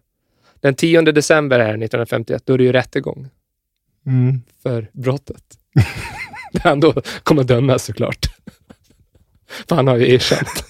den 0.59 0.75
10 0.75 1.01
december 1.01 1.59
här 1.59 1.65
1951, 1.69 2.41
då 2.45 2.53
är 2.53 2.57
det 2.57 2.63
ju 2.63 2.71
rättegång 2.71 3.29
Mm. 4.05 4.41
för 4.63 4.89
brottet. 4.93 5.43
Där 6.51 6.61
han 6.63 6.79
då 6.79 6.93
kommer 7.23 7.43
dömas 7.43 7.83
såklart. 7.85 8.25
För 9.69 9.75
han 9.75 9.87
har 9.87 9.97
ju 9.97 10.13
erkänt. 10.13 10.65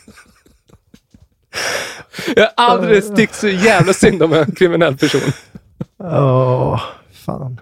Jag 2.35 2.43
har 2.43 2.51
aldrig 2.55 3.15
tyckt 3.15 3.35
så 3.35 3.47
jävla 3.47 3.93
synd 3.93 4.23
om 4.23 4.33
en 4.33 4.51
kriminell 4.51 4.97
person. 4.97 5.31
Åh, 5.97 6.81
fan. 7.11 7.59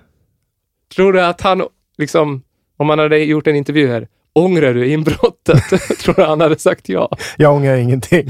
Tror 0.95 1.13
du 1.13 1.21
att 1.21 1.41
han, 1.41 1.63
liksom, 1.97 2.43
om 2.78 2.89
han 2.89 3.00
hade 3.00 3.17
gjort 3.17 3.47
en 3.47 3.56
intervju 3.56 3.88
här, 3.88 4.08
ångrar 4.38 4.73
du 4.73 4.88
inbrottet? 4.91 5.63
Tror 6.00 6.13
du 6.15 6.23
han 6.23 6.41
hade 6.41 6.60
sagt 6.60 6.89
ja? 6.89 7.17
Jag 7.38 7.54
ångrar 7.56 7.76
ingenting. 7.76 8.30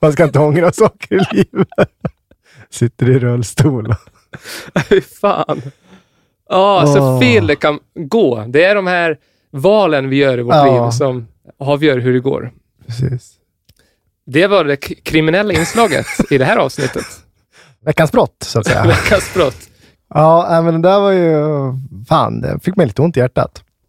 Man 0.00 0.12
ska 0.12 0.24
inte 0.24 0.38
ångra 0.38 0.72
saker 0.72 1.14
i 1.14 1.36
livet. 1.36 1.68
Sitter 2.70 3.10
i 3.10 3.18
rullstol. 3.18 3.94
Fy 4.88 5.00
fan. 5.00 5.62
Ja, 6.48 6.86
så 6.86 6.98
Åh. 7.00 7.20
fel 7.20 7.46
det 7.46 7.56
kan 7.56 7.78
gå. 7.94 8.44
Det 8.48 8.64
är 8.64 8.74
de 8.74 8.86
här 8.86 9.16
valen 9.50 10.08
vi 10.08 10.16
gör 10.16 10.38
i 10.38 10.42
vårt 10.42 10.54
Ja. 10.54 10.84
liv 10.84 10.90
som 10.90 11.26
avgör 11.58 11.98
hur 11.98 12.12
det 12.12 12.20
går. 12.20 12.52
Precis. 12.86 13.32
Det 14.26 14.46
var 14.46 14.64
det 14.64 14.76
kriminella 14.76 15.52
inslaget 15.52 16.06
i 16.30 16.38
det 16.38 16.44
här 16.44 16.56
avsnittet. 16.56 17.04
Veckans 17.84 18.12
brott, 18.12 18.36
så 18.40 18.58
att 18.60 18.66
säga. 18.66 18.84
Veckans 18.86 19.34
brott. 19.34 19.56
Ja, 20.14 20.60
men 20.64 20.82
det 20.82 20.88
där 20.88 21.00
var 21.00 21.10
ju... 21.12 21.42
Fan, 22.08 22.40
det 22.40 22.58
fick 22.62 22.76
mig 22.76 22.86
lite 22.86 23.02
ont 23.02 23.16
i 23.16 23.20
hjärtat. 23.20 23.63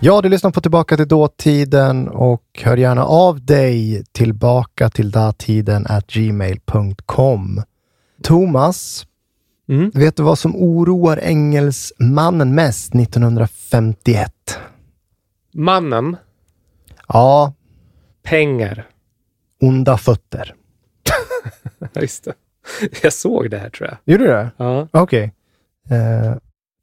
Ja, 0.00 0.20
du 0.22 0.28
lyssnar 0.28 0.50
på 0.50 0.60
Tillbaka 0.60 0.96
till 0.96 1.08
dåtiden 1.08 2.08
och 2.08 2.42
hör 2.64 2.76
gärna 2.76 3.04
av 3.04 3.44
dig 3.44 4.04
tillbaka 4.12 4.90
till 4.90 5.10
datiden 5.10 5.86
at 5.88 6.06
gmail.com. 6.06 7.62
Thomas, 8.22 9.04
Mm. 9.70 9.90
vet 9.94 10.16
du 10.16 10.22
vad 10.22 10.38
som 10.38 10.56
oroar 10.56 11.20
engelsmannen 11.22 12.54
mest 12.54 12.94
1951? 12.94 14.58
Mannen, 15.54 16.16
Ja, 17.08 17.52
pengar. 18.22 18.86
onda 19.60 19.98
fötter. 19.98 20.54
Just 22.00 22.24
det. 22.24 22.32
Jag 23.02 23.12
såg 23.12 23.50
det 23.50 23.58
här 23.58 23.70
tror 23.70 23.88
jag. 23.88 23.98
Gjorde 24.12 24.24
du 24.24 24.30
det? 24.30 24.50
Ja. 24.56 24.88
Okej. 24.92 25.32
Eh, 25.90 26.34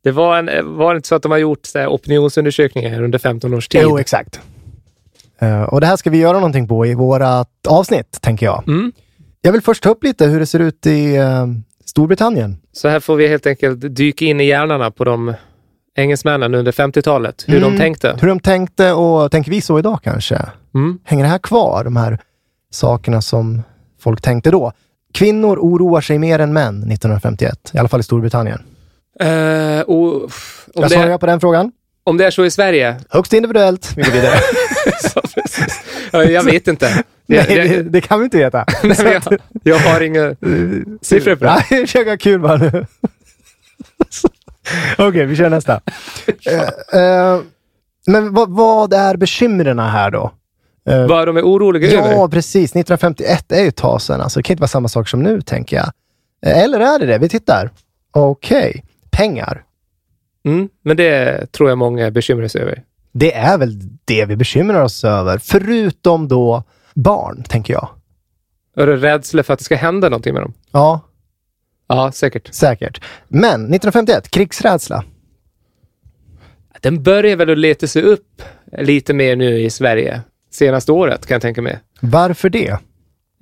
Det 0.06 0.12
var, 0.12 0.38
en, 0.38 0.78
var 0.78 0.94
det 0.94 0.98
inte 0.98 1.08
så 1.08 1.16
att 1.16 1.22
de 1.24 1.32
har 1.32 1.38
gjort 1.38 1.66
så 1.66 1.80
här, 1.80 1.88
opinionsundersökningar 1.88 3.02
under 3.04 3.20
15 3.20 3.54
års 3.54 3.68
tid? 3.68 3.82
jo, 3.84 3.98
exakt. 4.00 4.40
Eh, 5.40 5.62
och 5.62 5.82
det 5.82 5.88
här 5.88 5.96
ska 5.96 6.10
vi 6.10 6.18
göra 6.18 6.34
någonting 6.34 6.68
på 6.68 6.86
i 6.86 6.94
vårat 6.94 7.50
avsnitt, 7.68 8.18
tänker 8.22 8.46
jag. 8.46 8.64
Mm. 8.68 8.92
Jag 9.42 9.52
vill 9.52 9.62
först 9.62 9.84
ta 9.84 9.90
upp 9.90 10.04
lite 10.04 10.26
hur 10.26 10.40
det 10.40 10.46
ser 10.46 10.60
ut 10.60 10.86
i 10.86 11.16
eh, 11.16 11.46
Storbritannien. 11.86 12.58
Så 12.72 12.88
här 12.88 13.00
får 13.00 13.16
vi 13.16 13.28
helt 13.28 13.48
enkelt 13.48 13.96
dyka 13.96 14.26
in 14.26 14.42
i 14.42 14.46
hjärnorna 14.46 14.92
på 14.92 15.04
de 15.04 15.34
engelsmännen 15.96 16.56
under 16.56 16.72
50-talet. 16.72 17.44
Hur 17.48 17.58
Mm. 17.58 17.72
de 17.72 17.78
tänkte. 17.78 18.18
Hur 18.22 18.28
de 18.28 18.40
tänkte 18.40 18.94
och 18.94 19.32
tänker 19.32 19.52
vi 19.52 19.62
så 19.62 19.80
idag 19.80 20.00
kanske? 20.04 20.42
Mm. 20.76 21.00
Hänger 21.04 21.24
det 21.24 21.30
här 21.30 21.38
kvar, 21.40 21.84
de 21.84 21.96
här 21.96 22.20
sakerna 22.72 23.22
som 23.22 23.62
folk 24.00 24.22
tänkte 24.22 24.52
då? 24.52 24.72
Kvinnor 25.14 25.58
oroar 25.60 26.02
sig 26.02 26.20
mer 26.20 26.40
än 26.40 26.54
män 26.54 26.78
1951, 26.78 27.72
i 27.74 27.78
alla 27.78 27.88
fall 27.90 28.00
i 28.00 28.04
Storbritannien. 28.04 28.62
Eh, 29.20 29.80
och, 29.82 30.22
pff, 30.28 30.68
om, 30.76 30.82
Jag 30.82 30.92
svarar 30.92 31.18
på 31.18 31.26
den 31.26 31.40
frågan. 31.40 31.72
om 32.04 32.18
det 32.18 32.26
är 32.26 32.32
så 32.32 32.46
i 32.46 32.52
Sverige? 32.52 32.96
Högst 33.10 33.34
individuellt. 33.34 33.94
Vi 33.98 34.04
går 34.04 34.12
vidare. 34.12 34.36
Ja, 36.12 36.24
jag 36.24 36.44
vet 36.44 36.68
inte. 36.68 37.04
Nej, 37.26 37.46
det, 37.48 37.82
det 37.84 38.02
kan 38.02 38.20
vi 38.20 38.24
inte 38.26 38.38
veta. 38.38 38.66
nej, 38.84 38.98
jag, 39.26 39.40
jag 39.64 39.78
har 39.80 40.02
inga 40.02 40.36
siffror 41.02 41.36
på 41.36 41.44
det. 41.46 41.64
Nej, 41.72 41.82
försök 41.86 42.08
ha 42.08 42.18
kul 42.18 42.40
bara 42.40 42.58
nu. 42.58 42.86
Okej, 44.98 45.26
vi 45.26 45.36
kör 45.36 45.50
nästa. 45.50 45.82
Eh, 46.94 47.40
men 48.08 48.34
vad, 48.34 48.50
vad 48.50 48.94
är 48.94 49.18
bekymren 49.18 49.80
här 49.80 50.12
då? 50.12 50.32
Eh, 50.90 51.08
Vad 51.08 51.28
de 51.28 51.38
är 51.38 51.42
oroliga 51.44 51.92
Ja, 51.94 52.06
över? 52.08 52.28
precis. 52.28 52.72
1951 52.72 53.52
är 53.52 53.62
ju 53.62 53.68
ett 53.68 53.76
tag 53.76 54.02
sedan. 54.02 54.22
Alltså, 54.22 54.40
det 54.40 54.44
kan 54.44 54.54
inte 54.54 54.62
vara 54.62 54.68
samma 54.68 54.88
sak 54.88 55.08
som 55.08 55.24
nu, 55.24 55.42
tänker 55.42 55.76
jag. 55.78 55.92
Eller 56.46 56.80
är 56.80 57.00
det 57.00 57.06
det? 57.06 57.18
Vi 57.18 57.30
tittar. 57.30 57.70
Okej. 58.12 58.84
Pengar. 59.16 59.64
Mm, 60.46 60.70
men 60.82 60.98
det 60.98 61.46
tror 61.52 61.70
jag 61.70 61.78
många 61.78 62.12
bekymrar 62.12 62.48
sig 62.48 62.62
över. 62.62 62.84
Det 63.12 63.34
är 63.34 63.58
väl 63.58 63.80
det 64.06 64.26
vi 64.26 64.36
bekymrar 64.36 64.82
oss 64.84 65.04
över. 65.04 65.38
Förutom 65.38 66.28
då 66.28 66.64
barn, 66.94 67.44
tänker 67.44 67.74
jag. 67.74 67.90
Är 68.78 68.88
du 68.88 68.98
rädsla 68.98 69.44
för 69.44 69.54
att 69.54 69.60
det 69.60 69.66
ska 69.66 69.76
hända 69.76 70.10
någonting 70.10 70.34
med 70.34 70.44
dem? 70.44 70.54
Ja, 70.72 71.02
Ja, 71.88 72.12
säkert. 72.12 72.54
säkert. 72.54 73.02
Men 73.28 73.54
1951, 73.62 74.30
krigsrädsla. 74.32 75.04
Den 76.82 77.04
börjar 77.04 77.36
väl 77.38 77.50
att 77.50 77.58
leta 77.58 77.88
sig 77.88 78.02
upp 78.02 78.42
lite 78.78 79.14
mer 79.14 79.36
nu 79.36 79.60
i 79.62 79.70
Sverige. 79.70 80.22
Senaste 80.52 80.92
året 80.92 81.26
kan 81.26 81.36
jag 81.36 81.42
tänka 81.42 81.62
mig. 81.62 81.80
Varför 82.00 82.50
det? 82.50 82.78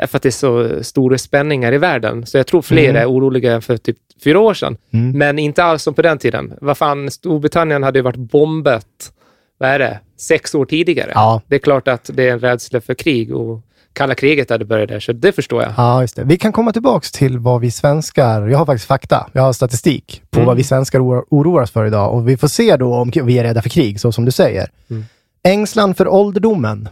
För 0.07 0.17
att 0.17 0.21
det 0.23 0.29
är 0.29 0.31
så 0.31 0.83
stora 0.83 1.17
spänningar 1.17 1.73
i 1.73 1.77
världen. 1.77 2.25
Så 2.25 2.37
jag 2.37 2.47
tror 2.47 2.61
fler 2.61 2.89
Mm. 2.89 3.01
är 3.01 3.05
oroliga 3.11 3.61
för 3.61 3.77
typ 3.77 3.97
fyra 4.23 4.39
år 4.39 4.53
sedan. 4.53 4.77
Mm. 4.91 5.17
Men 5.17 5.39
inte 5.39 5.63
alls 5.63 5.83
som 5.83 5.93
på 5.93 6.01
den 6.01 6.17
tiden. 6.17 6.53
Vad 6.61 6.77
fan, 6.77 7.11
Storbritannien 7.11 7.83
hade 7.83 7.99
ju 7.99 8.03
varit 8.03 8.15
bombat, 8.17 9.11
vad 9.57 9.69
är 9.69 9.79
det, 9.79 9.99
sex 10.17 10.55
år 10.55 10.65
tidigare. 10.65 11.11
Ja. 11.15 11.41
Det 11.47 11.55
är 11.55 11.59
klart 11.59 11.87
att 11.87 12.09
det 12.13 12.27
är 12.29 12.31
en 12.33 12.39
rädsla 12.39 12.81
för 12.81 12.93
krig 12.93 13.35
och 13.35 13.61
kalla 13.93 14.15
kriget 14.15 14.49
hade 14.49 14.65
börjat 14.65 14.89
där, 14.89 14.99
så 14.99 15.13
det 15.13 15.31
förstår 15.31 15.61
jag. 15.63 15.73
Ja, 15.77 16.01
just 16.01 16.15
det. 16.15 16.23
Vi 16.23 16.37
kan 16.37 16.51
komma 16.51 16.71
tillbaks 16.71 17.11
till 17.11 17.37
vad 17.39 17.61
vi 17.61 17.71
svenskar, 17.71 18.47
jag 18.47 18.57
har 18.57 18.65
faktiskt 18.65 18.87
fakta, 18.87 19.29
jag 19.33 19.41
har 19.41 19.53
statistik 19.53 20.21
på 20.29 20.39
Mm. 20.39 20.47
vad 20.47 20.57
vi 20.57 20.63
svenskar 20.63 20.99
oroar 20.99 21.61
oss 21.63 21.71
för 21.71 21.85
idag 21.85 22.13
och 22.13 22.29
vi 22.29 22.37
får 22.37 22.47
se 22.47 22.77
då 22.77 22.95
om 22.95 23.11
vi 23.23 23.39
är 23.39 23.43
rädda 23.43 23.61
för 23.61 23.69
krig, 23.69 23.99
så 23.99 24.11
som 24.11 24.25
du 24.25 24.31
säger. 24.31 24.67
Mm. 24.89 25.05
Ängslan 25.43 25.93
för 25.95 26.07
ålderdomen. 26.07 26.89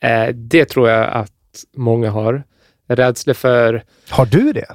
Eh, 0.00 0.26
det 0.34 0.64
tror 0.64 0.88
jag 0.88 1.08
att 1.12 1.30
många 1.76 2.10
har. 2.10 2.42
Rädsla 2.88 3.34
för... 3.34 3.82
Har 4.10 4.26
du 4.26 4.52
det? 4.52 4.66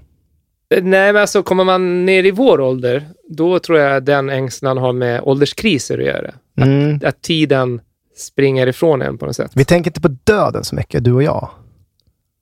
Eh, 0.75 0.83
Nej, 0.83 1.13
men 1.13 1.21
alltså 1.21 1.43
kommer 1.43 1.63
man 1.63 2.05
ner 2.05 2.23
i 2.23 2.31
vår 2.31 2.61
ålder, 2.61 3.09
då 3.29 3.59
tror 3.59 3.79
jag 3.79 4.03
den 4.03 4.29
ängslan 4.29 4.77
har 4.77 4.93
med 4.93 5.21
ålderskriser 5.21 5.97
att 5.99 6.05
göra. 6.05 6.31
Mm. 6.57 6.99
Att 7.03 7.21
tiden 7.21 7.81
springer 8.17 8.67
ifrån 8.67 9.01
en 9.01 9.17
på 9.17 9.25
något 9.25 9.35
sätt. 9.35 9.51
Vi 9.55 9.65
tänker 9.65 9.89
inte 9.89 10.01
på 10.01 10.07
döden 10.23 10.63
så 10.63 10.75
mycket, 10.75 11.03
du 11.03 11.13
och 11.13 11.23
jag. 11.23 11.49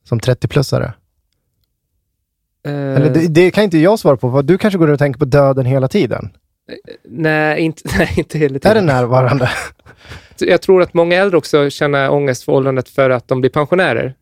Som 0.03 0.19
30-plussare. 0.19 0.91
Eh, 2.65 2.71
Eller 2.73 3.09
det, 3.13 3.27
det 3.27 3.51
kan 3.51 3.63
inte 3.63 3.77
jag 3.77 3.99
svara 3.99 4.17
på, 4.17 4.31
för 4.31 4.41
du 4.43 4.57
kanske 4.57 4.77
går 4.77 4.87
och 4.87 4.99
tänker 4.99 5.19
på 5.19 5.25
döden 5.25 5.65
hela 5.65 5.87
tiden. 5.87 6.29
nej, 7.09 7.61
inte, 7.61 7.83
nej, 7.97 8.13
inte 8.17 8.37
hela 8.37 8.55
Är 8.55 8.59
tiden. 8.59 8.75
det 8.75 8.93
närvarande? 8.93 9.49
Jag 10.39 10.61
tror 10.61 10.81
att 10.81 10.93
många 10.93 11.15
äldre 11.15 11.37
också 11.37 11.69
känner 11.69 12.09
ångest 12.11 12.43
för 12.43 12.51
åldrandet 12.51 12.89
för 12.89 13.09
att 13.09 13.27
de 13.27 13.41
blir 13.41 13.51
pensionärer. 13.51 14.15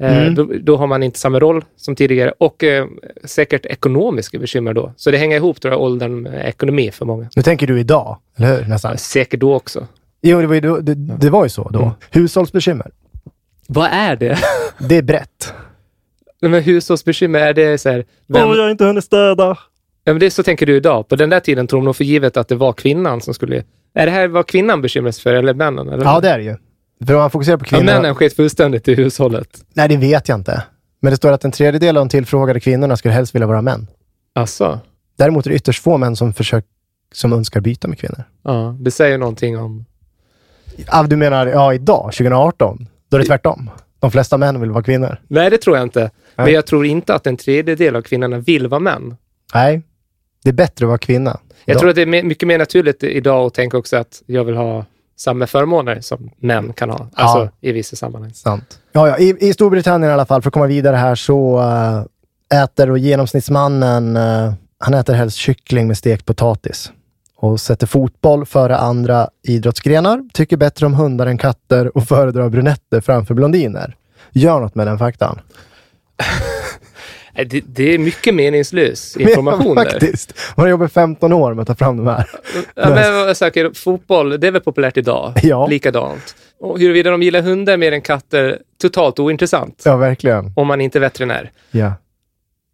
Eh, 0.00 0.18
Mm. 0.22 0.34
Då, 0.34 0.48
då 0.60 0.76
har 0.76 0.86
man 0.86 1.02
inte 1.02 1.18
samma 1.18 1.40
roll 1.40 1.64
som 1.76 1.96
tidigare 1.96 2.32
och 2.38 2.64
eh, 2.64 2.86
säkert 3.24 3.66
ekonomiska 3.66 4.38
bekymmer 4.38 4.74
då. 4.74 4.92
Så 4.96 5.10
det 5.10 5.18
hänger 5.18 5.36
ihop, 5.36 5.60
tror 5.60 5.74
jag, 5.74 5.82
åldern 5.82 6.22
med 6.22 6.48
ekonomi 6.48 6.90
för 6.90 7.06
många. 7.06 7.28
Nu 7.36 7.42
tänker 7.42 7.66
du 7.66 7.80
idag, 7.80 8.18
eller 8.36 8.56
hur? 8.56 8.64
Nästan. 8.68 8.98
Säkert 8.98 9.40
då 9.40 9.54
också. 9.54 9.86
Jo, 10.22 10.40
det 10.40 10.46
var 10.46 10.54
ju, 10.54 10.60
då- 10.60 10.78
det, 10.80 10.94
det 10.94 11.30
var 11.30 11.44
ju 11.44 11.48
så 11.48 11.68
då. 11.68 11.78
Mm. 11.82 11.92
Hushållsbekymmer. 12.10 12.90
Vad 13.68 13.88
är 13.92 14.16
det? 14.16 14.38
Det 14.88 14.96
är 14.96 15.02
brett. 15.02 15.52
Men 16.40 16.54
hushållsbekymmer, 16.62 17.38
är 17.40 17.54
det 17.54 17.78
så 17.78 17.90
här... 17.90 18.04
Vem, 18.28 18.48
jag 18.50 18.62
har 18.62 18.70
inte 18.70 18.84
hunnit 18.84 19.04
städa. 19.04 19.56
Ja, 20.04 20.12
men 20.12 20.18
det 20.20 20.26
är 20.26 20.30
så 20.30 20.42
tänker 20.42 20.66
du 20.66 20.76
idag. 20.76 21.08
På 21.08 21.16
den 21.16 21.30
där 21.30 21.40
tiden 21.40 21.66
tror 21.66 21.80
de 21.80 21.84
nog 21.84 21.96
för 21.96 22.04
givet 22.04 22.36
att 22.36 22.48
det 22.48 22.54
var 22.54 22.72
kvinnan 22.72 23.20
som 23.20 23.34
skulle... 23.34 23.62
Är 23.94 24.06
det 24.06 24.12
här 24.12 24.28
vad 24.28 24.46
kvinnan 24.46 24.82
bekymrar 24.82 25.10
sig 25.12 25.22
för, 25.22 25.34
eller 25.34 25.54
männen? 25.54 25.88
Eller? 25.88 26.04
Ja, 26.04 26.20
det 26.20 26.28
är 26.28 26.38
det 26.38 26.44
ju. 26.44 26.56
För 27.06 27.14
om 27.14 27.20
man 27.20 27.30
fokuserar 27.30 27.56
på 27.56 27.64
ja, 27.64 27.68
kvinnor... 27.68 27.84
männen 27.84 28.14
sket 28.14 28.36
fullständigt 28.36 28.88
i 28.88 28.94
hushållet. 28.94 29.64
Nej, 29.74 29.88
det 29.88 29.96
vet 29.96 30.28
jag 30.28 30.38
inte. 30.38 30.62
Men 31.00 31.10
det 31.10 31.16
står 31.16 31.32
att 31.32 31.44
en 31.44 31.52
tredjedel 31.52 31.96
av 31.96 32.04
de 32.04 32.08
tillfrågade 32.08 32.60
kvinnorna 32.60 32.96
skulle 32.96 33.14
helst 33.14 33.34
vilja 33.34 33.46
vara 33.46 33.62
män. 33.62 33.86
Alltså, 34.34 34.80
Däremot 35.16 35.46
är 35.46 35.50
det 35.50 35.56
ytterst 35.56 35.82
få 35.82 35.96
män 35.96 36.16
som, 36.16 36.32
försök, 36.32 36.64
som 37.12 37.32
önskar 37.32 37.60
byta 37.60 37.88
med 37.88 37.98
kvinnor. 37.98 38.24
ja, 38.42 38.76
det 38.80 38.90
säger 38.90 39.18
någonting 39.18 39.58
om... 39.58 39.84
Ah, 40.86 41.02
du 41.02 41.16
menar 41.16 41.46
ja, 41.46 41.74
idag, 41.74 42.02
2018? 42.12 42.88
Då 43.08 43.16
är 43.16 43.18
det 43.20 43.26
tvärtom. 43.26 43.70
De 43.98 44.10
flesta 44.10 44.36
män 44.38 44.60
vill 44.60 44.70
vara 44.70 44.82
kvinnor. 44.82 45.16
Nej, 45.28 45.50
det 45.50 45.58
tror 45.58 45.76
jag 45.76 45.86
inte. 45.86 46.10
Men 46.36 46.44
Nej. 46.44 46.54
jag 46.54 46.66
tror 46.66 46.86
inte 46.86 47.14
att 47.14 47.26
en 47.26 47.36
tredjedel 47.36 47.96
av 47.96 48.02
kvinnorna 48.02 48.38
vill 48.38 48.68
vara 48.68 48.80
män. 48.80 49.16
Nej, 49.54 49.82
det 50.44 50.50
är 50.50 50.54
bättre 50.54 50.84
att 50.84 50.88
vara 50.88 50.98
kvinna. 50.98 51.40
Jag 51.64 51.72
idag. 51.72 51.80
tror 51.80 51.90
att 51.90 51.96
det 51.96 52.02
är 52.02 52.22
mycket 52.22 52.48
mer 52.48 52.58
naturligt 52.58 53.02
idag 53.02 53.46
att 53.46 53.54
tänka 53.54 53.78
också 53.78 53.96
att 53.96 54.22
jag 54.26 54.44
vill 54.44 54.56
ha 54.56 54.84
samma 55.20 55.46
förmåner 55.46 56.00
som 56.00 56.30
män 56.38 56.72
kan 56.72 56.90
ha. 56.90 57.08
Alltså 57.14 57.38
Ja. 57.38 57.48
i 57.60 57.72
vissa 57.72 57.96
sammanhang. 57.96 58.34
Sant. 58.34 58.78
Ja, 58.92 59.08
ja. 59.08 59.18
I, 59.18 59.36
I 59.48 59.52
Storbritannien 59.52 60.10
i 60.10 60.14
alla 60.14 60.26
fall, 60.26 60.42
för 60.42 60.48
att 60.48 60.54
komma 60.54 60.66
vidare 60.66 60.96
här, 60.96 61.14
så 61.14 61.60
äh, 62.50 62.62
äter 62.62 62.86
då 62.86 62.96
genomsnittsmannen, 62.96 64.16
äh, 64.16 64.52
han 64.78 64.94
äter 64.94 65.14
helst 65.14 65.36
kyckling 65.36 65.86
med 65.86 65.98
stekt 65.98 66.26
potatis 66.26 66.92
och 67.36 67.60
sätter 67.60 67.86
fotboll 67.86 68.46
före 68.46 68.76
andra 68.76 69.28
idrottsgrenar, 69.42 70.28
tycker 70.32 70.56
bättre 70.56 70.86
om 70.86 70.94
hundar 70.94 71.26
än 71.26 71.38
katter 71.38 71.96
och 71.96 72.04
föredrar 72.08 72.48
brunetter 72.48 73.00
framför 73.00 73.34
blondiner. 73.34 73.96
Gör 74.32 74.60
något 74.60 74.74
med 74.74 74.86
den 74.86 74.98
faktan. 74.98 75.40
Nej, 77.40 77.44
Det, 77.46 77.62
det 77.66 77.94
är 77.94 77.98
mycket 77.98 78.34
meningslös 78.34 79.16
information 79.20 79.74
där. 79.76 79.84
faktiskt. 79.84 80.34
Man 80.56 80.64
har 80.64 80.70
jobbat 80.70 80.92
15 80.92 81.32
år 81.32 81.54
med 81.54 81.62
att 81.62 81.68
ta 81.68 81.74
fram 81.74 81.96
de 81.96 82.06
här. 82.06 82.30
Ja, 82.74 82.88
men 82.88 82.98
jag 83.26 83.36
söker, 83.36 83.70
fotboll, 83.74 84.40
det 84.40 84.46
är 84.46 84.50
väl 84.50 84.60
populärt 84.62 84.96
idag? 84.96 85.32
Ja. 85.42 85.66
Likadant. 85.66 86.34
Och 86.60 86.78
huruvida 86.78 87.10
de 87.10 87.22
gillar 87.22 87.42
hundar 87.42 87.76
mer 87.76 87.92
än 87.92 88.00
katter, 88.02 88.58
totalt 88.82 89.18
ointressant. 89.18 89.82
Ja, 89.84 89.96
verkligen. 89.96 90.52
Om 90.56 90.66
man 90.66 90.80
inte 90.80 90.98
är 90.98 91.00
veterinär. 91.00 91.50
Ja. 91.70 91.92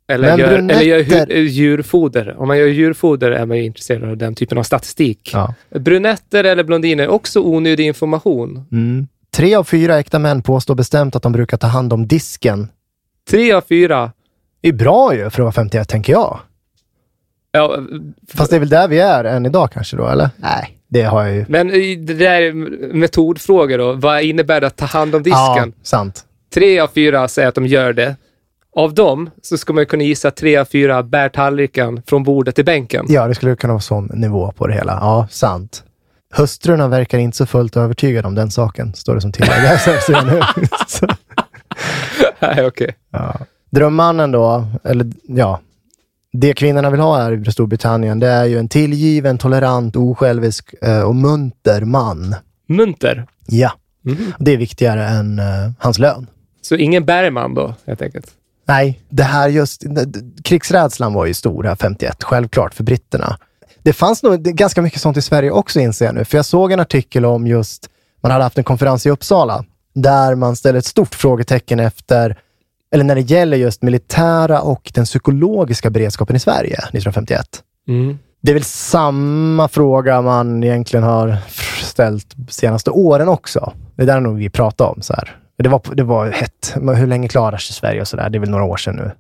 Eller 0.09 0.29
Men 0.29 0.39
gör, 0.39 0.49
eller 0.49 0.81
gör 0.83 1.03
brunetter- 1.03 1.27
hu- 1.35 1.41
djurfoder. 1.47 2.35
Om 2.39 2.49
man 2.49 2.59
gör 2.59 2.67
djurfoder 2.67 3.31
är 3.31 3.47
man 3.47 3.57
ju 3.57 3.65
intresserad 3.65 4.11
av 4.11 4.17
den 4.17 4.35
typen 4.35 4.59
av 4.59 4.63
statistik. 4.63 5.31
Ja. 5.33 5.55
Brunetter 5.79 6.45
eller 6.45 6.65
blondiner, 6.65 7.09
också 7.09 7.41
onödig 7.41 7.87
information. 7.87 8.65
Mm. 8.73 9.07
Tre 9.37 9.55
av 9.55 9.65
fyra 9.65 9.99
äkta 9.99 10.19
män 10.19 10.43
påstår 10.43 10.75
bestämt 10.75 11.17
att 11.17 11.23
de 11.23 11.33
brukar 11.33 11.57
ta 11.57 11.67
hand 11.67 11.93
om 11.93 12.07
disken. 12.07 12.69
Tre 13.31 13.53
av 13.53 13.61
fyra. 13.69 14.13
Det 14.67 14.71
är 14.71 14.75
bra 14.75 15.15
ju 15.15 15.21
för 15.21 15.27
att 15.29 15.39
vara 15.39 15.53
51, 15.53 15.89
tänker 15.89 16.13
jag. 16.13 16.39
Ja, 17.53 17.79
Fast 18.35 18.51
det 18.51 18.57
är 18.57 18.61
väl 18.61 18.69
där 18.69 18.89
vi 18.89 18.99
är 19.01 19.25
än 19.25 19.47
idag 19.47 19.71
kanske 19.73 19.97
då, 19.97 20.09
eller? 20.09 20.31
Nej, 20.37 20.79
det 20.89 21.03
har 21.03 21.25
jag 21.25 21.35
ju. 21.35 21.45
men 21.49 21.71
i- 21.71 21.97
det 21.97 22.15
där 22.15 22.43
är 22.43 22.53
metodfrågor 22.95 23.79
då. 23.79 23.93
Vad 23.93 24.23
innebär 24.23 24.61
det 24.61 24.67
att 24.67 24.77
ta 24.77 24.85
hand 24.87 25.15
om 25.15 25.23
disken? 25.23 25.41
Ja, 25.41 25.67
sant. 25.83 26.25
Tre 26.55 26.81
av 26.81 26.89
fyra 26.89 27.29
säger 27.29 27.49
att 27.49 27.55
de 27.55 27.67
gör 27.67 27.93
det. 27.93 28.17
Av 28.77 28.95
dem 28.95 29.31
så 29.43 29.59
ska 29.59 29.73
man 29.73 29.83
ju 29.83 29.87
kunna 29.87 30.03
gissa 30.05 30.29
att 30.29 30.37
tre 30.37 30.57
av 30.57 30.65
fyra 30.65 31.03
bär 31.03 31.29
tallriken 31.29 32.03
från 32.07 32.23
bordet 32.23 32.55
till 32.55 32.65
bänken. 32.65 33.07
Ja, 33.09 33.27
det 33.29 33.35
skulle 33.35 33.57
kunna 33.57 33.73
vara 33.73 33.81
sån 33.81 34.11
nivå 34.15 34.53
på 34.53 34.67
det 34.67 34.75
hela. 34.75 34.93
Ja, 35.01 35.27
sant. 35.31 35.85
Hustrurna 36.35 36.89
verkar 36.89 37.19
inte 37.19 37.37
så 37.37 37.47
fullt 37.47 37.77
övertygade 37.77 38.29
om 38.29 38.35
den 38.35 38.51
saken, 38.51 38.95
står 38.95 39.15
det 39.15 39.21
som 39.21 39.33
tillägg. 39.33 39.53
Nej, 42.41 42.67
okej. 42.67 42.97
ja. 43.11 43.37
Drömmannen 43.81 44.31
då, 44.33 44.65
eller 44.85 45.13
ja, 45.29 45.61
det 46.33 46.53
kvinnorna 46.55 46.91
vill 46.91 47.01
ha 47.01 47.17
här 47.17 47.49
i 47.49 47.53
Storbritannien, 47.53 48.19
det 48.21 48.27
är 48.29 48.45
ju 48.45 48.59
en 48.59 48.69
tillgiven, 48.69 49.39
tolerant, 49.39 49.97
osjälvisk 49.97 50.75
eh, 50.83 51.01
och 51.01 51.15
munter 51.17 51.81
man. 51.85 52.35
Munter. 52.69 53.27
Ja, 53.47 53.73
Mhm. 54.03 54.33
det 54.39 54.53
är 54.53 54.57
viktigare 54.57 55.07
än 55.07 55.39
eh, 55.39 55.45
hans 55.79 55.99
lön. 55.99 56.27
Så 56.63 56.75
ingen 56.77 57.05
Bergman 57.05 57.55
då, 57.55 57.75
helt 57.87 58.03
enkelt? 58.03 58.27
Nej, 58.69 59.01
det 59.09 59.23
här 59.23 59.49
just, 59.49 59.85
krigsrädslan 60.45 61.13
var 61.15 61.27
ju 61.27 61.35
stor 61.35 61.65
här 61.65 61.75
51, 61.77 62.23
självklart 62.25 62.75
för 62.75 62.85
britterna. 62.85 63.39
Det 63.83 63.93
fanns 63.93 64.23
nog 64.23 64.43
det- 64.43 64.53
ganska 64.53 64.83
mycket 64.83 65.01
sånt 65.01 65.17
i 65.17 65.23
Sverige 65.23 65.51
också 65.51 65.81
inser 65.81 66.07
jag 66.07 66.15
nu, 66.15 66.25
för 66.25 66.39
jag 66.39 66.45
såg 66.45 66.73
en 66.73 66.81
artikel 66.81 67.25
om 67.25 67.47
just, 67.47 67.89
man 68.23 68.33
hade 68.33 68.45
haft 68.45 68.59
en 68.59 68.65
konferens 68.65 69.07
i 69.07 69.11
Uppsala, 69.11 69.65
där 69.95 70.35
man 70.35 70.57
ställer 70.57 70.79
ett 70.79 70.85
stort 70.87 71.15
frågetecken 71.15 71.81
efter, 71.81 72.39
eller 72.91 73.05
när 73.05 73.15
det 73.15 73.21
gäller 73.21 73.57
just 73.57 73.83
militära 73.83 74.61
och 74.61 74.91
den 74.95 75.05
psykologiska 75.05 75.91
beredskapen 75.91 76.37
i 76.37 76.39
Sverige 76.39 76.75
1951. 76.75 77.47
Mm. 77.89 78.19
Det 78.41 78.53
är 78.53 78.55
väl 78.55 78.65
samma 78.65 79.69
fråga 79.69 80.23
man 80.23 80.65
egentligen 80.65 81.05
har 81.05 81.37
ställt 81.83 82.33
de 82.37 82.53
senaste 82.53 82.91
åren 82.91 83.29
också. 83.29 83.73
Det 83.97 84.05
där 84.05 84.17
är 84.17 84.21
nog 84.21 84.37
vi 84.37 84.51
pratar 84.51 84.85
om. 84.85 85.03
Så 85.03 85.13
här. 85.13 85.37
Det, 85.59 85.69
var, 85.69 85.83
det 85.95 86.03
var 86.03 86.31
hett. 86.31 86.75
Hur 86.75 87.07
länge 87.07 87.29
klarar 87.29 87.57
sig 87.57 87.75
Sverige 87.75 88.01
och 88.01 88.09
sådär? 88.09 88.31
Det 88.31 88.39
är 88.39 88.41
väl 88.41 88.51
några 88.51 88.65
år 88.65 88.77
sedan 88.77 88.97
nu. 88.97 89.11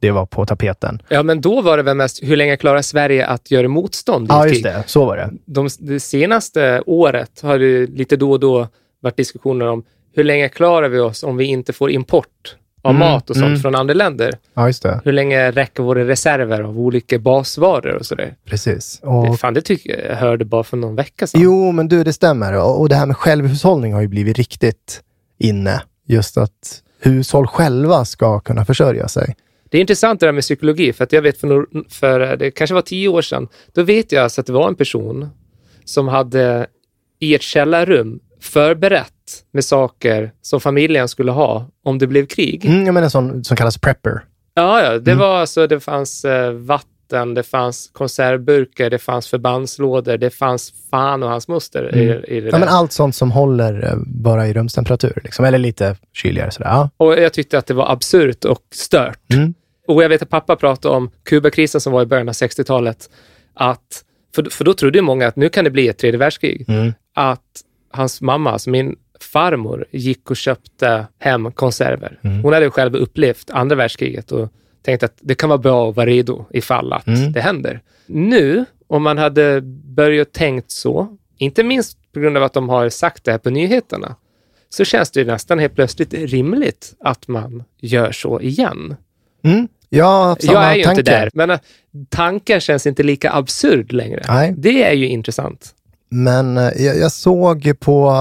Det 0.00 0.10
var 0.10 0.26
på 0.26 0.46
tapeten. 0.46 1.02
Ja, 1.08 1.22
men 1.22 1.40
då 1.40 1.60
var 1.60 1.76
det 1.76 1.82
väl 1.82 1.96
mest, 1.96 2.22
hur 2.22 2.36
länge 2.36 2.56
klarar 2.56 2.82
Sverige 2.82 3.26
att 3.26 3.50
göra 3.50 3.68
motstånd 3.68 4.26
Ja, 4.30 4.46
just 4.46 4.62
det. 4.62 4.82
Så 4.86 5.04
var 5.04 5.16
det. 5.16 5.30
De, 5.44 5.68
det 5.78 6.00
senaste 6.00 6.82
året 6.86 7.40
har 7.42 7.58
det 7.58 7.86
lite 7.86 8.16
då 8.16 8.30
och 8.30 8.40
då 8.40 8.68
varit 9.00 9.16
diskussioner 9.16 9.66
om 9.66 9.84
hur 10.14 10.24
länge 10.24 10.48
klarar 10.48 10.88
vi 10.88 10.98
oss 10.98 11.22
om 11.22 11.36
vi 11.36 11.44
inte 11.44 11.72
får 11.72 11.90
import 11.90 12.56
av 12.82 12.90
Mm, 12.94 13.00
mat 13.08 13.30
och 13.30 13.36
sånt 13.36 13.46
mm. 13.46 13.60
från 13.60 13.74
andra 13.74 13.94
länder? 13.94 14.38
Ja, 14.54 14.66
just 14.66 14.82
det. 14.82 15.00
Hur 15.04 15.12
länge 15.12 15.50
räcker 15.50 15.82
våra 15.82 16.08
reserver 16.08 16.60
av 16.60 16.78
olika 16.80 17.18
basvaror 17.18 17.94
och 17.94 18.06
sådär? 18.06 18.34
Precis. 18.44 18.98
Det, 19.00 19.06
Och, 19.06 19.40
fan, 19.40 19.54
det 19.54 19.62
tycker 19.62 20.08
jag 20.08 20.16
hörde 20.16 20.44
bara 20.44 20.64
för 20.64 20.76
någon 20.76 20.94
vecka 20.96 21.26
sedan. 21.26 21.40
jo, 21.40 21.72
men 21.72 21.88
du, 21.88 22.04
det 22.04 22.12
stämmer. 22.12 22.52
Och, 22.52 22.80
och 22.80 22.88
det 22.88 22.94
här 22.94 23.06
med 23.06 23.16
självhushållning 23.16 23.94
har 23.94 24.00
ju 24.00 24.08
blivit 24.08 24.36
riktigt 24.38 25.02
inne. 25.38 25.82
Just 26.06 26.36
att 26.38 26.82
hushåll 27.00 27.46
själva 27.46 28.04
ska 28.04 28.40
kunna 28.40 28.64
försörja 28.64 29.08
sig. 29.08 29.36
Det 29.70 29.76
är 29.78 29.80
intressant 29.80 30.20
det 30.20 30.26
där 30.26 30.32
med 30.32 30.42
psykologi, 30.42 30.92
för 30.92 31.04
att 31.04 31.12
jag 31.12 31.22
vet 31.22 31.40
för, 31.40 31.66
för 31.90 32.20
eh, 32.20 32.38
det 32.38 32.50
kanske 32.50 32.74
var 32.74 32.82
tio 32.82 33.08
år 33.08 33.22
sedan, 33.22 33.48
då 33.74 33.82
vet 33.82 34.12
jag 34.12 34.22
alltså 34.24 34.40
att 34.40 34.46
det 34.46 34.52
var 34.52 34.68
en 34.68 34.74
person 34.74 35.28
som 35.84 36.08
hade 36.08 36.66
i 37.18 37.34
ett 37.34 37.42
källarrum 37.42 38.20
förberett 38.40 39.11
med 39.52 39.64
saker 39.64 40.32
som 40.42 40.60
familjen 40.60 41.08
skulle 41.08 41.32
ha 41.32 41.66
om 41.84 41.98
det 41.98 42.06
blev 42.06 42.26
krig. 42.26 42.64
Mm, 42.66 42.84
jag 42.86 42.94
menar 42.94 43.04
en 43.04 43.10
sån 43.10 43.44
som 43.44 43.56
kallas 43.56 43.78
prepper. 43.78 44.24
Ja, 44.54 44.82
ja, 44.82 44.98
det 44.98 45.10
Mm. 45.10 45.18
var 45.18 45.36
alltså, 45.38 45.66
det 45.66 45.80
fanns 45.80 46.24
eh, 46.24 46.50
vatten, 46.52 47.34
det 47.34 47.42
fanns 47.42 47.90
konservburkar, 47.92 48.90
det 48.90 48.98
fanns 48.98 49.28
förbandslådor, 49.28 50.16
det 50.16 50.30
fanns 50.30 50.72
fan 50.90 51.22
och 51.22 51.28
hans 51.28 51.48
moster 51.48 51.96
i, 51.96 52.02
i 52.02 52.06
det 52.06 52.14
Mm. 52.14 52.44
Ja, 52.44 52.50
där. 52.50 52.58
men 52.58 52.68
allt 52.68 52.92
sånt 52.92 53.14
som 53.16 53.30
håller 53.30 53.84
eh, 53.88 53.94
bara 54.06 54.48
i 54.48 54.52
rumstemperatur. 54.52 55.20
Liksom. 55.24 55.44
Eller 55.44 55.58
lite 55.58 55.96
kyligare 56.12 56.50
sådär. 56.50 56.68
Ja. 56.70 56.90
Och 56.96 57.12
jag 57.20 57.32
tyckte 57.32 57.58
att 57.58 57.66
det 57.66 57.74
var 57.74 57.92
absurt 57.92 58.44
och 58.44 58.62
stört. 58.74 59.32
Mm. 59.34 59.54
Och 59.88 60.02
jag 60.04 60.08
vet 60.08 60.22
att 60.22 60.30
pappa 60.30 60.56
pratade 60.56 60.94
om 60.96 61.10
Kubakrisen 61.24 61.80
som 61.80 61.92
var 61.92 62.02
i 62.02 62.06
början 62.06 62.28
av 62.28 62.34
60-talet. 62.34 63.10
Att, 63.54 64.04
för, 64.34 64.42
för 64.50 64.64
då 64.64 64.74
trodde 64.74 64.98
ju 64.98 65.02
många 65.02 65.26
att 65.26 65.36
nu 65.36 65.48
kan 65.48 65.64
det 65.64 65.70
bli 65.70 65.88
ett 65.88 65.98
tredje 65.98 66.18
världskrig. 66.18 66.64
Mm. 66.68 66.92
Att 67.14 67.40
hans 67.90 68.20
mamma, 68.20 68.50
alltså 68.52 68.70
min 68.70 68.96
farmor, 69.22 69.84
gick 69.90 70.30
och 70.30 70.36
köpte 70.36 71.06
hem 71.18 71.52
konserver. 71.52 72.18
Mm. 72.22 72.42
Hon 72.42 72.52
hade 72.52 72.64
ju 72.64 72.70
själv 72.70 72.94
upplevt 72.96 73.50
andra 73.50 73.76
världskriget 73.76 74.32
och 74.32 74.48
tänkte 74.82 75.06
att 75.06 75.16
det 75.20 75.34
kan 75.34 75.48
vara 75.48 75.58
bra 75.58 75.90
att 75.90 75.96
vara 75.96 76.06
redo 76.06 76.44
ifall 76.50 76.92
att 76.92 77.06
Mm. 77.06 77.32
det 77.32 77.40
händer. 77.40 77.80
Nu, 78.06 78.64
om 78.86 79.02
man 79.02 79.18
hade 79.18 79.60
börjat 79.84 80.32
tänkt 80.32 80.70
så, 80.70 81.16
inte 81.38 81.62
minst 81.64 81.98
på 82.12 82.20
grund 82.20 82.36
av 82.36 82.42
att 82.42 82.52
de 82.52 82.68
har 82.68 82.88
sagt 82.88 83.24
det 83.24 83.30
här 83.30 83.38
på 83.38 83.50
nyheterna, 83.50 84.16
så 84.68 84.84
känns 84.84 85.10
det 85.10 85.20
ju 85.20 85.26
nästan 85.26 85.58
helt 85.58 85.74
plötsligt 85.74 86.14
rimligt 86.14 86.94
att 87.00 87.28
man 87.28 87.64
gör 87.80 88.12
så 88.12 88.40
igen. 88.40 88.96
Mm. 89.44 89.68
Ja, 89.88 90.36
samma 90.40 90.52
jag 90.52 90.72
är 90.72 90.76
ju 90.76 90.82
tanke. 90.82 91.00
inte 91.00 91.10
där, 91.10 91.30
men 91.34 91.50
äh, 91.50 91.58
tanken 92.08 92.60
känns 92.60 92.86
inte 92.86 93.02
lika 93.02 93.32
absurd 93.32 93.92
längre. 93.92 94.22
Nej. 94.28 94.54
Det 94.56 94.82
är 94.84 94.92
ju 94.92 95.08
intressant. 95.08 95.74
Men 96.08 96.56
eh, 96.58 96.70
jag, 96.76 96.98
jag 96.98 97.12
såg 97.12 97.72
på 97.80 98.12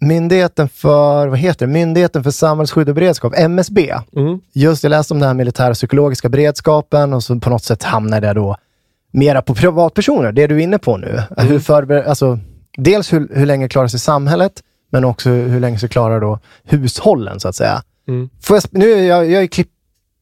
Myndigheten 0.00 0.68
för, 0.68 1.28
vad 1.28 1.38
heter 1.38 1.66
det? 1.66 1.72
Myndigheten 1.72 2.24
för 2.24 2.30
samhällsskydd 2.30 2.88
och 2.88 2.94
beredskap, 2.94 3.32
MSB. 3.36 3.94
Mm. 4.16 4.40
Just, 4.52 4.82
jag 4.82 4.90
läste 4.90 5.14
om 5.14 5.20
den 5.20 5.26
här 5.26 5.34
militära 5.34 5.74
psykologiska 5.74 6.28
beredskapen 6.28 7.12
och 7.12 7.22
så 7.22 7.40
på 7.40 7.50
något 7.50 7.64
sätt 7.64 7.82
hamnade 7.82 8.26
jag 8.26 8.36
då 8.36 8.56
mera 9.12 9.42
på 9.42 9.54
privatpersoner, 9.54 10.32
det 10.32 10.46
du 10.46 10.56
är 10.56 10.60
inne 10.60 10.78
på 10.78 10.96
nu. 10.96 11.22
Mm. 11.36 11.48
Hur 11.52 11.58
förber, 11.58 12.02
alltså, 12.02 12.38
dels 12.76 13.12
hur, 13.12 13.28
hur 13.34 13.46
länge 13.46 13.68
klarar 13.68 13.88
sig 13.88 14.00
samhället, 14.00 14.52
men 14.90 15.04
också 15.04 15.30
hur 15.30 15.60
länge 15.60 15.78
så 15.78 15.88
klarar 15.88 16.20
då 16.20 16.38
hushållen, 16.64 17.40
så 17.40 17.48
att 17.48 17.56
säga. 17.56 17.82
Mm. 18.08 18.30
Får 18.42 18.56
jag, 18.56 18.64
nu 18.70 18.92
är 18.92 19.02
jag, 19.02 19.30
jag 19.30 19.42
är 19.42 19.46
klipp, 19.46 19.68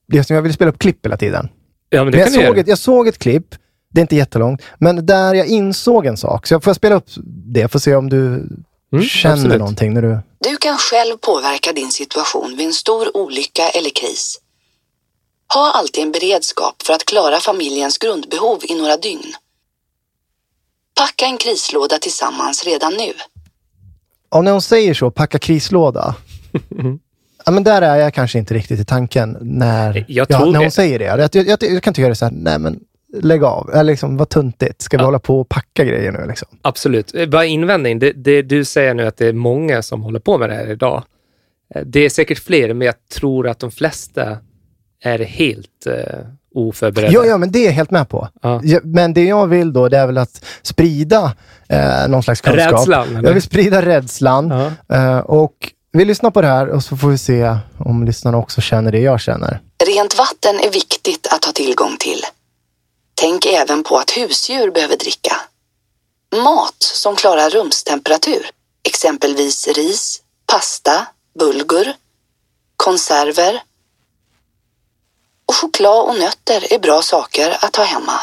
det 0.08 0.30
jag 0.30 0.42
vill 0.42 0.52
spela 0.52 0.70
upp 0.70 0.78
klipp 0.78 1.06
hela 1.06 1.16
tiden. 1.16 1.48
Ja, 1.90 2.04
men 2.04 2.12
det 2.12 2.18
Men 2.18 2.32
jag, 2.32 2.42
du 2.42 2.46
såg 2.46 2.58
ett, 2.58 2.68
jag 2.68 2.78
såg 2.78 3.08
ett 3.08 3.18
klipp, 3.18 3.54
det 3.92 4.00
är 4.00 4.02
inte 4.02 4.16
jättelångt, 4.16 4.62
men 4.78 5.06
där 5.06 5.34
jag 5.34 5.46
insåg 5.46 6.06
en 6.06 6.16
sak. 6.16 6.46
Så 6.46 6.54
jag 6.54 6.64
får 6.64 6.74
spela 6.74 6.94
upp 6.94 7.04
det, 7.26 7.68
får 7.68 7.78
se 7.78 7.94
om 7.94 8.10
du 8.10 8.48
känner 8.92 9.34
Mm, 9.34 9.40
absolut. 9.40 9.58
någonting 9.58 9.94
när 9.94 10.02
du... 10.02 10.18
Du 10.50 10.56
kan 10.56 10.78
själv 10.78 11.16
påverka 11.16 11.72
din 11.72 11.90
situation 11.90 12.56
vid 12.56 12.66
en 12.66 12.72
stor 12.72 13.16
olycka 13.16 13.68
eller 13.68 13.90
kris. 13.90 14.38
Ha 15.54 15.72
alltid 15.72 16.02
en 16.04 16.12
beredskap 16.12 16.82
för 16.82 16.92
att 16.92 17.04
klara 17.04 17.40
familjens 17.40 17.98
grundbehov 17.98 18.60
i 18.68 18.74
några 18.74 18.96
dygn. 18.96 19.34
Packa 21.00 21.26
en 21.26 21.36
krislåda 21.38 21.98
tillsammans 21.98 22.64
redan 22.64 22.92
nu. 22.94 23.12
Och 24.28 24.44
när 24.44 24.52
hon 24.52 24.62
säger 24.62 24.94
så, 24.94 25.10
packa 25.10 25.38
krislåda. 25.38 26.14
ja, 27.44 27.50
men 27.52 27.64
där 27.64 27.82
är 27.82 27.96
jag 27.96 28.14
kanske 28.14 28.38
inte 28.38 28.54
riktigt 28.54 28.80
i 28.80 28.84
tanken 28.84 29.36
när, 29.40 30.04
Jag 30.08 30.26
ja, 30.30 30.38
tror 30.38 30.46
när 30.52 30.58
hon 30.58 30.64
det. 30.64 30.70
säger 30.70 30.98
det. 30.98 31.04
Jag, 31.04 31.20
jag, 31.20 31.46
jag, 31.46 31.62
jag 31.62 31.82
kan 31.82 31.94
tycka 31.94 32.08
det 32.08 32.16
så 32.16 32.24
här, 32.24 32.32
nej 32.32 32.58
men 32.58 32.80
lägg 33.16 33.44
av. 33.44 33.70
Eller 33.70 33.84
liksom, 33.92 34.16
vad 34.16 34.28
tuntigt. 34.28 34.82
Ska 34.82 34.96
vi 34.98 35.04
hålla 35.04 35.18
på 35.18 35.40
och 35.40 35.48
packa 35.48 35.84
grejer 35.84 36.12
nu? 36.12 36.26
Liksom? 36.28 36.48
Absolut. 36.62 37.14
Eh, 37.14 37.26
Bara 37.26 37.44
invändning. 37.44 37.98
Det, 37.98 38.12
det, 38.12 38.42
du 38.42 38.64
säger 38.64 38.94
nu 38.94 39.06
att 39.06 39.16
det 39.16 39.26
är 39.26 39.32
många 39.32 39.82
som 39.82 40.02
håller 40.02 40.20
på 40.20 40.38
med 40.38 40.48
det 40.50 40.54
här 40.54 40.70
idag. 40.70 41.02
Eh, 41.74 41.82
Det 41.86 42.00
är 42.00 42.08
säkert 42.10 42.38
fler, 42.38 42.74
men 42.74 42.86
jag 42.86 42.94
tror 43.14 43.48
att 43.48 43.58
de 43.58 43.70
flesta 43.70 44.38
är 45.04 45.18
helt 45.18 45.86
eh, 45.86 46.18
oförberedda. 46.54 47.12
Ja, 47.12 47.24
ja, 47.24 47.38
men 47.38 47.52
det 47.52 47.58
är 47.58 47.64
jag 47.64 47.72
helt 47.72 47.90
med 47.90 48.08
på. 48.08 48.28
Ja. 48.42 48.60
Ja, 48.64 48.80
men 48.84 49.14
det 49.14 49.24
jag 49.24 49.46
vill 49.46 49.72
då, 49.72 49.88
det 49.88 49.98
är 49.98 50.06
väl 50.06 50.18
att 50.18 50.44
sprida 50.62 51.32
eh, 51.68 52.08
någon 52.08 52.22
slags 52.22 52.40
kunskap. 52.40 52.72
Rädslan, 52.72 53.08
eller? 53.16 53.28
Jag 53.28 53.32
vill 53.34 53.42
sprida 53.42 53.82
rädslan. 53.82 54.50
Ja. 54.88 54.96
Eh, 54.96 55.18
och 55.18 55.54
vi 55.92 56.04
lyssnar 56.04 56.30
på 56.30 56.40
det 56.42 56.48
här 56.48 56.68
och 56.68 56.82
så 56.84 56.96
får 56.96 57.08
vi 57.08 57.18
se 57.18 57.56
om 57.78 58.04
lyssnarna 58.04 58.38
också 58.38 58.60
känner 58.60 58.92
det 58.92 59.00
jag 59.00 59.20
känner. 59.20 59.60
Rent 59.96 60.18
vatten 60.18 60.54
är 60.68 60.72
viktigt 60.72 61.28
att 61.36 61.44
ha 61.44 61.52
tillgång 61.52 61.96
till. 62.00 62.20
Tänk 63.20 63.46
även 63.46 63.82
på 63.82 63.96
att 63.98 64.10
husdjur 64.10 64.70
behöver 64.70 64.96
dricka. 64.96 65.40
Mat 66.36 66.82
som 66.82 67.16
klarar 67.16 67.50
rumstemperatur, 67.50 68.50
exempelvis 68.82 69.68
ris, 69.68 70.22
pasta, 70.46 71.06
bulgur, 71.38 71.96
konserver 72.76 73.62
och 75.46 75.54
choklad 75.54 76.08
och 76.08 76.18
nötter 76.18 76.72
är 76.72 76.78
bra 76.78 77.02
saker 77.02 77.64
att 77.64 77.76
ha 77.76 77.84
hemma. 77.84 78.20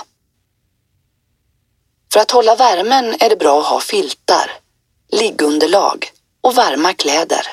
För 2.14 2.20
att 2.20 2.32
hålla 2.32 2.56
värmen 2.56 3.16
är 3.20 3.30
det 3.30 3.38
bra 3.38 3.60
att 3.60 3.68
ha 3.68 3.80
filtar, 3.80 4.52
liggunderlag 5.12 6.12
och 6.42 6.56
varma 6.56 6.94
kläder, 6.94 7.48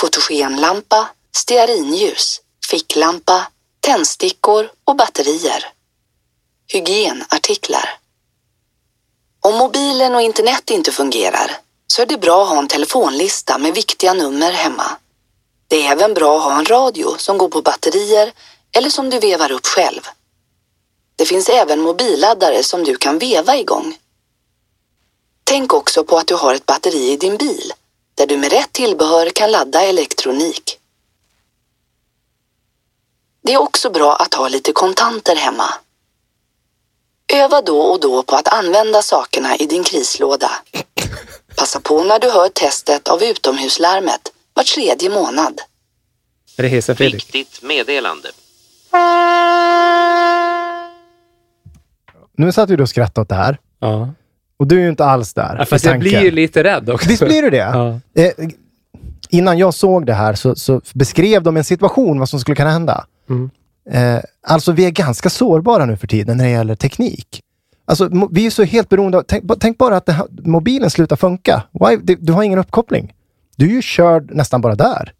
fotogenlampa, 0.00 1.08
stearinljus, 1.36 2.40
ficklampa, 2.70 3.46
tändstickor 3.80 4.70
och 4.84 4.96
batterier. 4.96 5.77
Hygienartiklar. 6.72 7.98
Om 9.40 9.58
mobilen 9.58 10.14
och 10.14 10.22
internet 10.22 10.70
inte 10.70 10.92
fungerar 10.92 11.56
så 11.86 12.02
är 12.02 12.06
det 12.06 12.18
bra 12.18 12.42
att 12.42 12.48
ha 12.48 12.58
en 12.58 12.68
telefonlista 12.68 13.58
med 13.58 13.74
viktiga 13.74 14.14
nummer 14.14 14.52
hemma. 14.52 14.96
Det 15.68 15.86
är 15.86 15.92
även 15.92 16.14
bra 16.14 16.36
att 16.36 16.42
ha 16.44 16.58
en 16.58 16.64
radio 16.64 17.16
som 17.18 17.38
går 17.38 17.48
på 17.48 17.62
batterier 17.62 18.32
eller 18.72 18.90
som 18.90 19.10
du 19.10 19.18
vevar 19.18 19.52
upp 19.52 19.66
själv. 19.66 20.00
Det 21.16 21.26
finns 21.26 21.48
även 21.48 21.80
mobilladdare 21.80 22.62
som 22.62 22.84
du 22.84 22.96
kan 22.96 23.18
veva 23.18 23.56
igång. 23.56 23.98
Tänk 25.44 25.74
också 25.74 26.04
på 26.04 26.18
att 26.18 26.26
du 26.26 26.34
har 26.34 26.54
ett 26.54 26.66
batteri 26.66 27.12
i 27.12 27.16
din 27.16 27.36
bil 27.36 27.72
där 28.14 28.26
du 28.26 28.36
med 28.36 28.52
rätt 28.52 28.72
tillbehör 28.72 29.30
kan 29.30 29.50
ladda 29.50 29.82
elektronik. 29.82 30.78
Det 33.42 33.52
är 33.52 33.58
också 33.58 33.90
bra 33.90 34.16
att 34.16 34.34
ha 34.34 34.48
lite 34.48 34.72
kontanter 34.72 35.36
hemma. 35.36 35.74
Öva 37.34 37.62
då 37.62 37.78
och 37.78 38.00
då 38.00 38.22
på 38.22 38.36
att 38.36 38.48
använda 38.48 39.02
sakerna 39.02 39.56
i 39.56 39.66
din 39.66 39.84
krislåda. 39.84 40.50
Passa 41.56 41.80
på 41.80 42.04
när 42.04 42.18
du 42.18 42.30
hör 42.30 42.48
testet 42.48 43.08
av 43.08 43.22
utomhuslarmet 43.22 44.20
var 44.54 44.64
tredje 44.64 45.10
månad. 45.10 45.60
Är 46.56 46.62
det 46.62 46.68
Hesa 46.68 46.94
Fredrik? 46.94 47.14
Viktigt 47.14 47.62
meddelande. 47.62 48.28
Nu 52.36 52.52
satt 52.52 52.70
vi 52.70 52.76
då 52.76 52.82
och 52.82 52.88
skrattade 52.88 53.22
åt 53.22 53.28
det 53.28 53.34
här. 53.34 53.58
Ja. 53.80 54.08
Och 54.56 54.66
du 54.66 54.76
är 54.76 54.82
ju 54.82 54.88
inte 54.88 55.04
alls 55.04 55.34
där. 55.34 55.56
ja 55.58 55.64
fast 55.64 55.84
jag 55.84 55.98
blir 55.98 56.22
ju 56.22 56.30
lite 56.30 56.64
rädd 56.64 56.90
också. 56.90 57.08
Visst 57.08 57.24
blir 57.24 57.42
du 57.42 57.50
det? 57.50 57.56
Ja. 57.56 58.00
Eh, 58.22 58.32
innan 59.28 59.58
jag 59.58 59.74
såg 59.74 60.06
det 60.06 60.14
här 60.14 60.34
så, 60.34 60.54
så 60.54 60.80
beskrev 60.94 61.42
de 61.42 61.56
en 61.56 61.64
situation, 61.64 62.18
vad 62.18 62.28
som 62.28 62.40
skulle 62.40 62.54
kunna 62.54 62.70
hända. 62.70 63.06
Mm. 63.30 63.50
Eh, 63.90 64.18
alltså, 64.46 64.72
vi 64.72 64.84
är 64.84 64.90
ganska 64.90 65.30
sårbara 65.30 65.84
nu 65.86 65.96
för 65.96 66.06
tiden 66.06 66.36
när 66.36 66.44
det 66.44 66.50
gäller 66.50 66.74
teknik. 66.74 67.42
Alltså, 67.84 68.28
vi 68.30 68.46
är 68.46 68.50
så 68.50 68.62
helt 68.62 68.88
beroende 68.88 69.18
av... 69.18 69.22
Tänk, 69.22 69.44
tänk 69.60 69.78
bara 69.78 69.96
att 69.96 70.08
här, 70.08 70.26
mobilen 70.44 70.90
slutar 70.90 71.16
funka. 71.16 71.62
Why? 71.72 71.96
Det, 72.02 72.14
du 72.14 72.32
har 72.32 72.42
ingen 72.42 72.58
uppkoppling. 72.58 73.14
Du 73.56 73.66
är 73.66 73.70
ju 73.70 73.82
körd 73.82 74.30
nästan 74.34 74.60
bara 74.60 74.74
där. 74.74 75.12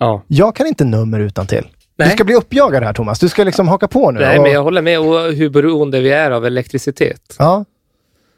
Ja. 0.00 0.22
Jag 0.26 0.56
kan 0.56 0.66
inte 0.66 0.84
nummer 0.84 1.20
utan 1.20 1.46
till. 1.46 1.62
Du 1.96 2.04
Nej. 2.04 2.10
ska 2.14 2.24
bli 2.24 2.34
uppjagad 2.34 2.82
här, 2.82 2.92
Thomas. 2.92 3.18
Du 3.18 3.28
ska 3.28 3.44
liksom 3.44 3.68
haka 3.68 3.88
på 3.88 4.10
nu. 4.10 4.20
Nej, 4.20 4.36
och- 4.38 4.42
men 4.42 4.52
jag 4.52 4.62
håller 4.62 4.82
med. 4.82 5.00
Och 5.00 5.32
hur 5.32 5.50
beroende 5.50 6.00
vi 6.00 6.10
är 6.10 6.30
av 6.30 6.46
elektricitet. 6.46 7.36
Ja. 7.38 7.64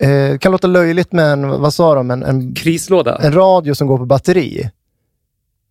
Eh, 0.00 0.38
kan 0.38 0.52
låta 0.52 0.66
löjligt, 0.66 1.12
men 1.12 1.48
vad 1.48 1.74
sa 1.74 1.94
de? 1.94 2.10
En, 2.10 2.22
en, 2.22 2.54
Krislåda. 2.54 3.16
en 3.22 3.32
radio 3.32 3.74
som 3.74 3.86
går 3.86 3.98
på 3.98 4.04
batteri. 4.06 4.70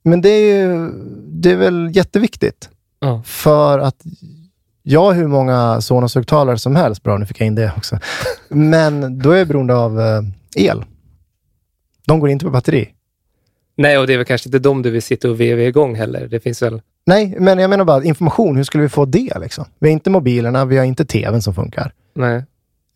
Men 0.03 0.21
det 0.21 0.29
är 0.29 0.57
ju 0.57 0.91
det 1.27 1.51
är 1.51 1.55
väl 1.57 1.89
jätteviktigt. 1.95 2.69
Ja. 3.05 3.21
För 3.25 3.79
att 3.79 3.95
jag 4.83 5.01
har 5.01 5.13
hur 5.13 5.27
många 5.27 5.81
Sonos-högtalare 5.81 6.57
som 6.57 6.75
helst. 6.75 7.03
Bra, 7.03 7.17
nu 7.17 7.25
fick 7.25 7.41
jag 7.41 7.47
in 7.47 7.55
det 7.55 7.71
också. 7.77 7.99
Men 8.49 9.19
då 9.19 9.31
är 9.31 9.37
jag 9.37 9.47
beroende 9.47 9.75
av 9.75 9.99
eh, 10.01 10.21
el. 10.55 10.83
De 12.07 12.19
går 12.19 12.29
inte 12.29 12.45
på 12.45 12.51
batteri. 12.51 12.89
Nej, 13.77 13.97
och 13.97 14.07
det 14.07 14.13
är 14.13 14.17
väl 14.17 14.25
kanske 14.25 14.47
inte 14.47 14.59
de 14.59 14.81
du 14.81 14.89
vill 14.89 15.01
sitta 15.01 15.29
och 15.29 15.39
veva 15.41 15.61
igång 15.61 15.95
heller. 15.95 16.27
Det 16.27 16.39
finns 16.39 16.61
väl... 16.61 16.81
Nej, 17.05 17.35
men 17.39 17.59
jag 17.59 17.69
menar 17.69 17.85
bara 17.85 18.03
information. 18.03 18.55
Hur 18.55 18.63
skulle 18.63 18.81
vi 18.81 18.89
få 18.89 19.05
det? 19.05 19.39
Liksom? 19.41 19.65
Vi 19.79 19.87
har 19.87 19.93
inte 19.93 20.09
mobilerna, 20.09 20.65
vi 20.65 20.77
har 20.77 20.85
inte 20.85 21.05
tvn 21.05 21.41
som 21.41 21.53
funkar. 21.53 21.91
Nej. 22.15 22.43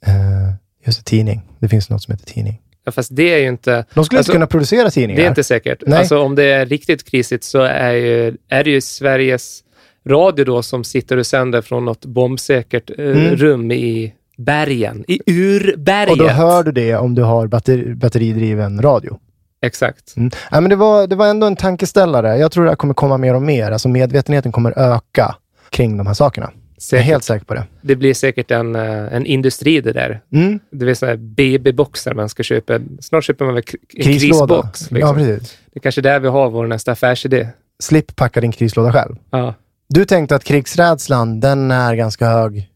Eh, 0.05 0.53
just 0.85 1.05
tidning. 1.05 1.41
Det 1.59 1.69
finns 1.69 1.89
något 1.89 2.03
som 2.03 2.11
heter 2.11 2.25
tidning. 2.25 2.61
Ja, 2.85 2.91
fast 2.91 3.15
det 3.15 3.33
är 3.33 3.37
ju 3.37 3.47
inte... 3.47 3.85
De 3.93 4.05
skulle 4.05 4.19
Alltså, 4.19 4.31
inte 4.31 4.35
kunna 4.35 4.47
producera 4.47 4.89
tidningar. 4.89 5.21
Det 5.21 5.25
är 5.25 5.29
inte 5.29 5.43
säkert. 5.43 5.83
Nej. 5.87 5.99
Alltså 5.99 6.19
om 6.19 6.35
det 6.35 6.43
är 6.43 6.65
riktigt 6.65 7.03
krisigt 7.03 7.43
så 7.43 7.61
är, 7.61 7.93
ju, 7.93 8.37
är 8.47 8.63
det 8.63 8.69
ju 8.69 8.81
Sveriges 8.81 9.63
Radio 10.07 10.45
då 10.45 10.61
som 10.63 10.83
sitter 10.83 11.17
och 11.17 11.25
sänder 11.25 11.61
från 11.61 11.85
något 11.85 12.05
bombsäkert 12.05 12.89
eh, 12.97 13.05
Mm. 13.05 13.35
rum 13.35 13.71
i 13.71 14.13
bergen. 14.37 15.05
I 15.07 15.19
urberget. 15.31 16.11
Och 16.11 16.17
då 16.17 16.27
hör 16.27 16.63
du 16.63 16.71
det 16.71 16.95
om 16.95 17.15
du 17.15 17.23
har 17.23 17.47
batteri, 17.47 17.95
batteridriven 17.95 18.81
radio. 18.81 19.19
Exakt. 19.61 20.17
Mm. 20.17 20.31
Ja, 20.51 20.61
men 20.61 20.69
det, 20.69 20.75
var, 20.75 21.07
det 21.07 21.15
var 21.15 21.27
ändå 21.27 21.47
en 21.47 21.55
tankeställare. 21.55 22.37
Jag 22.37 22.51
tror 22.51 22.63
det 22.63 22.71
här 22.71 22.75
kommer 22.75 22.93
komma 22.93 23.17
mer 23.17 23.35
och 23.35 23.41
mer. 23.41 23.71
Alltså 23.71 23.89
medvetenheten 23.89 24.51
kommer 24.51 24.73
öka 24.79 25.35
kring 25.69 25.97
de 25.97 26.07
här 26.07 26.13
sakerna. 26.13 26.51
Jag 26.91 26.99
är 26.99 27.03
helt 27.03 27.23
säker 27.23 27.45
på 27.45 27.53
det. 27.53 27.63
Det 27.81 27.95
blir 27.95 28.13
säkert 28.13 28.51
en, 28.51 28.75
eh, 28.75 29.13
en 29.13 29.25
industri 29.25 29.81
det 29.81 29.91
där. 29.93 30.21
Mm. 30.33 30.59
Det 30.71 30.95
sådana 30.95 31.11
här 31.11 31.17
BB-boxar 31.17 32.13
man 32.13 32.29
ska 32.29 32.43
köpa. 32.43 32.79
Snart 33.01 33.23
köper 33.23 33.45
man 33.45 33.53
väl 33.53 33.63
en 33.95 34.03
Krislåda. 34.03 34.55
krisbox. 34.55 34.91
Liksom. 34.91 34.97
Ja, 34.97 35.13
precis. 35.13 35.57
Det 35.73 35.77
är 35.77 35.81
kanske 35.81 36.01
där 36.01 36.19
vi 36.19 36.27
har 36.27 36.49
vår 36.49 36.67
nästa 36.67 36.91
affärsidé. 36.91 37.47
Slipp 37.79 38.15
packa 38.15 38.41
din 38.41 38.51
krislåda 38.51 38.93
själv. 38.93 39.15
Ja. 39.31 39.53
Du 39.89 40.05
tänkte 40.05 40.35
att 40.35 40.43
krigsrädslan, 40.43 41.39
den 41.39 41.71
är 41.71 41.95
ganska 41.95 42.29
hög 42.29 42.69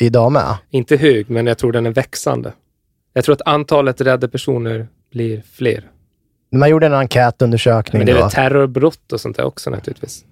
idag 0.00 0.32
med. 0.32 0.56
Inte 0.70 0.96
hög, 0.96 1.30
men 1.30 1.46
jag 1.46 1.58
tror 1.58 1.72
den 1.72 1.86
är 1.86 1.90
växande. 1.90 2.52
Jag 3.12 3.24
tror 3.24 3.34
att 3.34 3.42
antalet 3.46 4.00
rädda 4.00 4.28
personer 4.28 4.88
blir 5.12 5.42
fler. 5.52 5.90
Man 6.52 6.70
gjorde 6.70 6.86
en 6.86 6.94
enkätundersökning. 6.94 7.98
Men 8.00 8.06
det 8.06 8.12
är 8.12 8.16
då. 8.16 8.20
väl 8.22 8.30
terrorbrott 8.30 9.12
och 9.12 9.20
sånt 9.20 9.36
där 9.36 9.44
också 9.44 9.70
naturligtvis. 9.70 10.24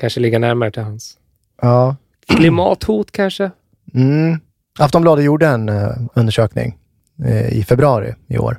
Kanske 0.00 0.20
ligger 0.20 0.38
närmare 0.38 0.70
till 0.70 0.82
hans. 0.82 1.16
Ja. 1.62 1.96
Klimathot 2.28 3.10
kanske? 3.10 3.50
Mm. 3.94 4.40
Aftonbladet 4.78 5.24
gjorde 5.24 5.46
en 5.46 5.68
eh, 5.68 5.90
undersökning 6.14 6.78
eh, 7.24 7.58
i 7.58 7.64
februari 7.64 8.14
i 8.28 8.38
år. 8.38 8.58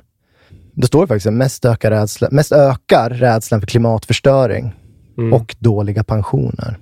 Det 0.74 0.86
står 0.86 1.06
faktiskt 1.06 1.26
att 1.26 1.32
mest 1.32 1.64
ökar, 1.64 1.90
rädsla, 1.90 2.28
mest 2.30 2.52
ökar 2.52 3.10
rädslan 3.10 3.60
för 3.60 3.66
klimatförstöring 3.66 4.72
Mm. 5.18 5.32
och 5.32 5.56
dåliga 5.58 6.04
pensioner. 6.04 6.78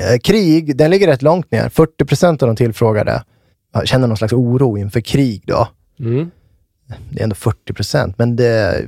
Eh, 0.00 0.18
krig, 0.18 0.76
den 0.76 0.90
ligger 0.90 1.06
rätt 1.06 1.22
långt 1.22 1.50
ner. 1.50 1.68
40 1.68 2.04
procent 2.04 2.42
av 2.42 2.46
de 2.46 2.56
tillfrågade 2.56 3.22
känner 3.84 4.06
någon 4.06 4.16
slags 4.16 4.32
oro 4.32 4.78
inför 4.78 5.00
krig. 5.00 5.42
Då. 5.46 5.68
Mm. 6.00 6.30
Det 7.10 7.20
är 7.20 7.24
ändå 7.24 7.34
40 7.34 7.72
procent, 7.72 8.18
men 8.18 8.36
det, 8.36 8.84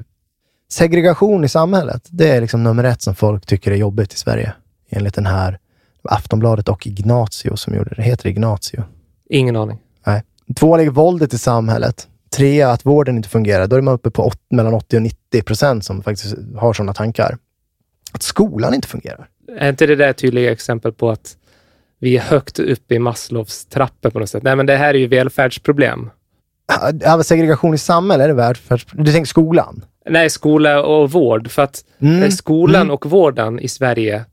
segregation 0.71 1.45
i 1.45 1.49
samhället, 1.49 2.09
det 2.11 2.29
är 2.29 2.41
liksom 2.41 2.63
nummer 2.63 2.85
ett 2.85 3.03
som 3.03 3.15
folk 3.15 3.47
tycker 3.47 3.71
är 3.71 3.77
jobbigt 3.77 4.15
i 4.15 4.17
Sverige. 4.17 4.53
Enligt 4.91 5.15
den 5.15 5.27
här 5.27 5.59
Aftonbladet 6.03 6.69
och 6.69 6.87
Ignatio 6.87 7.57
som 7.57 7.75
gjorde 7.75 7.95
det. 7.97 8.03
Heter 8.03 8.29
Ignatio? 8.29 8.85
Ingen 9.31 9.57
aning. 9.57 9.79
Nej. 10.07 10.23
Två 10.57 10.77
ligger 10.77 10.91
våldet 10.91 11.35
i 11.35 11.39
samhället. 11.39 12.09
Tre, 12.31 12.63
att 12.63 12.87
vården 12.87 13.17
inte 13.17 13.29
fungerar. 13.29 13.67
Då 13.67 13.77
är 13.77 13.81
man 13.81 13.95
uppe 13.95 14.11
på 14.11 14.27
åt, 14.27 14.41
mellan 14.51 14.75
80 14.75 14.97
och 14.97 15.03
90 15.03 15.43
procent 15.43 15.85
som 15.85 16.03
faktiskt 16.03 16.35
har 16.57 16.73
sådana 16.73 16.95
tankar. 16.95 17.39
Att 18.13 18.23
skolan 18.23 18.75
inte 18.75 18.89
fungerar. 18.89 19.29
Är 19.59 19.69
inte 19.69 19.87
det 19.87 19.97
där 19.97 20.13
tydliga 20.13 20.53
exempel 20.53 20.93
på 20.93 21.11
att 21.11 21.37
vi 21.99 22.17
är 22.17 22.21
högt 22.21 22.59
upp 22.59 22.93
i 22.93 22.99
Maslows 22.99 23.67
trappor 23.67 24.11
på 24.11 24.19
något 24.19 24.31
sätt? 24.31 24.43
Nej, 24.43 24.57
men 24.57 24.67
det 24.67 24.77
här 24.77 24.95
är 24.95 24.99
ju 24.99 25.07
välfärdsproblem. 25.07 26.11
Ja, 27.01 27.23
segregation 27.23 27.75
i 27.75 27.79
samhället, 27.79 28.25
är 28.25 28.29
det 28.29 28.35
välfärds... 28.35 28.87
Du 28.93 29.13
tänker 29.13 29.29
skolan? 29.29 29.85
Nej, 30.09 30.31
skola 30.31 30.83
och 30.83 31.11
vård. 31.11 31.51
För 31.51 31.63
att 31.63 31.85
Mm, 31.99 32.31
skolan 32.31 32.83
mm. 32.83 32.91
och 32.91 33.07
vården 33.07 33.61
i 33.61 33.69
Sverige 33.69 34.25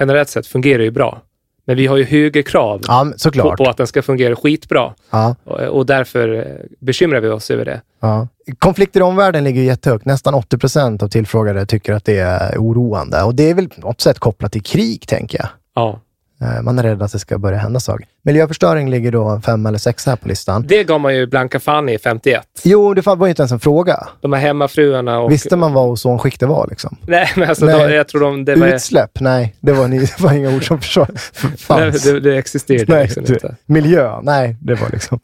generellt 0.00 0.28
sett 0.28 0.46
fungerar 0.46 0.82
ju 0.82 0.90
bra. 0.90 1.22
Men 1.68 1.76
vi 1.76 1.86
har 1.86 1.96
ju 1.96 2.04
högre 2.04 2.42
krav 2.42 2.80
Ja, 2.86 3.12
på, 3.32 3.56
på 3.56 3.64
att 3.70 3.76
den 3.76 3.86
ska 3.86 4.02
fungera 4.02 4.36
skitbra. 4.36 4.94
Ja, 5.10 5.36
Och, 5.44 5.60
och 5.60 5.86
därför 5.86 6.34
eh, 6.34 6.44
bekymrar 6.78 7.20
vi 7.20 7.28
oss 7.28 7.50
över 7.50 7.64
det. 7.64 7.80
ja. 8.00 8.28
Konflikter 8.58 9.00
i 9.00 9.02
omvärlden 9.02 9.44
ligger 9.44 9.62
jättehögt. 9.62 10.04
Nästan 10.04 10.34
80 10.34 10.58
procent 10.58 11.02
av 11.02 11.08
tillfrågade 11.08 11.66
tycker 11.66 11.92
att 11.92 12.04
det 12.04 12.18
är 12.18 12.58
oroande. 12.58 13.22
Och 13.22 13.34
det 13.34 13.50
är 13.50 13.54
väl 13.54 13.68
på 13.68 13.80
något 13.80 14.00
sätt 14.00 14.18
kopplat 14.18 14.52
till 14.52 14.62
krig, 14.62 15.06
tänker 15.06 15.38
jag. 15.38 15.48
Ja. 15.74 16.00
Eh, 16.40 16.62
Man 16.62 16.78
är 16.78 16.82
rädd 16.82 17.02
att 17.02 17.12
det 17.12 17.18
ska 17.18 17.38
börja 17.38 17.58
hända 17.58 17.80
saker. 17.80 18.06
Miljöförstöring 18.22 18.90
ligger 18.90 19.12
då 19.12 19.40
fem 19.46 19.66
eller 19.66 19.78
sex 19.78 20.06
här 20.06 20.16
på 20.16 20.28
listan. 20.28 20.64
Det 20.68 20.84
gav 20.84 21.00
man 21.00 21.14
ju 21.16 21.26
blanka 21.26 21.60
fan 21.60 21.88
i 21.88 21.98
51. 21.98 22.42
Jo, 22.64 22.94
det 22.94 23.06
var 23.06 23.26
ju 23.26 23.30
inte 23.30 23.42
ens 23.42 23.52
en 23.52 23.60
fråga. 23.60 24.08
De 24.20 24.32
här 24.32 24.40
hemmafruarna 24.40 25.20
och... 25.20 25.32
Visste 25.32 25.56
man 25.56 25.72
vad 25.72 25.88
ozonskikt 25.88 26.40
det 26.40 26.46
var 26.46 26.66
liksom? 26.70 26.96
Nej, 27.06 27.28
men 27.36 27.48
alltså, 27.48 27.64
Nej. 27.66 27.88
Då, 27.88 27.94
jag 27.94 28.08
tror 28.08 28.20
de... 28.20 28.44
Det, 28.44 28.54
var, 28.56 28.66
Utsläpp? 28.66 29.20
Nej, 29.20 29.54
det 29.60 29.72
var, 29.72 29.88
ni, 29.88 29.98
det 29.98 30.20
var 30.20 30.32
inga 30.32 30.56
ord 30.56 30.66
som 30.66 30.80
försvar- 30.80 31.08
nej, 31.42 31.56
fanns. 31.58 32.04
det, 32.04 32.20
det 32.20 32.36
existerade 32.38 32.92
Nej, 32.92 33.04
liksom 33.04 33.24
inte. 33.34 33.56
Miljö? 33.66 34.20
Nej, 34.22 34.56
det 34.60 34.74
var 34.74 34.88
liksom... 34.92 35.20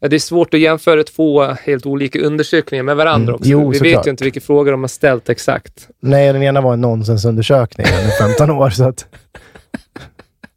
Ja, 0.00 0.08
det 0.08 0.16
är 0.16 0.20
svårt 0.20 0.54
att 0.54 0.60
jämföra 0.60 1.04
två 1.04 1.44
helt 1.44 1.86
olika 1.86 2.18
undersökningar 2.20 2.82
med 2.84 2.96
varandra 2.96 3.22
Mm, 3.22 3.34
också. 3.34 3.48
jo, 3.50 3.70
vi 3.70 3.78
vet 3.78 4.06
ju 4.06 4.10
inte 4.10 4.24
vilka 4.24 4.40
frågor 4.40 4.70
de 4.72 4.80
har 4.80 4.88
ställt 4.88 5.28
exakt. 5.28 5.88
Nej, 6.00 6.32
den 6.32 6.42
ena 6.42 6.60
var 6.60 6.72
en 6.72 6.80
nonsensundersökning 6.80 7.86
under 8.00 8.10
15 8.36 8.50
år. 8.50 8.70
Så 8.70 8.88
att, 8.88 9.06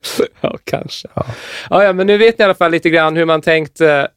Ja, 0.42 0.58
kanske. 0.64 1.08
Ja. 1.14 1.26
Ja. 1.70 1.84
Ja, 1.84 1.94
men 1.94 2.08
nu 2.08 2.18
vet 2.18 2.38
ni 2.40 2.44
i 2.44 2.46
alla 2.46 2.54
fall 2.54 2.72
lite 2.72 2.90
grann 2.90 3.16
hur 3.18 3.26
man 3.26 3.42
tänkte 3.42 4.08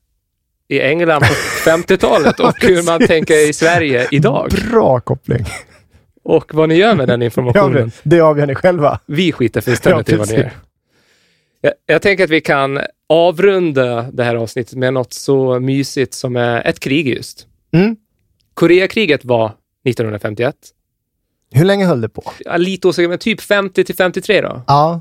i 0.68 0.80
England 0.80 1.20
på 1.20 1.26
50-talet 1.70 2.40
och 2.40 2.54
hur 2.60 2.82
man 2.82 3.06
tänker 3.06 3.48
i 3.48 3.52
Sverige 3.52 4.08
idag. 4.10 4.50
bra 4.70 5.00
koppling. 5.00 5.44
Och 6.24 6.54
vad 6.54 6.68
ni 6.68 6.74
gör 6.74 6.94
med 6.94 7.08
den 7.08 7.22
informationen. 7.28 7.92
det, 8.02 8.16
det 8.16 8.20
avgör 8.20 8.46
ni 8.46 8.54
själva. 8.54 8.98
Vi 9.06 9.32
skiter 9.32 9.60
fullständigt 9.60 10.08
Ja, 10.08 10.14
i 10.14 10.18
vad 10.18 10.28
ni 10.28 10.34
gör. 10.34 10.50
Jag, 11.60 11.72
jag 11.86 12.02
tänker 12.02 12.24
att 12.24 12.30
vi 12.30 12.40
kan 12.40 12.80
avrunda 13.08 14.02
det 14.12 14.24
här 14.24 14.34
avsnittet 14.34 14.78
med 14.78 14.92
något 14.94 15.12
så 15.12 15.60
mysigt 15.60 16.14
som 16.14 16.36
är 16.36 16.66
ett 16.66 16.80
krig 16.80 17.08
just. 17.08 17.46
Mm. 17.72 17.96
Koreakriget 18.54 19.24
var 19.24 19.52
1951. 19.88 20.54
Hur 21.52 21.64
länge 21.64 21.86
höll 21.86 22.00
det 22.00 22.08
på? 22.08 22.32
Ja, 22.38 22.56
lite 22.56 22.88
osäker, 22.88 23.08
men 23.08 23.18
typ 23.18 23.40
50 23.40 23.84
till 23.84 23.94
53 23.96 24.40
då. 24.40 24.62
Ja, 24.66 25.00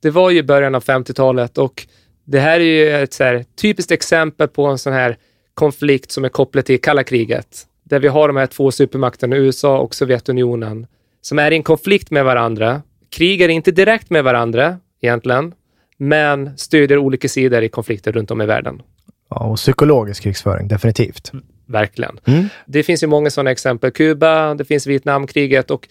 Det 0.00 0.10
var 0.10 0.30
ju 0.30 0.42
början 0.42 0.74
av 0.74 0.84
50-talet 0.84 1.58
och 1.58 1.86
det 2.24 2.40
här 2.40 2.60
är 2.60 2.64
ju 2.64 3.02
ett 3.02 3.18
här, 3.18 3.44
typiskt 3.56 3.90
exempel 3.90 4.48
på 4.48 4.66
en 4.66 4.78
sån 4.78 4.92
här 4.92 5.16
konflikt 5.54 6.10
som 6.10 6.24
är 6.24 6.28
kopplad 6.28 6.64
till 6.64 6.80
kalla 6.80 7.04
kriget. 7.04 7.66
Där 7.84 8.00
vi 8.00 8.08
har 8.08 8.28
de 8.28 8.36
här 8.36 8.46
två 8.46 8.70
supermakterna, 8.70 9.36
USA 9.36 9.78
och 9.78 9.94
Sovjetunionen, 9.94 10.86
som 11.20 11.38
är 11.38 11.50
i 11.50 11.56
en 11.56 11.62
konflikt 11.62 12.10
med 12.10 12.24
varandra, 12.24 12.82
krigar 13.10 13.48
inte 13.48 13.70
direkt 13.70 14.10
med 14.10 14.24
varandra 14.24 14.78
egentligen, 15.00 15.54
men 15.96 16.58
stödjer 16.58 16.98
olika 16.98 17.28
sidor 17.28 17.62
i 17.62 17.68
konflikter 17.68 18.12
runt 18.12 18.30
om 18.30 18.40
i 18.42 18.46
världen. 18.46 18.82
ja 19.30 19.36
och 19.36 19.56
psykologisk 19.56 20.22
krigsföring, 20.22 20.68
definitivt. 20.68 21.32
Verkligen. 21.66 22.20
Mm. 22.24 22.48
Det 22.66 22.82
finns 22.82 23.02
ju 23.02 23.06
många 23.06 23.30
sådana 23.30 23.50
exempel. 23.50 23.90
Kuba, 23.90 24.54
det 24.54 24.64
finns 24.64 24.86
Vietnamkriget 24.86 25.70
och 25.70 25.88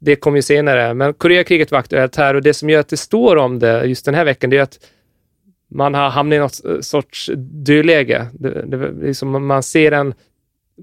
det 0.00 0.16
kom 0.16 0.36
ju 0.36 0.42
senare. 0.42 0.94
Men 0.94 1.14
Koreakriget 1.14 1.70
var 1.70 1.78
aktuellt 1.78 2.16
här 2.16 2.34
och 2.34 2.42
det 2.42 2.54
som 2.54 2.70
gör 2.70 2.80
att 2.80 2.88
det 2.88 2.96
står 2.96 3.36
om 3.36 3.58
det 3.58 3.84
just 3.84 4.04
den 4.04 4.14
här 4.14 4.24
veckan, 4.24 4.50
det 4.50 4.58
är 4.58 4.62
att 4.62 4.78
man 5.70 5.94
har 5.94 6.10
hamnat 6.10 6.36
i 6.36 6.38
något 6.38 6.64
eh, 6.64 6.80
sorts 6.80 7.30
dödläge. 7.36 8.26
Det, 8.32 8.66
det, 8.66 8.92
liksom 9.02 9.46
man 9.46 9.62
ser 9.62 9.92
en 9.92 10.14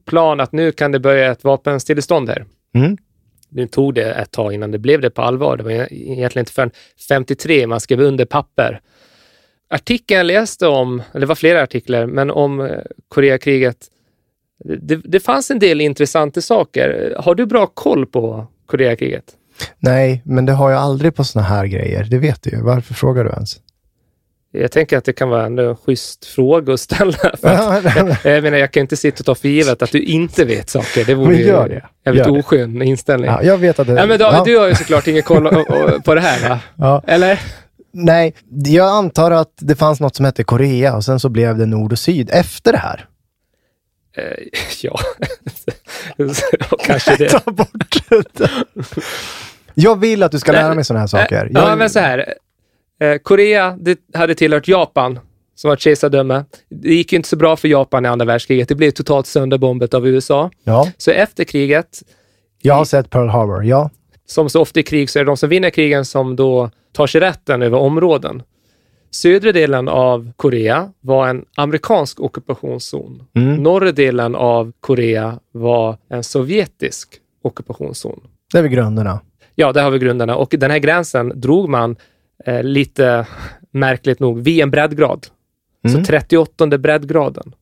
plan 0.06 0.40
att 0.40 0.52
nu 0.52 0.72
kan 0.72 0.92
det 0.92 1.00
börja 1.00 1.32
ett 1.32 1.44
vapenstillestånd 1.44 2.30
här. 2.30 2.46
Mm. 2.76 2.98
Nu 3.50 3.68
tog 3.68 3.94
det 3.94 4.14
ett 4.14 4.32
tag 4.32 4.54
innan 4.54 4.72
det 4.72 4.80
blev 4.80 5.02
det 5.02 5.10
på 5.10 5.22
allvar. 5.22 5.58
Det 5.58 5.64
var 5.64 5.72
egentligen 5.72 6.42
inte 6.42 6.52
förrän 6.52 6.72
53 7.08 7.68
man 7.68 7.80
skrev 7.80 8.02
under 8.02 8.26
papper. 8.26 8.82
Artikeln 9.70 10.18
jag 10.18 10.26
läste 10.26 10.68
om, 10.68 11.02
eller 11.12 11.20
det 11.20 11.26
var 11.26 11.36
flera 11.36 11.64
artiklar, 11.64 12.06
men 12.06 12.32
om 12.32 12.62
eh, 12.62 12.80
Koreakriget, 13.08 13.78
det, 14.64 14.96
det 14.96 15.20
fanns 15.20 15.52
en 15.52 15.60
del 15.60 15.82
intressanta 15.82 16.42
saker. 16.42 17.16
Har 17.20 17.36
du 17.36 17.46
bra 17.46 17.68
koll 17.68 18.06
på 18.06 18.48
Koreakriget? 18.78 19.24
Nej, 19.80 20.22
men 20.26 20.46
det 20.46 20.52
har 20.54 20.72
jag 20.72 20.80
aldrig 20.82 21.16
på 21.16 21.24
såna 21.24 21.46
här 21.46 21.66
grejer. 21.66 22.04
Det 22.04 22.18
vet 22.18 22.42
du 22.44 22.50
ju. 22.50 22.62
Varför 22.62 22.94
frågar 22.94 23.24
du 23.24 23.30
ens? 23.30 23.56
Jag 24.52 24.72
tänker 24.72 24.98
att 24.98 25.06
det 25.06 25.14
kan 25.14 25.30
vara 25.30 25.46
en 25.46 25.76
schysst 25.76 26.26
fråga 26.26 26.74
att 26.74 26.80
ställa. 26.80 27.14
För 27.14 27.48
att, 27.48 27.84
jag, 28.24 28.36
jag 28.36 28.44
menar, 28.44 28.58
jag 28.58 28.72
kan 28.72 28.82
inte 28.82 28.98
sitta 28.98 29.22
och 29.22 29.26
ta 29.26 29.36
för 29.36 29.48
givet 29.48 29.82
att 29.82 29.92
du 29.92 30.04
inte 30.04 30.46
vet 30.46 30.70
saker. 30.70 31.06
Det 31.06 31.14
vore 31.16 31.30
Men 31.30 31.38
ju 31.38 31.44
gör 31.46 31.70
det. 31.70 31.84
jävligt 32.06 32.26
Gör 32.26 32.34
det. 32.34 32.40
oskön 32.40 32.82
inställning. 32.82 33.30
Ja, 33.30 33.44
jag 33.44 33.58
vet 33.58 33.80
att 33.80 33.88
det... 33.88 33.94
Ja, 33.94 34.06
men 34.06 34.20
David, 34.20 34.40
ja. 34.40 34.44
du 34.46 34.58
har 34.58 34.68
ju 34.68 34.76
såklart 34.76 35.08
ingen 35.08 35.24
koll 35.24 35.50
på 36.06 36.16
det 36.16 36.22
här, 36.22 36.50
va? 36.50 36.60
Ja. 36.76 37.02
Eller? 37.08 37.40
Nej, 37.92 38.34
jag 38.66 38.88
antar 38.88 39.32
att 39.32 39.54
det 39.60 39.76
fanns 39.76 40.00
något 40.00 40.16
som 40.16 40.26
hette 40.26 40.44
Korea 40.44 40.96
och 40.96 41.06
sen 41.06 41.20
så 41.20 41.30
blev 41.30 41.58
det 41.58 41.66
nord 41.66 41.92
och 41.92 42.00
syd 42.00 42.30
efter 42.34 42.72
det 42.72 42.78
här. 42.78 43.06
Eh, 44.18 44.48
ja, 44.82 45.00
kanske 46.86 47.16
det. 47.16 47.30
Ta 47.46 47.52
bort 47.52 47.70
det. 48.34 48.50
Jag 49.74 50.00
vill 50.00 50.24
att 50.24 50.32
du 50.32 50.40
ska 50.40 50.52
lära 50.52 50.74
mig 50.76 50.84
sådana 50.84 51.00
här 51.00 51.08
saker. 51.08 51.46
Eh, 51.46 51.52
Ja, 51.54 51.70
Jag, 51.70 51.78
men 51.78 51.90
så 51.90 52.00
här. 52.00 52.34
Eh, 53.02 53.18
Korea, 53.18 53.78
det 53.80 54.00
hade 54.14 54.36
tillhört 54.36 54.68
Japan 54.68 55.20
som 55.56 55.68
var 55.68 55.74
ett 55.76 55.82
kejsardöme. 55.82 56.46
Det 56.70 56.94
gick 56.96 57.14
inte 57.14 57.30
så 57.30 57.36
bra 57.36 57.56
för 57.56 57.68
Japan 57.68 58.06
i 58.06 58.08
andra 58.10 58.26
världskriget. 58.26 58.68
Det 58.70 58.76
blev 58.76 58.92
totalt 58.92 59.28
sönderbombet 59.28 59.94
av 59.94 60.08
USA. 60.08 60.52
ja, 60.64 60.88
Så 60.98 61.12
efter 61.12 61.44
kriget, 61.44 62.04
jag 62.62 62.74
har 62.74 62.86
sett 62.86 63.10
Pearl 63.10 63.28
Harbor. 63.30 63.64
Ja, 63.66 63.90
som 64.26 64.50
så 64.50 64.62
ofta 64.62 64.80
i 64.80 64.84
krig, 64.84 65.10
så 65.10 65.20
är 65.20 65.24
det 65.24 65.30
de 65.30 65.38
som 65.38 65.50
vinner 65.50 65.70
krigen 65.70 66.06
som 66.06 66.36
då 66.36 66.70
tar 66.94 67.08
sig 67.08 67.22
rätten 67.22 67.62
över 67.62 67.78
områden. 67.78 68.44
Södra 69.14 69.52
delen 69.52 69.88
av 69.88 70.32
Korea 70.36 70.92
var 71.02 71.28
en 71.28 71.46
amerikansk 71.56 72.20
ockupationszon. 72.20 73.24
Mm. 73.36 73.56
Norra 73.56 73.92
delen 73.92 74.36
av 74.36 74.72
Korea 74.80 75.40
var 75.52 75.98
en 76.10 76.24
sovjetisk 76.24 77.10
ockupationszon. 77.42 78.20
det 78.52 78.58
är 78.58 78.62
väl 78.62 78.72
grunderna. 78.72 79.20
Ja, 79.56 79.72
där 79.72 79.84
har 79.84 79.92
vi 79.92 80.00
grunderna. 80.00 80.36
Och 80.36 80.56
den 80.58 80.72
här 80.72 80.78
gränsen 80.78 81.42
drog 81.42 81.70
man 81.70 81.96
eh, 82.46 82.64
lite 82.64 83.28
märkligt 83.72 84.20
nog 84.20 84.42
vid 84.42 84.60
en 84.60 84.72
breddgrad. 84.72 85.28
Mm. 85.88 86.06
Så 86.06 86.08
38 86.08 86.78
breddgraden. 86.78 87.56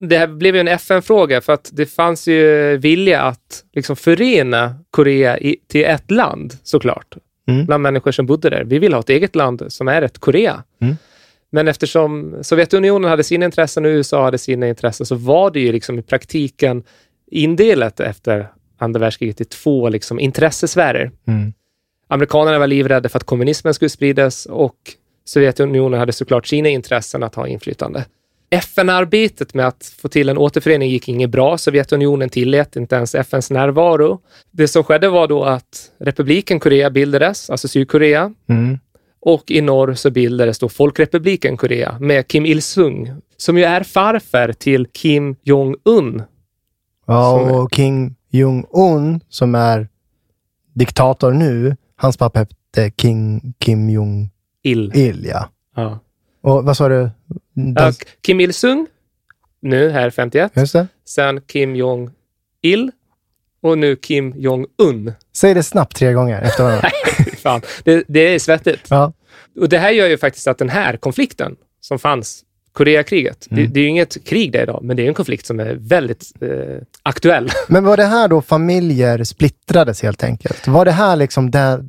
Det 0.00 0.18
här 0.18 0.26
blev 0.26 0.54
ju 0.54 0.60
en 0.60 0.68
FN-fråga 0.68 1.40
för 1.40 1.52
att 1.52 1.70
det 1.72 1.86
fanns 1.86 2.28
ju 2.28 2.76
vilja 2.76 3.22
att 3.22 3.64
liksom 3.72 3.96
förena 3.96 4.74
Korea 4.90 5.38
i, 5.38 5.56
till 5.68 5.84
ett 5.84 6.10
land 6.10 6.52
såklart. 6.62 7.16
Mm. 7.46 7.66
Bland 7.66 7.82
människor 7.82 8.12
som 8.12 8.26
bodde 8.26 8.50
där. 8.50 8.64
Vi 8.64 8.78
vill 8.78 8.92
ha 8.92 9.00
ett 9.00 9.10
eget 9.10 9.36
land 9.36 9.62
som 9.68 9.88
är 9.88 10.02
ett 10.02 10.18
Korea. 10.18 10.62
Mm. 10.80 10.96
Men 11.50 11.68
eftersom 11.68 12.38
Sovjetunionen 12.42 13.10
hade 13.10 13.24
sina 13.24 13.44
intressen 13.44 13.84
och 13.84 13.88
USA 13.88 14.24
hade 14.24 14.38
sina 14.38 14.68
intressen 14.68 15.06
så 15.06 15.14
var 15.14 15.50
det 15.50 15.60
ju 15.60 15.72
liksom 15.72 15.98
i 15.98 16.02
praktiken 16.02 16.82
indelat 17.30 18.00
efter 18.00 18.48
andra 18.78 19.00
världskriget 19.00 19.40
i 19.40 19.44
två 19.44 19.88
liksom 19.88 20.20
intressesfärer. 20.20 21.10
Mm. 21.26 21.52
Amerikanerna 22.08 22.58
var 22.58 22.66
livrädda 22.66 23.08
för 23.08 23.18
att 23.18 23.24
kommunismen 23.24 23.74
skulle 23.74 23.88
spridas 23.88 24.46
och 24.46 24.76
Sovjetunionen 25.24 26.00
hade 26.00 26.12
såklart 26.12 26.46
sina 26.46 26.68
intressen 26.68 27.22
att 27.22 27.34
ha 27.34 27.48
inflytande. 27.48 28.04
FN-arbetet 28.54 29.54
med 29.54 29.66
att 29.66 29.94
få 30.02 30.08
till 30.08 30.28
en 30.28 30.38
återförening 30.38 30.90
gick 30.90 31.08
inget 31.08 31.30
bra. 31.30 31.58
Sovjetunionen 31.58 32.28
tillät 32.28 32.76
inte 32.76 32.96
ens 32.96 33.14
FNs 33.14 33.50
närvaro. 33.50 34.20
Det 34.50 34.68
som 34.68 34.84
skedde 34.84 35.08
var 35.08 35.28
då 35.28 35.44
att 35.44 35.90
republiken 36.00 36.60
Korea 36.60 36.90
bildades, 36.90 37.50
alltså 37.50 37.68
Sydkorea, 37.68 38.32
Mm. 38.48 38.78
och 39.20 39.50
i 39.50 39.60
norr 39.60 39.94
så 39.94 40.10
bildades 40.10 40.58
då 40.58 40.68
Folkrepubliken 40.68 41.56
Korea 41.56 41.98
med 42.00 42.28
Kim 42.28 42.46
Il-Sung, 42.46 43.14
som 43.36 43.58
ju 43.58 43.64
är 43.64 43.82
farfar 43.82 44.52
till 44.52 44.86
Kim 44.92 45.36
Jong-Un. 45.42 46.22
Ja, 47.06 47.40
och 47.60 47.72
Kim 47.72 48.14
Jong-Un 48.30 49.20
som 49.28 49.54
är 49.54 49.88
diktator 50.74 51.32
nu, 51.32 51.76
hans 51.96 52.16
pappa 52.16 52.38
hette 52.38 52.92
King, 53.02 53.54
Kim 53.58 53.90
Jong-Il, 53.90 54.92
Il. 54.94 55.26
ja. 55.30 55.48
Ja. 55.76 55.98
Och 56.42 56.64
vad 56.64 56.76
sa 56.76 56.88
du? 56.88 57.10
Ja, 57.54 57.92
Kim 58.20 58.40
Il-Sung, 58.40 58.86
nu 59.60 59.90
här 59.90 60.10
51. 60.10 60.52
just 60.56 60.72
det. 60.72 60.86
Sen 61.04 61.40
Kim 61.40 61.76
Jong-Il 61.76 62.90
och 63.62 63.78
nu 63.78 63.96
Kim 63.96 64.32
Jong-Un. 64.36 65.12
Säg 65.36 65.54
det 65.54 65.62
snabbt 65.62 65.96
tre 65.96 66.12
gånger 66.12 66.42
efter 66.42 66.64
varandra. 66.64 66.90
Fan, 67.42 67.60
det, 67.84 68.04
det 68.08 68.20
är 68.20 68.38
svettigt. 68.38 68.86
ja. 68.90 69.12
Och 69.60 69.68
det 69.68 69.78
här 69.78 69.90
gör 69.90 70.06
ju 70.06 70.18
faktiskt 70.18 70.48
att 70.48 70.58
den 70.58 70.68
här 70.68 70.96
konflikten 70.96 71.56
som 71.80 71.98
fanns, 71.98 72.44
Koreakriget, 72.72 73.46
det, 73.50 73.66
det 73.66 73.80
är 73.80 73.82
ju 73.82 73.88
inget 73.88 74.24
krig 74.24 74.52
där 74.52 74.62
idag, 74.62 74.80
men 74.82 74.96
det 74.96 75.04
är 75.04 75.08
en 75.08 75.14
konflikt 75.14 75.46
som 75.46 75.60
är 75.60 75.74
väldigt 75.74 76.32
eh, 76.40 76.48
aktuell. 77.02 77.50
Men 77.68 77.84
var 77.84 77.96
det 77.96 78.04
här 78.04 78.28
då 78.28 78.42
familjer 78.42 79.24
splittrades 79.24 80.02
helt 80.02 80.24
enkelt? 80.24 80.66
Var 80.68 80.84
det 80.84 80.90
här 80.90 81.16
liksom 81.16 81.50
där, 81.50 81.84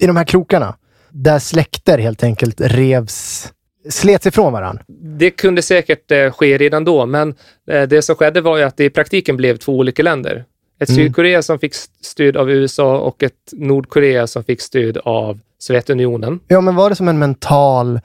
i 0.00 0.06
de 0.06 0.16
här 0.16 0.24
krokarna, 0.24 0.76
där 1.10 1.38
släkter 1.38 1.98
helt 1.98 2.22
enkelt 2.22 2.60
revs, 2.60 3.52
slets 3.88 4.26
ifrån 4.26 4.52
varandra? 4.52 4.84
Det 5.18 5.30
kunde 5.30 5.62
säkert 5.62 6.10
eh, 6.10 6.30
ske 6.30 6.58
redan 6.58 6.84
då, 6.84 7.06
men 7.06 7.34
eh, 7.70 7.82
det 7.82 8.02
som 8.02 8.16
skedde 8.16 8.40
var 8.40 8.56
ju 8.56 8.62
att 8.62 8.76
det 8.76 8.84
i 8.84 8.90
praktiken 8.90 9.36
blev 9.36 9.56
två 9.56 9.76
olika 9.78 10.02
länder. 10.02 10.44
Ett 10.80 10.88
Mm. 10.88 10.96
Sydkorea 10.96 11.42
som 11.42 11.58
fick 11.58 11.74
stöd 12.00 12.36
av 12.36 12.50
USA 12.50 12.98
och 12.98 13.22
ett 13.22 13.32
Nordkorea 13.52 14.26
som 14.26 14.44
fick 14.44 14.60
stöd 14.60 14.96
av 14.96 15.40
Sovjetunionen. 15.58 16.40
Ja, 16.48 16.60
men 16.60 16.74
var 16.74 16.90
det 16.90 16.96
som 16.96 17.08
en 17.08 17.18
mental 17.18 18.00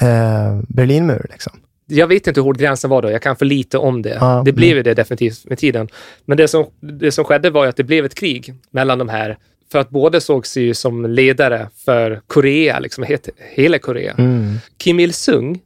eh, 0.00 0.60
Berlinmur 0.68 1.26
liksom? 1.30 1.52
Jag 1.86 2.06
vet 2.06 2.26
inte 2.26 2.40
hur 2.40 2.44
hård 2.44 2.58
gränsen 2.58 2.90
var 2.90 3.02
då, 3.02 3.10
jag 3.10 3.22
kan 3.22 3.36
för 3.36 3.44
lite 3.46 3.78
om 3.78 4.02
det. 4.02 4.16
Ja, 4.20 4.42
det 4.44 4.52
blev 4.52 4.68
mm. 4.68 4.76
ju 4.76 4.82
det 4.82 4.94
definitivt 4.94 5.44
med 5.44 5.58
tiden. 5.58 5.88
Men 6.24 6.36
det 6.36 6.48
som, 6.48 6.66
det 6.80 7.12
som 7.12 7.24
skedde 7.24 7.50
var 7.50 7.64
ju 7.64 7.68
att 7.68 7.76
det 7.76 7.84
blev 7.84 8.04
ett 8.04 8.14
krig 8.14 8.54
mellan 8.70 8.98
de 8.98 9.08
här, 9.08 9.38
för 9.72 9.78
att 9.78 9.90
båda 9.90 10.20
såg 10.20 10.46
sig 10.46 10.62
ju 10.62 10.74
som 10.74 11.06
ledare 11.06 11.68
för 11.76 12.20
Korea, 12.26 12.78
liksom 12.78 13.04
hela 13.54 13.78
Korea. 13.78 14.14
Mm. 14.18 14.54
Kim 14.78 15.00
Il-Sung, 15.00 15.60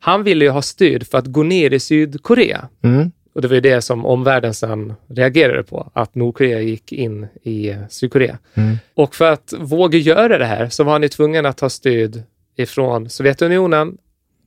han 0.00 0.22
ville 0.24 0.44
ju 0.44 0.50
ha 0.50 0.62
stöd 0.62 1.06
för 1.06 1.18
att 1.18 1.26
gå 1.26 1.42
ner 1.42 1.72
i 1.72 1.80
Sydkorea. 1.80 2.68
Mm. 2.84 3.12
Och 3.34 3.42
det 3.42 3.48
var 3.48 3.54
ju 3.54 3.60
det 3.60 3.82
som 3.82 4.06
omvärlden 4.06 4.54
sen 4.54 4.94
reagerade 5.08 5.62
på, 5.62 5.90
att 5.92 6.14
Nordkorea 6.14 6.60
gick 6.60 6.92
in 6.92 7.26
i 7.42 7.74
Sydkorea. 7.90 8.38
Mm. 8.54 8.76
Och 8.94 9.14
för 9.14 9.32
att 9.32 9.54
våga 9.58 9.98
göra 9.98 10.38
det 10.38 10.44
här 10.44 10.68
så 10.68 10.84
var 10.84 10.92
han 10.92 11.02
ju 11.02 11.08
tvungen 11.08 11.46
att 11.46 11.56
ta 11.56 11.70
stöd 11.70 12.22
ifrån 12.56 13.10
Sovjetunionen 13.10 13.96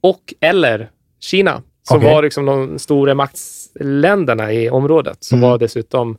och 0.02 0.34
eller 0.40 0.90
Kina, 1.20 1.62
som 1.84 1.98
Okej. 1.98 2.10
var 2.14 2.24
liksom 2.24 2.46
de 2.46 2.80
stora 2.80 3.14
maktsländerna 3.16 4.54
i 4.54 4.70
området, 4.70 5.24
som 5.24 5.38
Mm. 5.40 5.50
var 5.50 5.58
dessutom, 5.58 6.18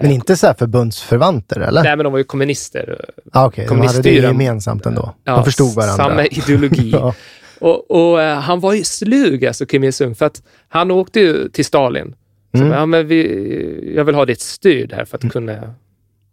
Men 0.00 0.10
inte 0.10 0.36
så 0.36 0.46
här 0.46 0.54
förbundsförvanter, 0.54 1.60
eller? 1.60 1.82
nej 1.82 1.96
men 1.96 2.04
de 2.04 2.12
var 2.12 2.18
ju 2.18 2.24
kommunister. 2.24 3.04
Ah, 3.32 3.46
Okej, 3.46 3.66
de 3.68 3.80
hade 3.80 4.02
det 4.02 4.10
gemensamt 4.14 4.86
ändå. 4.86 5.14
Ja, 5.24 5.34
de 5.36 5.44
förstod 5.44 5.74
varandra. 5.74 6.04
Samma 6.04 6.26
ideologi. 6.30 6.90
Ja. 6.90 7.14
Och, 7.60 7.90
och 7.90 8.22
eh, 8.22 8.38
han 8.38 8.60
var 8.60 8.72
ju 8.72 8.84
slug, 8.84 9.46
alltså 9.46 9.66
Kim 9.66 9.84
Il-Sung, 9.84 10.14
för 10.14 10.26
att 10.26 10.42
han 10.68 10.90
åkte 10.90 11.20
ju 11.20 11.48
till 11.48 11.64
Stalin. 11.64 12.14
Så, 12.54 12.58
Mm. 12.58 12.72
ja, 12.72 12.86
men 12.86 13.06
vi, 13.06 13.92
jag 13.96 14.04
vill 14.04 14.14
ha 14.14 14.24
ditt 14.24 14.40
stöd 14.40 14.92
här 14.92 15.04
för 15.04 15.16
att 15.18 15.32
kunna 15.32 15.74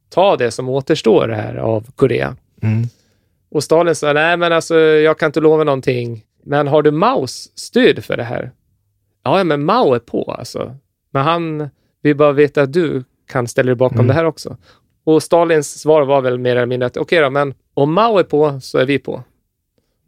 ta 0.10 0.36
det 0.36 0.52
som 0.52 0.70
återstår 0.70 1.30
här 1.30 1.56
av 1.56 1.92
Korea. 1.96 2.36
Mm. 2.62 2.88
Och 3.52 3.64
Stalin 3.64 3.96
sa, 3.96 4.14
nej 4.14 4.38
men 4.38 4.54
alltså 4.54 4.76
jag 4.80 5.20
kan 5.20 5.28
inte 5.28 5.40
lova 5.40 5.64
någonting. 5.64 6.24
Men 6.46 6.68
har 6.68 6.82
du 6.82 6.92
Maos 6.92 7.52
stöd 7.56 8.04
för 8.04 8.18
det 8.18 8.24
här? 8.24 8.52
Ja, 9.24 9.38
ja, 9.38 9.44
men 9.44 9.64
Mao 9.66 9.94
är 9.94 10.00
på 10.00 10.36
alltså. 10.40 10.76
Men 11.12 11.24
han 11.24 11.70
vill 12.04 12.16
bara 12.16 12.32
veta 12.32 12.62
att 12.62 12.74
du 12.74 13.04
kan 13.30 13.48
ställa 13.48 13.68
dig 13.68 13.76
bakom 13.76 13.98
Mm. 13.98 14.08
det 14.08 14.14
här 14.14 14.26
också. 14.26 14.58
Och 15.04 15.24
Stalins 15.24 15.80
svar 15.80 16.02
var 16.06 16.22
väl 16.22 16.40
mer 16.40 16.56
eller 16.56 16.66
mindre 16.66 16.88
att 16.88 16.98
okej 16.98 17.22
då, 17.22 17.30
men 17.30 17.54
om 17.74 17.94
Mao 17.94 18.18
är 18.18 18.24
på 18.24 18.60
så 18.62 18.78
är 18.78 18.86
vi 18.86 19.00
på. 19.00 19.24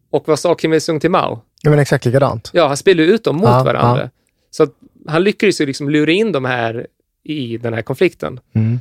Och 0.10 0.28
vad 0.28 0.40
sa 0.40 0.56
Kim 0.56 0.74
Il-Sung 0.74 1.00
till 1.00 1.12
Mao? 1.12 1.42
Ja, 1.62 1.70
men 1.70 1.80
exakt 1.80 2.06
likadant. 2.06 2.50
Ja, 2.54 2.68
han 2.68 2.78
spelade 2.78 3.08
ut 3.10 3.24
dem 3.24 3.36
mot 3.36 3.46
Ja, 3.46 3.64
varandra. 3.64 4.02
ja. 4.04 4.10
Så 4.52 4.68
han 5.08 5.24
lyckades 5.24 5.62
ju 5.62 5.66
liksom 5.66 5.90
lura 5.90 6.12
in 6.12 6.32
de 6.32 6.46
här 6.46 6.88
i 7.24 7.58
den 7.58 7.74
här 7.74 7.82
konflikten. 7.82 8.40
Mm. 8.54 8.80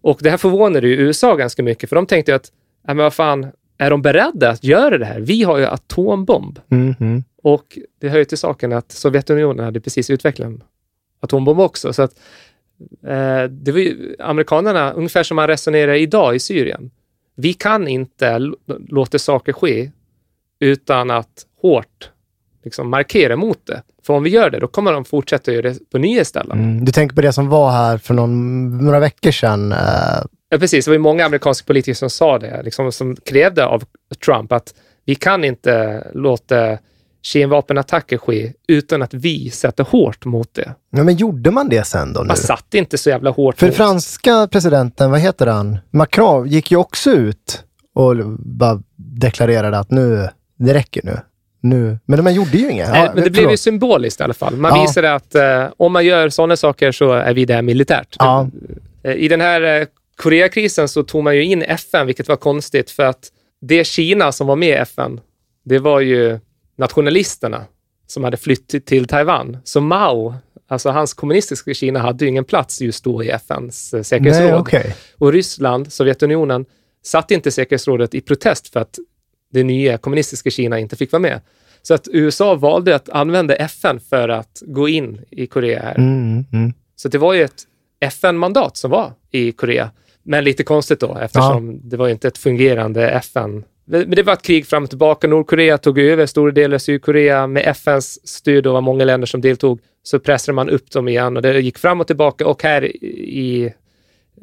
Och 0.00 0.18
det 0.22 0.30
här 0.30 0.36
förvånade 0.36 0.88
ju 0.88 0.94
USA 0.96 1.34
ganska 1.36 1.62
mycket, 1.62 1.88
för 1.88 1.96
de 1.96 2.06
tänkte 2.06 2.32
ju 2.32 2.36
att, 2.36 2.52
ja, 2.86 2.94
men 2.94 3.02
vad 3.04 3.14
fan, 3.14 3.46
är 3.78 3.90
de 3.90 4.02
beredda 4.02 4.50
att 4.50 4.64
göra 4.64 4.98
det 4.98 5.04
här? 5.04 5.20
Vi 5.20 5.42
har 5.42 5.58
ju 5.58 5.66
atombomb. 5.66 6.58
Mm. 6.70 6.94
Mm. 7.00 7.24
Och 7.42 7.78
det 8.00 8.08
hör 8.08 8.18
ju 8.18 8.24
till 8.24 8.38
saken 8.38 8.72
att 8.72 8.92
Sovjetunionen 8.92 9.64
hade 9.64 9.80
precis 9.80 10.10
utvecklat 10.10 10.46
en 10.46 10.62
atombomb 11.20 11.60
också. 11.60 11.92
Så 11.92 12.02
att, 12.02 12.12
det 13.50 13.72
var 13.72 13.78
ju 13.78 14.16
amerikanerna, 14.18 14.92
ungefär 14.92 15.22
som 15.22 15.36
man 15.36 15.46
resonerar 15.46 15.94
idag 15.94 16.36
i 16.36 16.38
Syrien. 16.38 16.90
Vi 17.36 17.52
kan 17.52 17.88
inte 17.88 18.52
låta 18.88 19.18
saker 19.18 19.52
ske 19.52 19.90
utan 20.60 21.10
att 21.10 21.46
hårt 21.62 22.10
liksom, 22.64 22.90
markera 22.90 23.36
mot 23.36 23.66
det. 23.66 23.82
För 24.02 24.14
om 24.14 24.22
vi 24.22 24.30
gör 24.30 24.50
det, 24.50 24.58
då 24.58 24.66
kommer 24.66 24.92
de 24.92 25.04
fortsätta 25.04 25.52
göra 25.52 25.62
det 25.62 25.90
på 25.90 25.98
nya 25.98 26.24
ställen. 26.24 26.58
Mm. 26.58 26.84
Du 26.84 26.92
tänker 26.92 27.16
på 27.16 27.22
det 27.22 27.32
som 27.32 27.48
var 27.48 27.70
här 27.70 27.98
för 27.98 28.14
någon, 28.14 28.78
några 28.84 29.00
veckor 29.00 29.30
sedan. 29.30 29.72
Eh, 29.72 29.78
Ja, 30.50 30.58
precis. 30.58 30.84
Det 30.84 30.90
var 30.90 30.94
ju 30.94 30.98
många 30.98 31.26
amerikanska 31.26 31.66
politiker 31.66 31.94
som 31.94 32.10
sa 32.10 32.38
det, 32.38 32.62
liksom, 32.62 32.92
som 32.92 33.16
krävde 33.16 33.66
av 33.66 33.84
Trump 34.24 34.52
att 34.52 34.74
vi 35.04 35.14
kan 35.14 35.44
inte 35.44 36.06
låta 36.14 36.78
kemvapenattacker 37.22 38.18
ske 38.18 38.52
utan 38.68 39.02
att 39.02 39.14
vi 39.14 39.50
sätter 39.50 39.84
hårt 39.84 40.24
mot 40.24 40.54
det. 40.54 40.74
ja, 40.90 41.04
men 41.04 41.16
gjorde 41.16 41.50
man 41.50 41.68
det 41.68 41.84
sen 41.86 42.12
då? 42.12 42.20
Nu? 42.20 42.26
Man 42.26 42.36
satte 42.36 42.78
inte 42.78 42.98
så 42.98 43.10
jävla 43.10 43.30
hårt 43.30 43.58
För 43.58 43.66
mot. 43.66 43.74
franska 43.76 44.48
presidenten, 44.52 45.10
vad 45.10 45.20
heter 45.20 45.46
han? 45.46 45.78
Macron 45.90 46.48
gick 46.48 46.70
ju 46.70 46.76
också 46.76 47.10
ut 47.10 47.64
och 47.94 48.16
bara 48.38 48.82
deklarerade 48.96 49.78
att 49.78 49.90
nu, 49.90 50.28
det 50.58 50.74
räcker 50.74 51.00
nu. 51.04 51.18
nu. 51.60 51.98
Men 52.04 52.24
de 52.24 52.32
gjorde 52.32 52.56
ju 52.58 52.70
inget. 52.70 52.88
Nej, 52.90 53.04
Ja, 53.04 53.12
men 53.14 53.24
det 53.24 53.30
blev 53.30 53.50
ju 53.50 53.56
symboliskt 53.56 54.20
i 54.20 54.24
alla 54.24 54.34
fall. 54.34 54.56
Man 54.56 54.72
Ja. 54.76 54.82
visade 54.82 55.14
att 55.14 55.34
eh, 55.34 55.64
om 55.76 55.92
man 55.92 56.04
gör 56.06 56.28
sådana 56.28 56.56
saker 56.56 56.92
så 56.92 57.12
är 57.12 57.34
vi 57.34 57.44
där 57.44 57.62
militärt. 57.62 58.16
Ja. 58.18 58.48
Eh, 59.02 59.12
I 59.12 59.28
den 59.28 59.40
här 59.40 59.80
eh, 59.80 59.86
Koreakrisen 60.16 60.88
så 60.88 61.02
tog 61.02 61.24
man 61.24 61.36
ju 61.36 61.44
in 61.44 61.62
FN, 61.62 62.06
vilket 62.06 62.28
var 62.28 62.36
konstigt 62.36 62.90
för 62.90 63.02
att 63.02 63.28
det 63.60 63.84
Kina 63.86 64.32
som 64.32 64.46
var 64.46 64.56
med 64.56 64.68
i 64.68 64.72
FN, 64.72 65.20
det 65.64 65.78
var 65.78 66.00
ju 66.00 66.38
nationalisterna 66.78 67.64
som 68.06 68.24
hade 68.24 68.36
flytt 68.36 68.86
till- 68.86 69.06
Taiwan. 69.06 69.56
Så 69.64 69.80
Mao, 69.80 70.34
alltså 70.68 70.90
hans 70.90 71.14
kommunistiska 71.14 71.74
Kina, 71.74 71.98
hade 71.98 72.24
ju 72.24 72.28
ingen 72.28 72.44
plats 72.44 72.80
just 72.80 73.04
då 73.04 73.24
i 73.24 73.30
FNs 73.30 73.94
eh, 73.94 74.02
säkerhetsråd. 74.02 74.50
Nej, 74.50 74.54
okej. 74.60 74.94
Och 75.18 75.32
Ryssland, 75.32 75.92
Sovjetunionen, 75.92 76.64
satt 77.04 77.30
inte 77.30 77.50
säkerhetsrådet 77.50 78.14
i 78.14 78.20
protest 78.20 78.68
för 78.72 78.80
att 78.80 78.98
det 79.52 79.64
nya 79.64 79.98
kommunistiska 79.98 80.50
Kina 80.50 80.78
inte 80.78 80.96
fick 80.96 81.12
vara 81.12 81.20
med. 81.20 81.40
Så 81.82 81.94
att 81.94 82.08
USA 82.12 82.54
valde 82.54 82.94
att 82.94 83.08
använda 83.08 83.54
FN 83.56 84.00
för 84.00 84.28
att 84.28 84.62
gå 84.66 84.88
in 84.88 85.20
i 85.30 85.46
Korea 85.46 85.82
här. 85.82 85.94
Mm, 85.98 86.44
mm. 86.52 86.72
Så 86.96 87.08
det 87.08 87.18
var 87.18 87.34
ju 87.34 87.42
ett 87.44 87.62
FN-mandat 88.00 88.76
som 88.76 88.90
var 88.90 89.12
i 89.30 89.52
Korea. 89.52 89.90
Men 90.22 90.44
lite 90.44 90.62
konstigt 90.64 91.00
då, 91.00 91.18
eftersom 91.18 91.80
det 91.88 91.96
var 91.96 92.06
ju 92.06 92.12
inte 92.12 92.28
ett 92.28 92.38
fungerande 92.38 93.10
FN. 93.10 93.64
Men 93.90 94.10
det 94.10 94.22
var 94.22 94.32
ett 94.32 94.42
krig 94.42 94.66
fram 94.66 94.82
och 94.82 94.88
tillbaka. 94.88 95.26
Nordkorea 95.28 95.78
tog 95.78 95.98
över 95.98 96.26
stora 96.26 96.52
delar 96.52 96.74
av 96.74 96.78
Sydkorea 96.78 97.46
med 97.46 97.62
FNs 97.66 98.28
stöd 98.28 98.66
och 98.66 98.72
var 98.74 98.80
många 98.80 99.04
länder 99.04 99.26
som 99.26 99.40
deltog. 99.40 99.80
Så 100.02 100.18
pressade 100.18 100.54
man 100.54 100.68
upp 100.70 100.90
dem 100.90 101.08
igen 101.08 101.36
och 101.36 101.42
det 101.42 101.60
gick 101.60 101.78
fram 101.78 102.00
och 102.00 102.06
tillbaka 102.06 102.46
och 102.46 102.62
här 102.62 102.84
i 103.04 103.72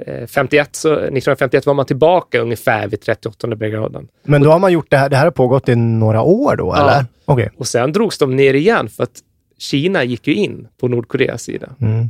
eh, 0.05 0.27
51, 0.27 0.75
så, 0.75 0.93
1951 0.93 1.65
var 1.65 1.73
man 1.73 1.85
tillbaka 1.85 2.39
ungefär 2.39 2.87
vid 2.87 3.01
38 3.01 3.47
breddgraden. 3.47 4.07
Men 4.23 4.41
då 4.41 4.49
har 4.51 4.59
man 4.59 4.73
gjort 4.73 4.89
det 4.89 4.97
här, 4.97 5.09
det 5.09 5.15
här 5.15 5.23
har 5.23 5.31
pågått 5.31 5.69
i 5.69 5.75
några 5.75 6.21
år 6.21 6.55
då, 6.55 6.73
Ja. 6.75 6.81
eller? 6.81 7.05
Okej. 7.25 7.49
Och 7.57 7.67
sen 7.67 7.91
drogs 7.91 8.17
de 8.17 8.35
ner 8.35 8.53
igen 8.53 8.89
för 8.89 9.03
att 9.03 9.19
Kina 9.57 10.03
gick 10.03 10.27
ju 10.27 10.33
in 10.35 10.67
på 10.79 10.87
Nordkoreas 10.87 11.43
sida. 11.43 11.69
Mm. 11.81 12.09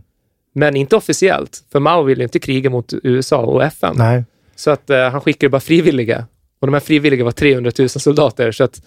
Men 0.54 0.76
inte 0.76 0.96
officiellt, 0.96 1.64
för 1.72 1.80
Mao 1.80 2.04
ville 2.04 2.24
inte 2.24 2.40
kriga 2.40 2.70
mot 2.70 2.94
USA 3.04 3.38
och 3.38 3.64
FN. 3.64 3.96
Nej. 3.98 4.24
Så 4.56 4.72
att 4.72 4.90
eh, 4.90 5.10
han 5.10 5.22
skickade 5.22 5.50
bara 5.50 5.62
frivilliga. 5.62 6.26
Och 6.60 6.68
de 6.68 6.74
här 6.74 6.80
frivilliga 6.80 7.24
var 7.24 7.32
300 7.32 7.72
000 7.80 7.90
soldater, 7.90 8.52
så 8.52 8.64
att 8.64 8.82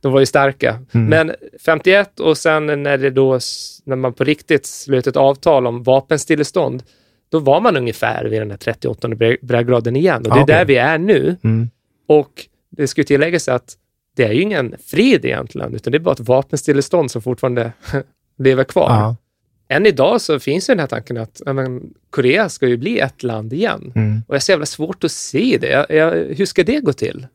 de 0.00 0.12
var 0.12 0.20
ju 0.20 0.26
starka. 0.26 0.78
Mm. 0.92 1.06
Men 1.08 1.32
51 1.64 2.20
och 2.20 2.38
sen 2.38 2.66
när, 2.82 2.98
det 2.98 3.10
då, 3.10 3.38
när 3.84 3.96
man 3.96 4.12
på 4.12 4.24
riktigt 4.24 4.66
slöt 4.66 5.06
ett 5.06 5.16
avtal 5.16 5.66
om 5.66 5.82
vapenstillestånd, 5.82 6.82
då 7.30 7.38
var 7.38 7.60
man 7.60 7.76
ungefär 7.76 8.24
vid 8.24 8.40
den 8.40 8.50
här 8.50 8.58
38 8.58 9.08
bre- 9.08 9.38
breddgraden 9.42 9.96
igen. 9.96 10.16
Och 10.16 10.22
det 10.22 10.30
är 10.30 10.38
Ah, 10.40 10.42
okej. 10.42 10.54
där 10.54 10.64
vi 10.64 10.76
är 10.76 10.98
nu. 10.98 11.36
Mm. 11.44 11.70
Och 12.08 12.30
det 12.70 12.86
ska 12.86 13.02
tilläggas 13.04 13.48
att 13.48 13.74
det 14.16 14.24
är 14.24 14.32
ju 14.32 14.42
ingen 14.42 14.74
fred 14.86 15.24
egentligen, 15.24 15.74
utan 15.74 15.90
det 15.92 15.96
är 15.98 16.00
bara 16.00 16.12
ett 16.12 16.20
vapenstillestånd 16.20 17.10
som 17.10 17.22
fortfarande 17.22 17.72
lever 18.38 18.64
kvar. 18.64 18.88
Ja. 18.90 19.16
Än 19.68 19.86
idag 19.86 20.20
så 20.20 20.38
finns 20.40 20.70
ju 20.70 20.74
den 20.74 20.80
här 20.80 20.86
tanken 20.86 21.16
att 21.16 21.42
men, 21.46 21.82
Korea 22.10 22.48
ska 22.48 22.66
ju 22.68 22.76
bli 22.76 22.98
ett 22.98 23.22
land 23.22 23.52
igen. 23.52 23.92
Mm. 23.96 24.22
Och 24.28 24.34
jag 24.34 24.34
har 24.34 24.40
så 24.40 24.52
jävla 24.52 24.66
svårt 24.66 25.04
att 25.04 25.12
se 25.12 25.58
det. 25.60 25.68
Jag, 25.70 25.90
jag, 25.90 26.34
hur 26.36 26.46
ska 26.46 26.64
det 26.64 26.80
gå 26.80 26.92
till? 26.92 27.26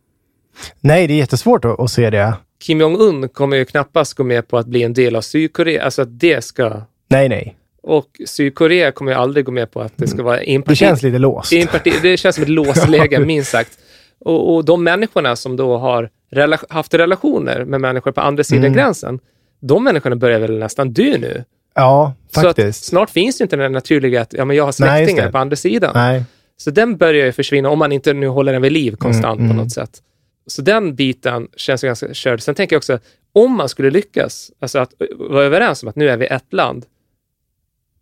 Nej, 0.79 1.07
det 1.07 1.13
är 1.13 1.17
jättesvårt 1.17 1.65
att, 1.65 1.79
att 1.79 1.91
se 1.91 2.09
det. 2.09 2.33
Kim 2.61 2.79
Jong-Un 2.81 3.29
kommer 3.29 3.57
ju 3.57 3.65
knappast 3.65 4.13
gå 4.13 4.23
med 4.23 4.47
på 4.47 4.57
att 4.57 4.67
bli 4.67 4.83
en 4.83 4.93
del 4.93 5.15
av 5.15 5.21
Sydkorea, 5.21 5.83
alltså 5.83 6.01
att 6.01 6.19
det 6.19 6.43
ska... 6.43 6.81
Nej, 7.07 7.29
nej. 7.29 7.55
Och 7.83 8.07
Sydkorea 8.25 8.91
kommer 8.91 9.11
ju 9.11 9.17
aldrig 9.17 9.45
gå 9.45 9.51
med 9.51 9.71
på 9.71 9.81
att 9.81 9.93
det 9.95 10.07
ska 10.07 10.23
vara 10.23 10.37
Det 10.37 10.43
enparti... 10.55 10.75
känns 10.77 11.03
lite 11.03 11.17
låst. 11.17 11.53
enparti 11.53 11.93
det 12.01 12.17
känns 12.17 12.35
som 12.35 12.43
ett 12.43 12.49
låst 12.49 12.89
läge, 12.89 13.19
minst 13.25 13.51
sagt. 13.51 13.79
Och, 14.19 14.55
och 14.55 14.65
de 14.65 14.83
människorna 14.83 15.35
som 15.35 15.55
då 15.55 15.77
har 15.77 16.09
rela- 16.31 16.59
haft 16.69 16.93
relationer 16.93 17.65
med 17.65 17.81
människor 17.81 18.11
på 18.11 18.21
andra 18.21 18.43
sidan 18.43 18.63
Mm. 18.65 18.73
gränsen, 18.73 19.19
de 19.59 19.83
människorna 19.83 20.15
börjar 20.15 20.39
väl 20.39 20.59
nästan 20.59 20.93
dö 20.93 21.17
nu. 21.17 21.43
Ja, 21.75 22.13
Så 22.35 22.41
faktiskt. 22.41 22.83
snart 22.85 23.09
finns 23.09 23.37
det 23.37 23.43
inte 23.43 23.55
den 23.55 23.71
naturliga 23.71 24.21
att 24.21 24.33
ja, 24.33 24.45
men 24.45 24.55
jag 24.57 24.63
har 24.63 24.67
Nej, 24.79 24.97
släktingar 25.05 25.25
det. 25.25 25.31
på 25.31 25.37
andra 25.37 25.55
sidan. 25.55 25.91
Nej. 25.95 26.23
Så 26.57 26.71
den 26.71 26.97
börjar 26.97 27.25
ju 27.25 27.31
försvinna 27.31 27.69
om 27.69 27.79
man 27.79 27.91
inte 27.91 28.13
nu 28.13 28.27
håller 28.27 28.53
den 28.53 28.61
vid 28.61 28.71
liv 28.71 28.95
konstant 28.95 29.39
Mm, 29.39 29.49
på 29.49 29.53
mm. 29.53 29.57
något 29.63 29.71
sätt. 29.73 30.01
Så 30.47 30.61
den 30.61 30.95
biten 30.95 31.47
känns 31.57 31.81
ganska 31.81 32.13
körd. 32.13 32.41
Sen 32.41 32.55
tänker 32.55 32.73
jag 32.75 32.77
också, 32.79 32.99
om 33.33 33.51
man 33.57 33.69
skulle 33.69 33.89
lyckas, 33.89 34.51
alltså 34.59 34.79
att 34.79 34.93
vara 35.15 35.43
överens 35.43 35.83
om 35.83 35.89
att 35.89 35.95
nu 35.95 36.09
är 36.09 36.17
vi 36.17 36.25
ett 36.25 36.53
land. 36.53 36.85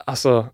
Alltså, 0.06 0.48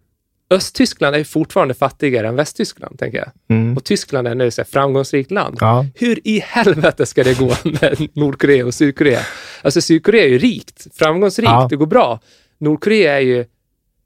Östtyskland 0.50 1.16
är 1.16 1.24
fortfarande 1.24 1.74
fattigare 1.74 2.28
än 2.28 2.36
Västtyskland, 2.36 3.00
tänker 3.00 3.18
jag. 3.18 3.30
Mm. 3.58 3.78
Och 3.78 3.84
Tyskland 3.84 4.28
är 4.28 4.36
nu 4.36 4.48
ett 4.48 4.70
framgångsrikt 4.70 5.32
land. 5.32 5.58
Ja. 5.62 5.86
Hur 5.96 6.28
i 6.28 6.40
helvete 6.40 7.06
ska 7.06 7.24
det 7.24 7.40
gå 7.40 7.46
med 7.64 8.08
Nordkorea 8.14 8.66
och 8.66 8.74
Sydkorea? 8.74 9.20
Alltså 9.62 9.82
Sydkorea 9.82 10.24
är 10.24 10.28
ju 10.30 10.38
rikt, 10.38 10.88
framgångsrikt, 10.96 11.50
Ja. 11.52 11.68
det 11.70 11.76
går 11.76 11.86
bra. 11.86 12.20
Nordkorea 12.64 13.16
är 13.16 13.20
ju 13.20 13.46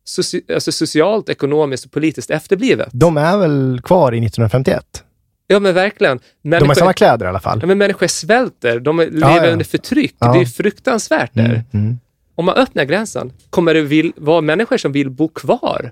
soci, 0.04 0.42
alltså 0.54 0.72
socialt, 0.72 1.30
ekonomiskt 1.30 1.86
och 1.86 1.92
politiskt 1.92 2.30
efterblivet. 2.30 2.90
De 2.92 3.18
är 3.18 3.38
väl 3.38 3.82
kvar 3.84 4.14
i 4.14 4.18
1951? 4.18 5.04
Ja, 5.48 5.60
men 5.60 5.74
verkligen. 5.74 6.18
De 6.18 6.52
har 6.52 6.60
Människor, 6.60 6.74
samma 6.74 6.94
kläder 6.94 7.26
i 7.26 7.30
alla 7.30 7.40
fall. 7.40 7.60
ja, 7.62 7.68
men 7.68 7.78
människor 7.78 8.08
svälter, 8.08 8.80
de 8.80 9.00
lever 9.00 9.46
ja. 9.46 9.52
under 9.52 9.66
förtryck. 9.66 10.16
Ja. 10.20 10.34
Det 10.34 10.40
är 10.40 10.46
fruktansvärt 10.46 11.34
där. 11.34 11.46
Mm, 11.46 11.64
mm. 11.74 12.00
Om 12.36 12.46
man 12.46 12.56
öppnar 12.56 12.84
gränsen, 12.84 13.34
kommer 13.50 13.74
det 13.74 13.82
vill, 13.82 14.14
vara 14.16 14.42
människor 14.42 14.78
som 14.78 14.92
vill 14.92 15.10
bo 15.10 15.28
kvar? 15.28 15.92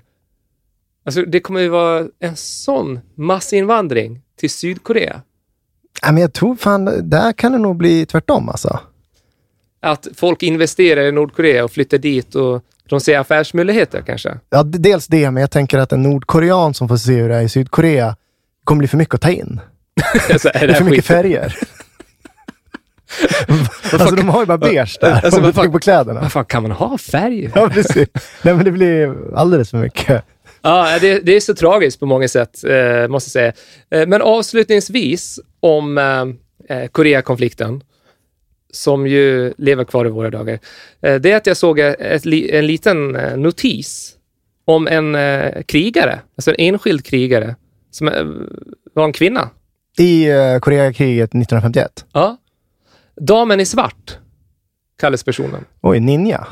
Alltså, 1.06 1.22
det 1.22 1.40
kommer 1.40 1.60
ju 1.60 1.68
vara 1.68 2.06
en 2.20 2.36
sån 2.36 3.00
massinvandring 3.14 4.20
till 4.40 4.50
Sydkorea. 4.50 5.22
Ja, 6.02 6.12
men 6.12 6.20
jag 6.20 6.32
tror 6.32 6.56
fan, 6.56 7.10
där 7.10 7.32
kan 7.32 7.52
det 7.52 7.58
nog 7.58 7.76
bli 7.76 8.06
tvärtom 8.06 8.48
alltså. 8.48 8.80
Att 9.86 10.08
folk 10.16 10.42
investerar 10.42 11.02
i 11.02 11.12
Nordkorea 11.12 11.64
och 11.64 11.70
flyttar 11.72 11.98
dit 11.98 12.34
och 12.34 12.62
de 12.88 13.00
ser 13.00 13.18
affärsmöjligheter 13.18 14.02
kanske. 14.06 14.38
Ja, 14.50 14.62
dels 14.62 15.06
det, 15.06 15.30
men 15.30 15.40
jag 15.40 15.50
tänker 15.50 15.78
att 15.78 15.92
en 15.92 16.02
nordkorean 16.02 16.74
som 16.74 16.88
får 16.88 16.96
se 16.96 17.12
hur 17.12 17.28
det 17.28 17.34
är 17.34 17.42
i 17.42 17.48
Sydkorea 17.48 18.16
kommer 18.64 18.78
bli 18.78 18.88
för 18.88 18.96
mycket 18.96 19.14
att 19.14 19.20
ta 19.20 19.30
in. 19.30 19.60
Alltså, 20.32 20.48
är 20.48 20.52
Det 20.52 20.58
är 20.58 20.66
det 20.68 20.74
för 20.74 20.84
här 20.84 20.90
mycket 20.90 21.04
färger. 21.06 21.54
alltså 23.92 24.14
de 24.16 24.28
har 24.28 24.40
ju 24.40 24.46
bara 24.46 24.58
beige 24.58 24.98
där, 25.00 25.20
Alltså, 25.24 25.40
vad 25.40 25.54
fan- 25.54 25.72
på 25.72 25.78
kläderna. 25.78 26.20
Vad 26.20 26.32
fan, 26.32 26.44
kan 26.44 26.62
man 26.62 26.72
ha 26.72 26.98
färg? 26.98 27.50
Ja, 27.54 27.68
precis. 27.68 28.08
Nej, 28.42 28.54
men 28.54 28.64
det 28.64 28.70
blir 28.70 29.14
alldeles 29.36 29.70
för 29.70 29.78
mycket. 29.78 30.24
Ja, 30.62 30.98
det, 31.00 31.18
det 31.18 31.32
är 31.36 31.40
så 31.40 31.54
tragiskt 31.54 32.00
på 32.00 32.06
många 32.06 32.28
sätt, 32.28 32.64
eh, 32.64 33.08
måste 33.08 33.38
jag 33.38 33.54
säga. 33.90 34.02
Eh, 34.02 34.08
men 34.08 34.22
avslutningsvis 34.22 35.40
om 35.60 35.98
eh, 35.98 36.76
eh, 36.76 36.86
Koreakonflikten, 36.88 37.80
som 38.76 39.06
ju 39.06 39.54
lever 39.58 39.84
kvar 39.84 40.06
i 40.06 40.10
våra 40.10 40.30
dagar. 40.30 40.58
Eh, 41.00 41.14
det 41.14 41.32
är 41.32 41.36
att 41.36 41.46
jag 41.46 41.56
såg 41.56 41.78
ett, 41.78 42.26
en 42.26 42.66
liten 42.66 43.16
eh, 43.16 43.36
notis 43.36 44.16
om 44.64 44.86
en 44.86 45.14
eh, 45.14 45.62
krigare, 45.62 46.20
alltså 46.36 46.50
en 46.50 46.56
enskild 46.58 47.04
krigare, 47.04 47.56
som 47.90 48.06
var 48.94 49.04
en 49.04 49.12
kvinna. 49.12 49.50
I 49.98 50.26
Koreakriget 50.60 51.30
1951. 51.30 52.04
Ja. 52.12 52.36
Damen 53.20 53.60
i 53.60 53.66
svart 53.66 54.18
kallas 55.00 55.24
personen. 55.24 55.64
Oj, 55.80 56.00
ninja. 56.00 56.46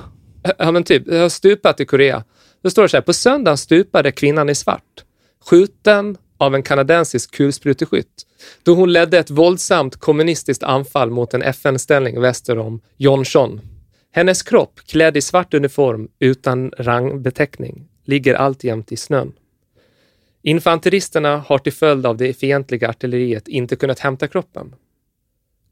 Ja, 0.59 0.73
men 0.73 0.85
typ, 0.85 1.11
har 1.11 1.29
stupat 1.29 1.81
i 1.81 1.85
Korea. 1.85 2.25
Då 2.63 2.71
står 2.71 2.83
det 2.83 2.89
så 2.89 2.97
här, 2.97 3.03
på 3.03 3.13
söndagen 3.13 3.59
stupade 3.59 4.13
kvinnan 4.13 4.49
i 4.49 4.55
svart, 4.55 5.05
skjuten 5.45 6.17
av 6.39 6.55
en 6.55 6.63
kanadensisk 6.63 7.31
kulspruteskytt, 7.31 8.27
då 8.63 8.75
hon 8.75 8.93
ledde 8.93 9.19
ett 9.19 9.31
våldsamt 9.31 9.97
kommunistiskt 9.97 10.63
anfall 10.63 11.11
mot 11.11 11.35
en 11.35 11.43
FN-ställning 11.43 12.21
väster 12.21 12.59
om 12.59 12.81
Yonchon. 12.99 13.61
Hennes 14.13 14.43
kropp, 14.43 14.81
klädd 14.87 15.17
i 15.17 15.21
svart 15.21 15.55
uniform 15.55 16.09
utan 16.19 16.71
rangbeteckning, 16.79 17.89
ligger 18.05 18.35
alltjämt 18.35 18.93
i 18.93 18.97
snön. 18.97 19.33
Infanteristerna 20.43 21.37
har 21.37 21.59
till 21.59 21.73
följd 21.73 22.07
av 22.07 22.17
det 22.17 22.35
fientliga 22.35 22.89
artilleriet 22.89 23.49
inte 23.49 23.77
kunnat 23.77 23.99
hämta 23.99 24.29
kroppen. 24.29 24.75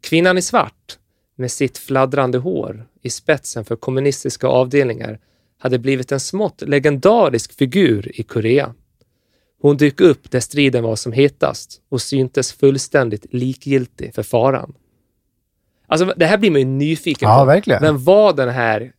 Kvinnan 0.01 0.39
i 0.39 0.43
svart, 0.43 0.99
med 1.37 1.51
sitt 1.51 1.79
fladdrande 1.79 2.39
hår 2.39 2.87
i 3.03 3.11
spetsen 3.11 3.65
för 3.65 3.77
kommunistiska 3.77 4.47
avdelningar, 4.47 5.19
hade 5.59 5.79
blivit 5.79 6.13
en 6.13 6.21
smått 6.21 6.63
legendarisk 6.63 7.53
figur 7.53 8.21
i 8.21 8.23
Korea. 8.23 8.75
Hon 9.63 9.77
dök 9.77 10.01
upp 10.01 10.31
där 10.31 10.41
striden 10.41 10.83
var 10.85 10.97
som 10.97 11.13
hetast 11.13 11.81
och 11.91 12.01
syntes 12.03 12.53
fullständigt 12.53 13.27
likgiltig 13.33 14.15
för 14.15 14.23
faran. 14.23 14.75
Alltså, 15.87 16.15
det 16.17 16.27
här 16.27 16.39
blir 16.39 16.51
man 16.51 16.61
ju 16.61 16.67
nyfiken 16.67 17.29
Ja, 17.29 17.39
på. 17.39 17.45
verkligen. 17.45 17.83
Vem 17.83 18.05
var 18.05 18.33
den 18.33 18.49
här 18.49 18.93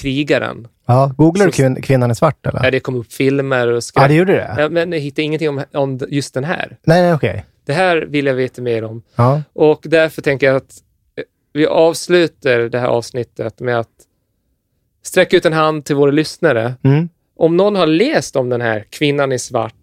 krigaren? 0.00 0.68
Ja, 0.86 1.14
googlar 1.18 1.46
du 1.46 1.52
kvin- 1.52 1.80
kvinnan 1.82 2.10
i 2.10 2.14
svart 2.14 2.46
eller? 2.46 2.64
Ja, 2.64 2.70
det 2.70 2.80
kom 2.80 2.94
upp 2.94 3.12
filmer 3.12 3.68
och 3.68 3.84
skräck. 3.84 4.04
Ja, 4.04 4.08
det 4.08 4.14
gjorde 4.14 4.32
det? 4.32 4.54
Ja, 4.58 4.68
men 4.68 4.92
jag 4.92 4.98
hittade 5.00 5.22
ingenting 5.22 5.48
om, 5.48 5.64
om 5.72 6.00
just 6.08 6.34
den 6.34 6.44
här. 6.44 6.76
Nej, 6.84 7.02
nej, 7.02 7.14
okej. 7.14 7.44
Det 7.64 7.72
här 7.72 7.96
vill 7.96 8.26
jag 8.26 8.34
veta 8.34 8.62
mer 8.62 8.84
om. 8.84 9.02
Ja. 9.16 9.42
Och 9.52 9.80
därför 9.84 10.22
tänker 10.22 10.46
jag 10.46 10.56
att 10.56 10.72
eh, 11.16 11.24
vi 11.52 11.66
avslutar 11.66 12.58
det 12.58 12.78
här 12.78 12.86
avsnittet 12.88 13.60
med 13.60 13.78
att 13.78 13.88
sträcka 15.02 15.36
ut 15.36 15.46
en 15.46 15.52
hand 15.52 15.84
till 15.84 15.96
våra 15.96 16.10
lyssnare. 16.10 16.74
Mm. 16.82 17.08
Om 17.36 17.56
någon 17.56 17.76
har 17.76 17.86
läst 17.86 18.36
om 18.36 18.48
den 18.48 18.60
här 18.60 18.84
kvinnan 18.90 19.32
i 19.32 19.38
svart, 19.38 19.74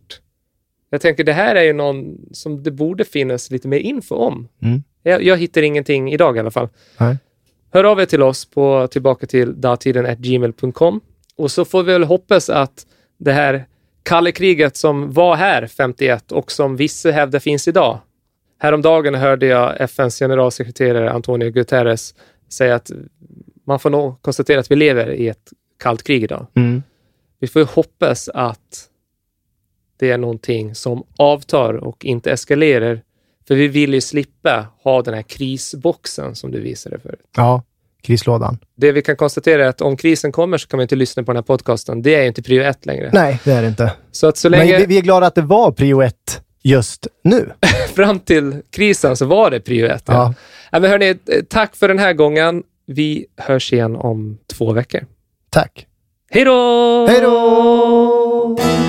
jag 0.90 1.02
tänker 1.02 1.24
det 1.24 1.34
här 1.34 1.56
är 1.56 1.64
ju 1.64 1.74
någon 1.74 2.18
som 2.32 2.64
det 2.64 2.72
borde 2.72 3.06
finnas 3.06 3.52
lite 3.52 3.68
mer 3.68 3.80
info 3.80 4.16
om. 4.16 4.48
Mm. 4.62 4.84
Jag, 5.04 5.24
jag 5.24 5.38
hittar 5.38 5.62
ingenting 5.62 6.14
idag 6.14 6.38
i 6.38 6.40
alla 6.40 6.52
fall. 6.52 6.70
Nej. 6.98 7.18
Hör 7.72 7.84
av 7.84 8.00
er 8.00 8.06
till 8.06 8.22
oss 8.22 8.46
på 8.46 8.88
tillbaka 8.92 9.28
till 9.28 9.62
datiden.gmail.com 9.62 11.02
och 11.36 11.52
så 11.52 11.66
får 11.66 11.84
vi 11.84 11.94
väl 11.94 12.04
hoppas 12.04 12.50
att 12.50 12.86
det 13.18 13.32
här 13.32 13.66
kalla 14.04 14.32
kriget 14.32 14.76
som 14.78 15.12
var 15.12 15.36
här 15.36 15.68
51 15.68 16.32
och 16.32 16.52
som 16.52 16.76
vissa 16.76 17.12
hävdar 17.12 17.40
finns 17.40 17.68
idag. 17.68 18.00
Häromdagen 18.60 19.16
hörde 19.16 19.46
jag 19.46 19.82
FNs 19.82 20.20
generalsekreterare 20.20 21.12
Antonio 21.12 21.50
Guterres 21.50 22.16
säga 22.50 22.76
att 22.76 22.92
man 23.64 23.80
får 23.80 23.90
nog 23.90 24.22
konstatera 24.22 24.60
att 24.60 24.72
vi 24.72 24.76
lever 24.76 25.12
i 25.12 25.28
ett 25.28 25.54
kallt 25.80 26.04
krig 26.04 26.24
idag. 26.24 26.48
Mm. 26.56 26.84
Vi 27.40 27.48
får 27.48 27.60
ju 27.62 27.66
hoppas 27.66 28.30
att 28.30 28.90
det 30.00 30.12
är 30.12 30.18
någonting 30.18 30.76
som 30.76 31.04
avtar 31.18 31.74
och 31.74 32.06
inte 32.06 32.32
eskalerar. 32.32 33.02
För 33.48 33.56
vi 33.56 33.68
vill 33.68 33.94
ju 33.94 34.02
slippa 34.02 34.68
ha 34.84 35.02
den 35.02 35.14
här 35.14 35.22
krisboxen 35.22 36.36
som 36.36 36.52
du 36.52 36.60
visade 36.60 37.00
förut. 37.00 37.20
Ja, 37.38 37.64
krislådan. 38.02 38.58
Det 38.76 38.92
vi 38.92 39.02
kan 39.02 39.16
konstatera 39.16 39.66
är 39.66 39.70
att 39.70 39.82
om 39.82 39.98
krisen 39.98 40.32
kommer 40.32 40.58
så 40.58 40.68
kan 40.68 40.78
man 40.78 40.82
inte 40.82 40.96
lyssna 40.96 41.24
på 41.24 41.32
den 41.32 41.38
här 41.38 41.44
podcasten. 41.44 42.02
Det 42.02 42.16
är 42.16 42.22
ju 42.22 42.28
inte 42.28 42.42
prio 42.42 42.64
ett 42.64 42.86
längre. 42.86 43.10
Nej, 43.14 43.40
det 43.44 43.52
är 43.52 43.62
det 43.62 43.68
inte. 43.68 43.92
Så 44.12 44.28
att 44.28 44.38
så 44.38 44.50
länge 44.50 44.80
Men 44.80 44.88
vi, 44.88 44.98
är 44.98 45.02
glada 45.02 45.28
att 45.28 45.36
det 45.36 45.42
var 45.42 45.72
prio 45.72 46.02
ett 46.02 46.42
just 46.64 47.08
nu. 47.24 47.52
fram 47.96 48.20
till 48.20 48.62
krisen 48.70 49.18
så 49.18 49.26
var 49.26 49.52
det 49.52 49.60
prio 49.60 49.86
ett. 49.86 50.04
Ja. 50.06 50.14
Ja. 50.14 50.34
Ja, 50.72 50.80
men 50.80 50.92
hörni, 50.92 51.16
tack 51.50 51.76
för 51.76 51.88
den 51.88 52.00
här 52.00 52.14
gången. 52.14 52.64
Vi 52.86 53.26
hörs 53.38 53.74
igen 53.74 53.96
om 53.96 54.38
två 54.48 54.74
veckor. 54.74 55.06
Tack. 55.50 55.86
Hej 56.32 56.46
då! 56.46 57.08
Hej 57.08 57.22
då! 57.22 58.89